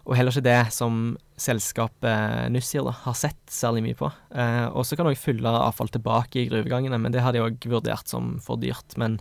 Og 0.06 0.14
heller 0.14 0.34
ikke 0.34 0.46
det 0.46 0.74
som 0.76 1.16
selskapet 1.42 2.52
Nussir 2.54 2.86
har 2.86 3.18
sett 3.18 3.42
særlig 3.50 3.82
mye 3.88 3.98
på. 3.98 4.12
Eh, 4.38 4.68
og 4.70 4.86
så 4.86 4.98
kan 4.98 5.10
òg 5.10 5.18
fylle 5.18 5.50
avfall 5.50 5.90
tilbake 5.94 6.44
i 6.44 6.48
gruvegangene, 6.52 7.00
men 7.02 7.14
det 7.14 7.24
har 7.26 7.34
de 7.34 7.42
òg 7.42 7.66
vurdert 7.72 8.12
som 8.12 8.36
for 8.44 8.62
dyrt. 8.62 8.94
Men 9.02 9.18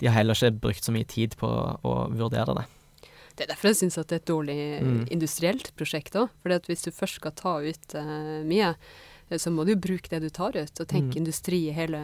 de 0.00 0.08
har 0.08 0.16
heller 0.16 0.38
ikke 0.38 0.62
brukt 0.64 0.86
så 0.86 0.94
mye 0.94 1.08
tid 1.08 1.36
på 1.40 1.48
å 1.48 1.94
vurdere 2.16 2.56
det. 2.56 2.66
Det 3.36 3.44
er 3.44 3.52
derfor 3.52 3.70
jeg 3.70 3.80
syns 3.82 4.00
det 4.00 4.16
er 4.16 4.22
et 4.22 4.28
dårlig 4.28 4.58
mm. 4.84 5.02
industrielt 5.12 5.70
prosjekt 5.76 6.16
òg. 6.18 6.32
For 6.40 6.70
hvis 6.70 6.86
du 6.86 6.90
først 6.92 7.20
skal 7.20 7.36
ta 7.36 7.54
ut 7.60 7.96
uh, 7.96 8.40
mye, 8.48 8.72
eh, 9.28 9.40
så 9.40 9.52
må 9.52 9.68
du 9.68 9.74
bruke 9.76 10.08
det 10.12 10.22
du 10.24 10.30
tar 10.32 10.56
ut, 10.56 10.72
og 10.80 10.88
tenke 10.88 11.14
mm. 11.14 11.20
industri 11.20 11.66
i 11.68 11.76
hele, 11.76 12.00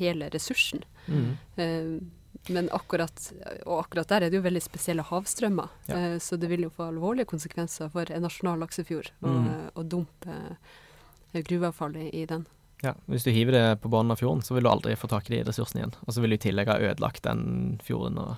hele 0.00 0.32
ressursen. 0.32 0.84
Mm. 1.06 1.30
Uh, 1.60 2.00
men 2.48 2.70
akkurat, 2.72 3.32
og 3.66 3.84
akkurat 3.84 4.08
der 4.08 4.22
er 4.26 4.30
det 4.30 4.38
jo 4.40 4.42
veldig 4.46 4.62
spesielle 4.64 5.02
havstrømmer. 5.04 5.68
Ja. 5.88 5.96
Eh, 5.96 6.18
så 6.18 6.38
det 6.40 6.48
vil 6.48 6.62
jo 6.64 6.70
få 6.70 6.88
alvorlige 6.88 7.26
konsekvenser 7.28 7.90
for 7.92 8.08
en 8.10 8.22
nasjonal 8.24 8.58
laksefjord 8.64 9.10
å 9.22 9.28
Mm. 9.28 9.88
dumpe 9.88 10.36
eh, 11.34 11.42
gruveavfallet 11.42 12.14
i 12.14 12.24
den. 12.26 12.46
Ja, 12.82 12.94
Hvis 13.06 13.24
du 13.24 13.30
hiver 13.30 13.52
det 13.52 13.80
på 13.82 13.90
bunnen 13.90 14.10
av 14.10 14.16
fjorden, 14.18 14.40
så 14.42 14.54
vil 14.54 14.64
du 14.64 14.70
aldri 14.70 14.96
få 14.96 15.06
tak 15.08 15.28
i 15.30 15.36
de 15.36 15.42
ressursene 15.44 15.82
igjen. 15.82 15.94
Og 16.06 16.14
så 16.14 16.20
vil 16.22 16.30
du 16.30 16.34
i 16.36 16.44
tillegg 16.48 16.66
ha 16.72 16.78
ødelagt 16.80 17.22
den 17.22 17.78
fjorden. 17.84 18.16
og 18.18 18.36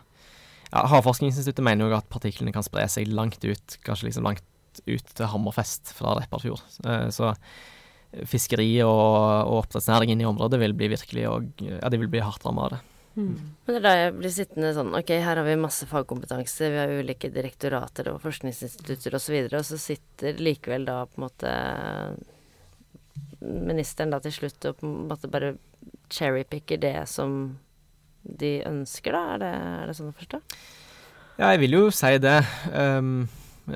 ja, 0.73 0.83
Havforskningsinstituttet 0.91 1.63
mener 1.63 1.89
jo 1.89 1.95
at 1.97 2.09
partiklene 2.11 2.53
kan 2.53 2.63
spre 2.67 2.89
seg 2.89 3.07
langt 3.07 3.45
ut, 3.45 3.79
kanskje 3.85 4.09
liksom 4.11 4.25
langt 4.25 4.43
ut 4.89 5.05
til 5.15 5.27
Hammerfest 5.27 5.93
fra 5.95 6.17
Repparfjord. 6.19 6.61
Eh, 6.85 7.09
Så 7.11 7.35
fiskeri 8.29 8.83
og, 8.85 9.47
og 9.49 9.63
oppdrettsnæringen 9.63 10.21
i 10.21 10.27
området 10.29 10.59
vil 10.61 10.75
bli 10.77 10.89
virkelig 10.93 11.23
og, 11.31 11.47
ja, 11.65 11.89
de 11.89 11.99
vil 12.03 12.11
bli 12.13 12.21
hardt 12.21 12.45
rammet 12.45 12.65
av 12.67 12.71
det. 12.75 12.81
Men 13.15 13.67
det 13.67 13.79
er 13.79 13.85
da 13.85 13.95
jeg 13.97 14.13
blir 14.17 14.33
sittende 14.33 14.71
sånn 14.73 14.95
Ok, 14.97 15.11
her 15.21 15.37
har 15.37 15.45
vi 15.45 15.57
masse 15.61 15.85
fagkompetanse, 15.91 16.71
vi 16.73 16.79
har 16.81 16.93
ulike 17.03 17.29
direktorater 17.33 18.09
og 18.13 18.23
forskningsinstitutter 18.23 19.19
osv., 19.19 19.37
og, 19.43 19.51
så 19.51 19.59
og 19.59 19.67
så 19.69 19.81
sitter 19.83 20.41
likevel 20.41 20.87
da 20.89 21.03
på 21.11 21.21
en 21.21 21.27
måte 21.27 21.53
ministeren 23.43 24.15
da 24.15 24.21
til 24.23 24.35
slutt 24.37 24.71
og 24.71 24.79
på 24.81 24.89
en 24.89 25.11
måte 25.11 25.31
bare 25.31 25.55
cherrypicker 26.13 26.81
det 26.81 26.97
som 27.11 27.59
de 28.23 28.61
ønsker, 28.69 29.13
da? 29.13 29.35
Er 29.35 29.43
det, 29.43 29.53
er 29.83 29.91
det 29.91 29.97
sånn 29.99 30.13
å 30.13 30.17
forstå? 30.17 30.41
Ja, 31.41 31.53
jeg 31.55 31.63
vil 31.65 31.79
jo 31.79 31.87
si 31.95 32.13
det. 32.23 32.37
Um, 32.71 33.25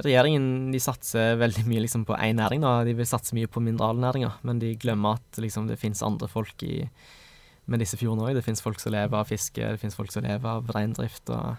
regjeringen 0.05 0.71
de 0.75 0.81
satser 0.83 1.39
veldig 1.41 1.65
mye 1.69 1.85
liksom, 1.87 2.05
på 2.07 2.19
én 2.19 2.39
næring. 2.39 2.63
da. 2.63 2.85
De 2.87 2.95
vil 2.97 3.09
satse 3.09 3.35
mye 3.37 3.51
på 3.51 3.63
mineralnæringa, 3.65 4.37
men 4.47 4.61
de 4.63 4.75
glemmer 4.81 5.19
at 5.19 5.41
liksom, 5.43 5.67
det 5.71 5.81
finnes 5.81 6.05
andre 6.07 6.29
folk 6.31 6.63
i, 6.67 6.85
med 7.67 7.83
disse 7.83 7.99
fjordene 7.99 8.29
òg. 8.29 8.37
Det 8.39 8.45
finnes 8.47 8.63
folk 8.63 8.81
som 8.83 8.95
lever 8.95 9.19
av 9.19 9.29
fiske, 9.29 9.61
det 9.61 9.83
finnes 9.83 9.97
folk 9.99 10.13
som 10.15 10.25
lever 10.27 10.49
av 10.51 10.71
reindrift. 10.75 11.25
og 11.31 11.57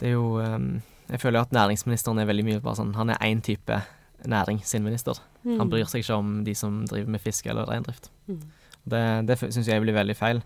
det 0.00 0.10
er 0.10 0.16
jo 0.16 0.40
um, 0.40 0.80
Jeg 1.10 1.20
føler 1.20 1.38
jo 1.38 1.46
at 1.46 1.52
næringsministeren 1.54 2.18
er 2.18 2.26
veldig 2.26 2.46
mye 2.46 2.62
bare 2.62 2.80
sånn 2.80 2.94
Han 2.96 3.12
er 3.12 3.20
én 3.22 3.42
type 3.44 3.76
næring 4.22 4.60
sin 4.64 4.84
minister. 4.86 5.18
Han 5.42 5.70
bryr 5.70 5.88
seg 5.90 6.04
ikke 6.04 6.14
om 6.14 6.44
de 6.46 6.52
som 6.54 6.84
driver 6.86 7.10
med 7.10 7.20
fiske 7.20 7.50
eller 7.50 7.66
reindrift. 7.66 8.04
Mm. 8.30 8.42
Det, 8.86 9.00
det 9.26 9.36
syns 9.40 9.66
jeg 9.66 9.82
blir 9.82 9.96
veldig 9.96 10.14
feil. 10.14 10.42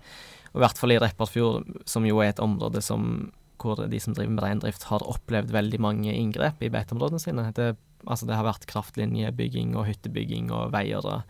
Og 0.55 0.63
I 0.63 0.63
hvert 0.65 0.81
fall 0.81 0.95
i 0.95 0.97
Repparfjord, 1.03 1.67
som 1.85 2.07
jo 2.09 2.23
er 2.25 2.33
et 2.33 2.41
område 2.41 2.81
som, 2.81 3.29
hvor 3.61 3.83
de 3.85 4.01
som 4.01 4.17
driver 4.17 4.33
med 4.33 4.45
reindrift, 4.47 4.89
har 4.89 5.05
opplevd 5.05 5.53
veldig 5.53 5.81
mange 5.85 6.15
inngrep 6.15 6.65
i 6.65 6.73
beiteområdene 6.73 7.21
sine. 7.21 7.45
Det, 7.57 7.75
altså 8.07 8.29
det 8.29 8.39
har 8.39 8.49
vært 8.49 8.65
kraftlinjebygging 8.71 9.77
og 9.77 9.91
hyttebygging 9.91 10.49
og 10.57 10.73
veier. 10.73 11.05
og 11.05 11.21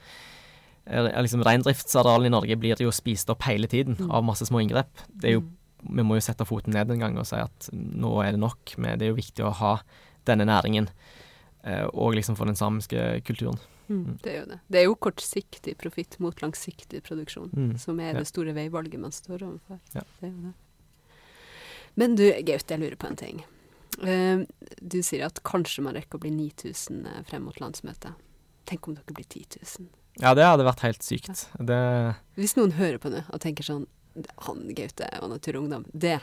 liksom 0.87 1.43
Reindriftsarealene 1.43 2.27
i 2.27 2.35
Norge 2.35 2.57
blir 2.57 2.77
jo 2.81 2.91
spist 2.95 3.31
opp 3.31 3.43
hele 3.43 3.67
tiden 3.67 3.97
Mm. 3.99 4.11
av 4.11 4.25
masse 4.25 4.47
små 4.47 4.61
inngrep. 4.63 4.89
Det 5.09 5.33
jo, 5.33 5.41
Mm. 5.41 5.97
vi 5.97 6.03
må 6.03 6.15
jo 6.17 6.21
sette 6.21 6.47
foten 6.47 6.73
ned 6.73 6.91
en 6.91 6.99
gang 6.99 7.19
og 7.19 7.27
si 7.27 7.37
at 7.37 7.69
nå 7.73 8.23
er 8.25 8.33
det 8.33 8.41
nok. 8.41 8.79
Med, 8.79 8.99
det 8.99 9.07
er 9.07 9.15
jo 9.15 9.21
viktig 9.23 9.45
å 9.45 9.53
ha 9.53 9.81
denne 10.25 10.45
næringen, 10.47 10.89
eh, 11.65 11.87
og 11.95 12.15
liksom 12.15 12.37
for 12.37 12.45
den 12.47 12.55
samiske 12.57 13.23
kulturen. 13.25 13.59
Mm. 13.89 14.19
Det 14.23 14.33
er 14.33 14.41
jo 14.41 14.47
det. 14.47 14.61
Det 14.71 14.79
er 14.81 14.85
jo 14.85 14.95
kortsiktig 14.97 15.77
profitt 15.79 16.19
mot 16.19 16.35
langsiktig 16.41 17.03
produksjon, 17.03 17.51
Mm. 17.55 17.79
som 17.79 18.01
er 18.01 18.13
Ja. 18.15 18.19
det 18.19 18.27
store 18.27 18.53
veivalget 18.55 18.99
man 18.99 19.11
står 19.13 19.39
overfor. 19.43 19.79
Ja. 19.95 20.01
Det 20.21 20.23
er 20.23 20.33
jo 20.33 20.43
det. 20.43 20.55
Men 21.97 22.15
du, 22.15 22.31
Gaute, 22.43 22.69
jeg 22.75 22.81
lurer 22.81 22.97
på 22.97 23.09
en 23.09 23.17
ting. 23.17 23.45
Uh, 24.03 24.45
du 24.87 24.99
sier 25.03 25.25
at 25.25 25.41
kanskje 25.43 25.83
man 25.83 25.95
rekker 25.95 26.19
å 26.19 26.21
bli 26.21 26.31
9000 26.31 27.07
eh, 27.07 27.23
frem 27.23 27.45
mot 27.45 27.57
landsmøtet. 27.57 28.13
Tenk 28.67 28.89
om 28.89 28.95
dere 28.95 29.15
blir 29.15 29.25
10 29.25 29.47
000. 29.81 29.89
Ja, 30.23 30.33
det 30.37 30.47
hadde 30.47 30.65
vært 30.67 30.85
helt 30.87 31.05
sykt. 31.05 31.47
Det 31.61 31.79
Hvis 32.39 32.57
noen 32.57 32.77
hører 32.79 32.99
på 33.03 33.13
det 33.13 33.27
og 33.29 33.43
tenker 33.43 33.67
sånn 33.67 33.87
han 34.47 34.63
Gaute 34.73 35.09
og 35.21 35.29
Natur 35.29 35.59
og 35.59 35.67
Ungdom, 35.67 35.83
det, 35.93 36.15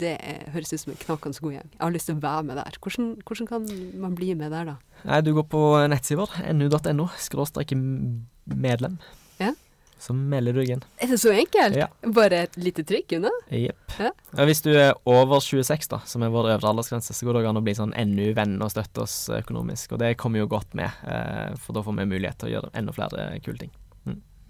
det 0.00 0.14
er, 0.16 0.46
høres 0.54 0.72
ut 0.72 0.80
som 0.80 0.94
en 0.94 1.00
knakende 1.02 1.42
god 1.44 1.56
gjeng. 1.58 1.72
Jeg 1.74 1.82
har 1.82 1.92
lyst 1.92 2.08
til 2.08 2.16
å 2.16 2.22
være 2.22 2.46
med 2.48 2.56
der. 2.56 2.78
Hvordan, 2.80 3.10
hvordan 3.20 3.50
kan 3.50 3.66
man 4.00 4.14
bli 4.16 4.30
med 4.38 4.54
der, 4.54 4.70
da? 4.72 5.02
Nei, 5.04 5.18
du 5.26 5.34
går 5.36 5.44
på 5.52 5.60
nettsida 5.92 6.22
vår, 6.22 6.38
nu.no, 6.56 7.10
skråstrek 7.20 7.76
medlem. 7.76 8.96
Ja. 10.02 10.40
Du 10.40 10.52
deg. 10.52 10.82
Er 11.00 11.12
det 11.14 11.18
så 11.22 11.32
enkelt? 11.32 11.76
Ja. 11.78 11.86
Bare 12.16 12.42
et 12.44 12.56
lite 12.60 12.84
trykk 12.84 13.16
unna? 13.18 13.30
Jepp. 13.48 13.94
Ja. 13.98 14.10
Ja, 14.34 14.44
hvis 14.48 14.62
du 14.64 14.72
er 14.72 14.92
over 15.08 15.40
26, 15.40 15.88
da, 15.92 16.00
som 16.08 16.24
er 16.26 16.32
vår 16.34 16.50
øvre 16.56 16.72
aldersgrense, 16.72 17.14
så 17.14 17.26
går 17.28 17.38
det 17.38 17.46
an 17.48 17.60
å 17.60 17.64
bli 17.64 17.76
sånn 17.78 17.94
NU-venn 18.10 18.58
og 18.64 18.72
støtte 18.74 19.04
oss 19.06 19.16
økonomisk. 19.32 19.94
Og 19.94 20.02
det 20.02 20.16
kommer 20.20 20.42
jo 20.42 20.50
godt 20.50 20.74
med, 20.74 20.90
eh, 21.06 21.54
for 21.62 21.76
da 21.76 21.84
får 21.86 21.96
vi 22.02 22.10
mulighet 22.10 22.42
til 22.42 22.50
å 22.50 22.54
gjøre 22.56 22.74
enda 22.74 22.92
flere 22.96 23.30
kule 23.44 23.58
ting. 23.64 23.72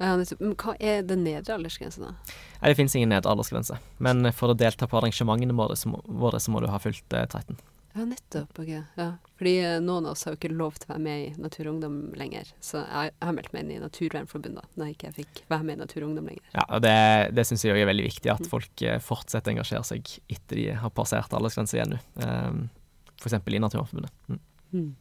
Ja, 0.00 0.16
nettopp. 0.18 0.40
Men 0.42 0.56
hva 0.58 0.74
er 0.82 1.04
den 1.06 1.22
nedre 1.22 1.54
aldersgrensen, 1.54 2.08
da? 2.08 2.34
Nei, 2.58 2.72
det 2.72 2.78
finnes 2.80 2.96
ingen 2.98 3.12
nedre 3.14 3.30
aldersgrense, 3.30 3.78
men 4.02 4.26
for 4.34 4.50
å 4.50 4.58
delta 4.58 4.88
på 4.90 4.98
arrangementene 4.98 5.54
våre, 5.54 5.76
så 5.78 5.92
må, 5.92 6.00
våre, 6.04 6.40
så 6.42 6.50
må 6.50 6.62
du 6.64 6.66
ha 6.72 6.80
fylt 6.82 7.14
eh, 7.14 7.28
13. 7.28 7.60
Ja, 7.94 8.04
nettopp. 8.10 8.58
ok. 8.58 8.72
Ja. 8.98 9.12
Fordi 9.38 9.54
eh, 9.64 9.80
noen 9.82 10.06
av 10.06 10.14
oss 10.14 10.24
har 10.26 10.34
jo 10.34 10.38
ikke 10.38 10.54
lov 10.54 10.76
til 10.78 10.88
å 10.88 10.94
være 10.94 11.02
med 11.02 11.22
i 11.24 11.42
Natur 11.42 11.66
og 11.66 11.72
Ungdom 11.74 11.98
lenger. 12.18 12.50
Så 12.62 12.82
jeg, 12.84 13.14
har 13.18 13.34
meldt 13.34 13.50
meg 13.54 13.64
inn 13.64 13.72
i 13.74 13.82
Naturvernforbundet 13.82 14.78
når 14.78 14.90
jeg 14.90 14.96
ikke 14.96 15.12
fikk 15.18 15.42
være 15.50 15.66
med 15.66 15.78
i 15.78 15.82
Natur 15.82 16.04
og 16.04 16.08
Ungdom 16.12 16.30
lenger. 16.30 16.50
Ja, 16.54 16.66
og 16.68 16.84
det, 16.84 16.96
det 17.34 17.46
syns 17.48 17.66
jeg 17.66 17.82
er 17.82 17.90
veldig 17.90 18.06
viktig, 18.06 18.30
at 18.30 18.50
folk 18.50 18.84
eh, 18.86 19.00
fortsetter 19.02 19.50
å 19.50 19.56
engasjere 19.56 19.88
seg 19.90 20.12
etter 20.30 20.60
de 20.60 20.68
har 20.84 20.94
passert 20.94 21.34
aldersgrensa 21.34 21.80
igjen 21.80 21.96
nå. 21.96 22.02
Um, 22.22 22.66
F.eks. 23.18 23.34
i 23.34 23.62
Naturvernforbundet. 23.62 24.14
Mm. 24.28 24.40
Mm. 24.74 24.92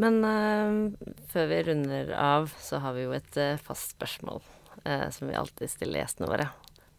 Men 0.00 0.18
uh, 0.24 1.12
før 1.28 1.50
vi 1.50 1.62
runder 1.68 2.12
av, 2.16 2.52
så 2.56 2.80
har 2.80 2.96
vi 2.96 3.04
jo 3.04 3.16
et 3.16 3.36
uh, 3.36 3.60
fast 3.60 3.98
spørsmål 3.98 4.40
uh, 4.86 5.08
som 5.12 5.28
vi 5.28 5.36
alltid 5.36 5.72
stiller 5.72 6.00
gjestene 6.00 6.30
våre. 6.30 6.48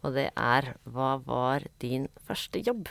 Og 0.06 0.14
det 0.18 0.30
er 0.38 0.76
hva 0.90 1.16
var 1.26 1.66
din 1.82 2.08
første 2.28 2.62
jobb? 2.62 2.90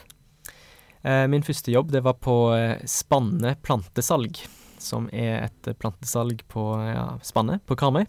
Eh, 1.05 1.27
min 1.33 1.43
første 1.47 1.73
jobb 1.73 1.91
det 1.95 2.03
var 2.05 2.19
på 2.21 2.35
eh, 2.57 2.83
Spanne 2.91 3.55
plantesalg, 3.65 4.37
som 4.81 5.07
er 5.13 5.47
et 5.47 5.69
eh, 5.71 5.77
plantesalg 5.81 6.43
på 6.53 6.65
ja, 6.85 7.07
Spanne 7.25 7.61
på 7.67 7.77
Karmøy. 7.81 8.05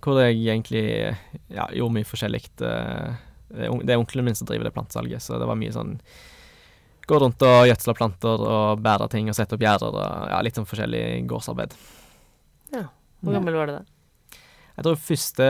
Hvor 0.00 0.20
jeg 0.22 0.38
egentlig 0.46 0.84
ja, 1.50 1.66
gjorde 1.74 1.96
mye 1.96 2.06
forskjellig. 2.06 2.42
det 2.60 3.90
er 3.90 3.98
onkelen 3.98 4.24
min 4.28 4.36
som 4.38 4.46
driver 4.46 4.68
det 4.68 4.74
plantesalget, 4.76 5.22
så 5.24 5.38
det 5.40 5.48
var 5.48 5.58
mye 5.58 5.72
sånn 5.74 5.96
Gå 7.06 7.18
rundt 7.22 7.38
og 7.46 7.68
gjødsle 7.68 7.92
planter 7.94 8.40
og 8.42 8.80
bære 8.82 9.06
ting 9.12 9.28
og 9.30 9.36
sette 9.38 9.54
opp 9.54 9.62
gjerder 9.62 9.94
og 9.94 10.30
ja, 10.32 10.40
litt 10.42 10.56
sånn 10.58 10.66
forskjellig 10.66 11.02
gårdsarbeid. 11.30 11.76
Ja. 12.74 12.88
Hvor 13.22 13.30
Mm. 13.30 13.36
gammel 13.38 13.54
var 13.54 13.66
du 13.70 13.72
da? 13.76 13.82
Jeg 14.76 14.84
tror 14.84 14.96
første 14.98 15.46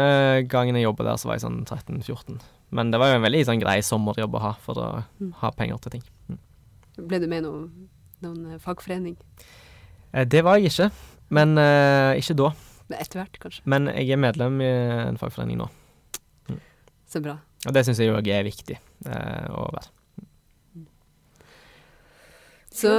gangen 0.52 0.76
jeg 0.76 0.84
jobbet 0.84 1.06
der, 1.08 1.16
så 1.16 1.30
var 1.30 1.38
jeg 1.38 1.46
sånn 1.46 1.64
13-14. 1.64 2.36
Men 2.76 2.90
det 2.92 3.00
var 3.00 3.08
jo 3.08 3.16
en 3.16 3.24
veldig 3.24 3.40
sånn 3.48 3.62
grei 3.64 3.78
sommerjobb 3.80 4.36
å 4.36 4.42
ha 4.44 4.52
for 4.60 4.74
å 4.76 5.04
Mm. 5.18 5.32
ha 5.40 5.50
penger 5.50 5.78
til 5.80 5.90
ting. 5.96 6.04
Ble 6.96 7.18
du 7.20 7.26
med 7.28 7.42
i 7.42 7.46
noen, 7.46 7.88
noen 8.24 8.52
eh, 8.54 8.58
fagforening? 8.62 9.16
Eh, 10.12 10.24
Det 10.24 10.42
var 10.46 10.56
jeg 10.58 10.70
ikke, 10.72 10.90
men 11.36 11.56
eh, 11.60 12.16
ikke 12.20 12.36
da. 12.38 12.52
Etter 12.96 13.18
hvert, 13.20 13.38
kanskje. 13.42 13.62
Men 13.66 13.88
jeg 13.90 14.10
er 14.14 14.20
medlem 14.22 14.60
i 14.62 14.70
en 15.10 15.18
fagforening 15.18 15.58
nå, 15.58 15.66
Så 17.10 17.20
bra. 17.22 17.36
og 17.66 17.72
det 17.74 17.82
syns 17.86 17.98
jeg 17.98 18.12
òg 18.14 18.28
er 18.30 18.44
viktig 18.46 18.76
eh, 18.78 19.46
å 19.50 19.66
være. 19.74 19.90
Så 22.76 22.90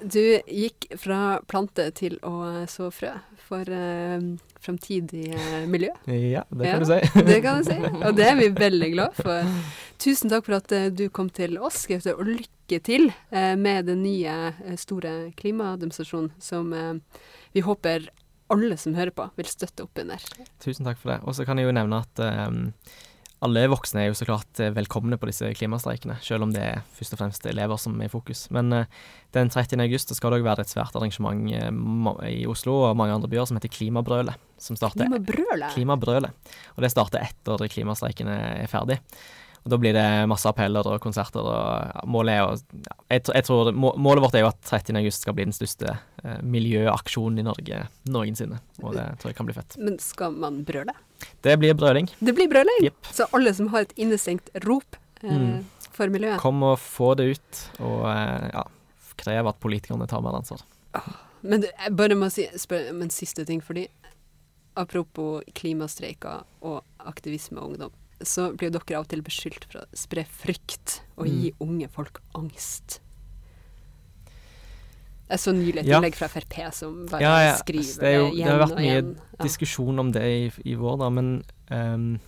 du 0.00 0.20
gikk 0.48 0.86
fra 0.98 1.40
plante 1.48 1.90
til 1.92 2.16
å 2.24 2.64
så 2.72 2.86
frø 2.94 3.10
for 3.50 3.66
uh, 3.68 4.22
framtidig 4.62 5.26
eh, 5.34 5.66
miljø. 5.68 5.90
Ja, 6.34 6.44
det 6.48 6.66
Ja. 6.70 6.78
kan 6.78 6.84
du 6.84 6.88
si. 6.88 7.00
Det 7.28 7.40
kan 7.44 7.58
du 7.60 7.64
si, 7.68 7.76
og 8.06 8.14
det 8.16 8.26
er 8.30 8.36
vi 8.38 8.48
veldig 8.54 8.90
glad 8.94 9.18
for. 9.18 9.50
Tusen 10.00 10.30
takk 10.32 10.46
for 10.46 10.56
at 10.60 10.72
eh, 10.72 10.88
du 10.94 11.08
kom 11.12 11.28
til 11.34 11.58
oss, 11.58 11.82
Gaute, 11.90 12.14
og 12.16 12.24
lykke 12.30 12.48
til 12.78 13.10
eh, 13.34 13.56
med 13.58 13.88
den 13.90 14.04
nye 14.04 14.34
eh, 14.52 14.78
store 14.78 15.32
klimademonstrasjonen 15.40 16.30
som 16.38 16.72
eh, 16.72 16.94
vi 17.56 17.64
håper 17.66 18.10
alle 18.50 18.78
som 18.78 18.96
hører 18.96 19.14
på, 19.14 19.28
vil 19.38 19.50
støtte 19.50 19.84
opp 19.86 19.98
under. 20.02 20.22
Tusen 20.62 20.86
takk 20.86 20.98
for 20.98 21.14
det. 21.14 21.20
Og 21.26 21.36
så 21.38 21.46
kan 21.46 21.58
jeg 21.58 21.68
jo 21.68 21.74
nevne 21.74 22.02
at 22.02 22.22
eh, 22.22 22.48
alle 23.46 23.64
voksne 23.72 24.02
er 24.02 24.08
jo 24.10 24.16
så 24.18 24.26
klart 24.28 24.60
velkomne 24.76 25.16
på 25.18 25.30
disse 25.30 25.48
klimastreikene, 25.56 26.18
selv 26.22 26.44
om 26.44 26.54
det 26.54 26.60
er 26.60 26.82
først 26.98 27.14
og 27.16 27.22
fremst 27.22 27.46
elever 27.48 27.78
som 27.80 27.94
er 27.96 28.10
i 28.10 28.12
fokus. 28.12 28.44
Men 28.52 28.68
den 29.32 29.48
30. 29.54 29.80
august 29.80 30.12
skal 30.12 30.34
det 30.34 30.42
òg 30.42 30.48
være 30.50 30.66
et 30.66 30.72
svært 30.74 30.98
arrangement 30.98 31.48
i 32.28 32.42
Oslo 32.50 32.74
og 32.90 32.98
mange 33.00 33.16
andre 33.16 33.30
byer 33.32 33.48
som 33.48 33.56
heter 33.56 33.72
Klimabrølet. 33.72 34.36
Som 34.60 34.76
starter 34.76 35.08
Klimabrølet. 35.08 35.72
Klimabrølet. 35.72 36.52
Og 36.76 36.84
det 36.84 36.92
starter 36.92 37.24
etter 37.30 37.64
klimastreikene 37.72 38.36
er 38.60 38.68
ferdig. 38.68 39.00
Og 39.64 39.70
Da 39.70 39.76
blir 39.76 39.92
det 39.92 40.04
masse 40.30 40.48
appeller 40.48 40.86
og 40.88 41.00
konserter. 41.04 41.40
og 41.44 41.90
ja, 41.94 42.00
Målet 42.08 42.32
er 42.38 42.42
å 42.46 42.54
ja, 42.56 42.94
jeg, 43.10 43.24
jeg 43.28 43.44
tror 43.44 43.72
må, 43.76 43.90
Målet 44.00 44.22
vårt 44.24 44.34
er 44.38 44.44
jo 44.46 44.48
at 44.48 44.60
30. 44.64 44.96
august 45.02 45.26
skal 45.26 45.34
bli 45.36 45.44
den 45.44 45.52
største 45.56 45.98
eh, 46.24 46.38
miljøaksjonen 46.42 47.42
i 47.42 47.44
Norge 47.44 47.82
noensinne. 48.08 48.60
Og 48.82 48.94
det 48.96 49.04
tror 49.20 49.30
jeg 49.34 49.36
kan 49.36 49.46
bli 49.50 49.56
fett. 49.58 49.76
Men 49.78 49.98
skal 50.00 50.32
man 50.32 50.62
brøle? 50.64 50.94
Det 51.44 51.58
blir 51.60 51.74
brøling. 51.76 52.08
Det 52.24 52.32
blir 52.38 52.48
brøling! 52.48 52.80
Yep. 52.88 53.12
Så 53.12 53.28
alle 53.36 53.52
som 53.54 53.68
har 53.74 53.84
et 53.84 53.92
innestengt 54.00 54.48
rop 54.64 54.96
eh, 55.22 55.28
Mm. 55.36 55.64
for 55.92 56.08
miljøet. 56.08 56.40
Kom 56.40 56.62
og 56.64 56.78
få 56.80 57.12
det 57.20 57.26
ut, 57.36 57.64
og 57.84 58.06
eh, 58.08 58.48
ja, 58.54 58.62
krev 59.20 59.50
at 59.52 59.60
politikerne 59.60 60.06
tar 60.08 60.22
mer 60.24 60.38
ansvar. 60.40 60.62
Men 61.44 61.60
du, 61.60 61.66
jeg 61.68 61.92
bare 61.96 62.16
må 62.16 62.30
si, 62.32 62.46
spørre 62.56 62.94
om 62.94 63.02
en 63.04 63.12
siste 63.12 63.44
ting, 63.44 63.60
fordi 63.60 63.84
apropos 64.80 65.42
klimastreiker 65.56 66.44
og 66.64 66.80
aktivisme 67.04 67.60
og 67.60 67.72
ungdom. 67.74 67.92
Så 68.26 68.50
blir 68.56 68.70
dere 68.74 68.98
av 68.98 69.04
og 69.06 69.08
til 69.12 69.22
beskyldt 69.24 69.64
for 69.70 69.82
å 69.82 69.86
spre 69.96 70.24
frykt 70.28 71.00
og 71.16 71.26
gi 71.30 71.52
unge 71.60 71.88
folk 71.92 72.20
angst. 72.36 73.00
Jeg 75.30 75.38
så 75.38 75.52
nylig 75.54 75.78
et 75.84 75.86
Ja. 75.86 76.00
innlegg 76.00 76.16
fra 76.18 76.26
Frp 76.28 76.72
som 76.74 77.06
bare 77.06 77.20
Ja, 77.22 77.36
ja, 77.52 77.56
skriver 77.56 78.00
det, 78.02 78.14
jo, 78.16 78.24
det 78.24 78.30
det 78.30 78.34
igjen 78.34 78.48
har 78.50 78.58
vært 78.66 78.76
mye 78.76 78.90
igjen. 78.90 79.20
Diskusjon 79.40 79.98
om 80.02 80.10
det 80.12 80.22
i, 80.26 80.52
i 80.72 80.74
vår, 80.74 80.96
da, 80.98 81.08
men 81.08 81.44
um, 81.70 82.20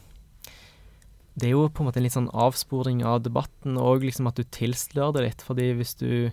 det 1.36 1.48
er 1.48 1.54
jo 1.56 1.68
på 1.68 1.82
en 1.82 1.88
måte 1.88 1.98
en 1.98 2.04
litt 2.06 2.14
sånn 2.14 2.30
avsporing 2.30 3.02
av 3.04 3.22
debatten, 3.24 3.76
og 3.76 4.04
liksom 4.04 4.28
at 4.28 4.36
du 4.36 4.44
tilslører 4.44 5.12
det 5.16 5.22
litt. 5.26 5.42
fordi 5.42 5.72
hvis 5.74 5.96
du 5.98 6.30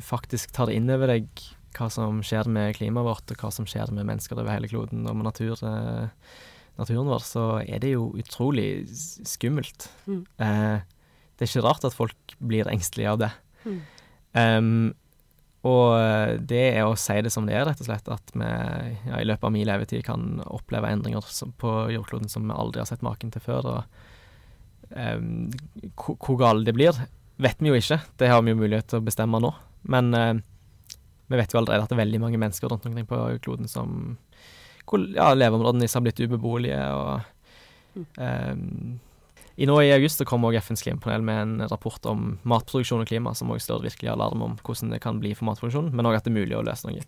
faktisk 0.00 0.52
tar 0.52 0.66
det 0.70 0.76
inn 0.78 0.88
over 0.88 1.06
deg 1.08 1.28
hva 1.76 1.90
som 1.90 2.22
skjer 2.24 2.48
med 2.48 2.76
klimaet 2.76 3.04
vårt, 3.04 3.30
og 3.30 3.36
hva 3.42 3.52
som 3.52 3.66
skjer 3.66 3.92
med 3.92 4.06
mennesker 4.06 4.38
over 4.38 4.52
hele 4.52 4.68
kloden, 4.68 5.06
og 5.06 5.16
med 5.16 5.24
natur, 5.28 5.56
eh, 5.60 6.08
naturen 6.80 7.10
vår, 7.10 7.22
så 7.26 7.44
er 7.62 7.82
det 7.82 7.92
jo 7.94 8.10
utrolig 8.18 8.86
skummelt. 9.28 9.90
Mm. 10.06 10.24
Eh, 10.42 10.80
det 11.36 11.46
er 11.46 11.50
ikke 11.50 11.66
rart 11.66 11.86
at 11.88 11.96
folk 11.96 12.34
blir 12.40 12.70
engstelige 12.70 13.12
av 13.12 13.22
det. 13.22 13.30
Mm. 13.64 13.80
Um, 14.32 14.84
og 15.68 15.94
eh, 15.94 16.36
det 16.38 16.62
er 16.72 16.86
å 16.86 16.98
si 16.98 17.18
det 17.22 17.30
som 17.34 17.46
det 17.46 17.54
er, 17.54 17.66
rett 17.68 17.82
og 17.82 17.88
slett. 17.88 18.08
At 18.10 18.32
vi 18.34 18.46
ja, 18.46 19.20
i 19.20 19.26
løpet 19.28 19.46
av 19.46 19.54
min 19.54 19.66
levetid 19.68 20.04
kan 20.06 20.40
oppleve 20.46 20.90
endringer 20.90 21.26
som, 21.30 21.52
på 21.58 21.90
jordkloden 21.94 22.30
som 22.32 22.48
vi 22.48 22.56
aldri 22.56 22.82
har 22.82 22.90
sett 22.90 23.04
maken 23.06 23.34
til 23.34 23.44
før. 23.44 23.68
Og 23.76 24.94
um, 24.96 25.50
hvor 26.02 26.40
gale 26.40 26.66
det 26.66 26.74
blir, 26.76 26.96
vet 27.42 27.62
vi 27.62 27.70
jo 27.70 27.78
ikke. 27.78 28.00
Det 28.18 28.32
har 28.32 28.42
vi 28.42 28.54
jo 28.54 28.62
mulighet 28.62 28.90
til 28.90 29.02
å 29.02 29.06
bestemme 29.06 29.42
nå. 29.42 29.52
Men 29.92 30.10
uh, 30.16 30.34
vi 31.30 31.38
vet 31.38 31.54
jo 31.54 31.62
allerede 31.62 31.86
at 31.86 31.92
det 31.92 31.96
er 31.96 32.04
veldig 32.04 32.22
mange 32.22 32.42
mennesker 32.42 32.70
rundt 32.70 32.86
omkring 32.88 33.08
på 33.08 33.22
kloden 33.44 33.70
som 33.70 34.16
hvor 34.88 35.06
ja, 35.14 35.30
leveområdene 35.36 35.84
deres 35.84 35.96
har 35.98 36.04
blitt 36.04 36.20
ubeboelige. 36.22 36.80
og 36.92 38.04
ehm, 38.18 38.98
i 39.60 39.66
nå 39.68 39.76
I 39.84 39.92
august 39.94 40.22
kom 40.28 40.46
også 40.48 40.62
FNs 40.64 40.84
klimapanel 40.86 41.24
med 41.26 41.40
en 41.42 41.68
rapport 41.68 42.06
om 42.08 42.38
matproduksjon 42.48 43.04
og 43.04 43.10
klima, 43.10 43.34
som 43.36 43.50
også 43.52 43.68
slår 43.68 43.84
virkelig 43.88 44.12
alarm 44.14 44.44
om 44.44 44.54
hvordan 44.64 44.94
det 44.94 45.02
kan 45.04 45.20
bli 45.20 45.34
for 45.36 45.48
matproduksjon, 45.50 45.90
men 45.92 46.08
òg 46.08 46.16
at 46.18 46.24
det 46.26 46.32
er 46.32 46.38
mulig 46.40 46.56
å 46.56 46.64
løse 46.66 46.88
noe. 46.88 47.04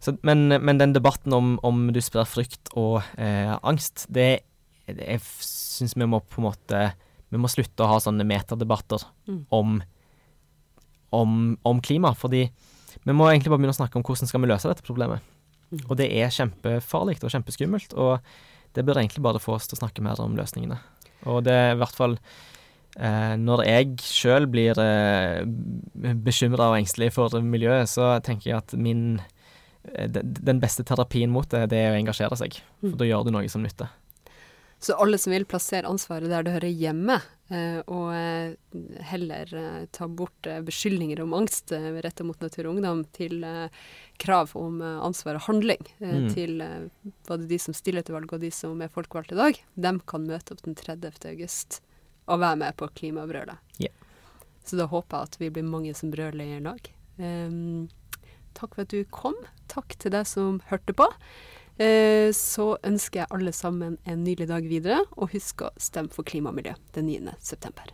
Så, 0.00 0.14
men, 0.24 0.48
men 0.48 0.78
den 0.80 0.94
debatten 0.96 1.32
om, 1.36 1.54
om 1.66 1.88
du 1.92 2.00
sprer 2.00 2.28
frykt 2.28 2.70
og 2.78 3.02
eh, 3.20 3.52
angst, 3.68 4.06
det, 4.08 4.42
det 4.88 5.04
jeg 5.04 5.20
syns 5.44 5.96
vi 5.96 6.08
må 6.08 6.22
på 6.24 6.40
en 6.40 6.46
måte 6.48 6.78
Vi 7.30 7.38
må 7.38 7.46
slutte 7.52 7.84
å 7.84 7.90
ha 7.92 7.98
sånne 8.02 8.24
metadebatter 8.26 9.04
Mm. 9.28 9.42
om, 9.54 9.76
om, 11.14 11.34
om 11.62 11.80
klima, 11.80 12.10
fordi 12.18 12.48
vi 13.04 13.12
må 13.14 13.28
egentlig 13.28 13.52
bare 13.52 13.60
begynne 13.60 13.76
å 13.76 13.78
snakke 13.78 14.00
om 14.00 14.02
hvordan 14.02 14.26
skal 14.26 14.42
vi 14.42 14.48
løse 14.50 14.66
dette 14.68 14.82
problemet. 14.82 15.22
Mm. 15.70 15.82
Og 15.86 15.96
det 16.00 16.08
er 16.18 16.32
kjempefarlig 16.34 17.20
og 17.22 17.32
kjempeskummelt, 17.32 17.94
og 17.94 18.18
det 18.74 18.86
bør 18.86 19.00
egentlig 19.02 19.22
bare 19.22 19.42
få 19.42 19.56
oss 19.56 19.68
til 19.70 19.78
å 19.78 19.82
snakke 19.84 20.02
mer 20.04 20.20
om 20.22 20.36
løsningene. 20.38 20.78
Og 21.30 21.44
det 21.46 21.54
er 21.54 21.74
i 21.74 21.80
hvert 21.80 21.96
fall 21.96 22.14
eh, 22.96 23.34
Når 23.36 23.64
jeg 23.66 23.90
sjøl 24.06 24.46
blir 24.50 24.78
eh, 24.80 25.42
bekymra 26.24 26.70
og 26.70 26.78
engstelig 26.80 27.10
for 27.16 27.34
miljøet, 27.44 27.90
så 27.92 28.14
tenker 28.24 28.52
jeg 28.52 28.60
at 28.62 28.76
min 28.78 29.20
eh, 29.20 30.08
den, 30.10 30.62
beste 30.62 30.86
terapien 30.86 31.32
mot 31.32 31.48
det, 31.50 31.66
det 31.74 31.82
er 31.82 31.94
å 31.94 31.98
engasjere 32.00 32.38
seg. 32.40 32.60
Mm. 32.80 32.92
For 32.92 33.00
da 33.02 33.10
gjør 33.10 33.26
du 33.26 33.34
noe 33.36 33.50
som 33.52 33.66
nytter. 33.66 33.92
Så 34.80 34.96
alle 34.96 35.18
som 35.20 35.34
vil 35.34 35.44
plassere 35.44 35.90
ansvaret 35.90 36.30
der 36.32 36.46
det 36.46 36.54
hører 36.54 36.72
hjemme, 36.72 37.18
eh, 37.52 37.82
og 37.84 38.14
eh, 38.16 38.54
heller 39.10 39.50
ta 39.92 40.08
bort 40.08 40.48
beskyldninger 40.64 41.20
om 41.20 41.36
angst 41.36 41.74
retta 41.74 42.24
mot 42.24 42.40
natur 42.40 42.70
og 42.70 42.78
ungdom, 42.78 43.04
til 43.12 43.42
krav 44.20 44.52
om 44.58 44.80
eh, 44.84 44.98
ansvar 45.06 45.38
og 45.38 45.46
handling 45.48 45.80
eh, 46.00 46.16
Mm. 46.20 46.26
til 46.34 46.60
eh, 46.60 46.88
både 47.28 47.46
de 47.48 47.58
som 47.58 47.74
stiller 47.74 48.04
til 48.04 48.14
valg 48.18 48.32
og 48.32 48.42
de 48.42 48.50
som 48.52 48.80
er 48.84 48.92
folkevalgte 48.92 49.34
i 49.36 49.40
dag, 49.40 49.60
dem 49.88 50.00
kan 50.06 50.26
møte 50.28 50.52
opp 50.54 50.62
den 50.66 50.76
30. 50.76 51.16
august 51.32 51.80
og 52.28 52.40
være 52.42 52.60
med 52.60 52.76
på 52.76 52.88
klimabrølet. 53.00 53.58
Yeah. 53.80 53.94
Så 54.64 54.76
da 54.78 54.86
håper 54.86 55.16
jeg 55.16 55.30
at 55.30 55.38
vi 55.40 55.48
blir 55.56 55.66
mange 55.66 55.94
som 55.98 56.12
brøler 56.12 56.44
i 56.44 56.60
lag. 56.62 56.90
Um, 57.18 57.88
takk 58.54 58.76
for 58.76 58.84
at 58.84 58.92
du 58.92 59.00
kom. 59.10 59.34
Takk 59.72 59.96
til 59.98 60.12
deg 60.14 60.28
som 60.28 60.60
hørte 60.70 60.94
på. 60.94 61.08
Så 62.36 62.66
ønsker 62.84 63.22
jeg 63.22 63.30
alle 63.32 63.54
sammen 63.56 63.96
en 64.04 64.20
nydelig 64.22 64.50
dag 64.50 64.66
videre, 64.68 65.00
og 65.16 65.32
husk 65.32 65.64
å 65.64 65.70
stemme 65.80 66.12
for 66.12 66.28
klima 66.28 66.52
og 66.52 66.58
miljø 66.60 66.74
den 66.92 67.08
9. 67.08 67.32
september. 67.40 67.88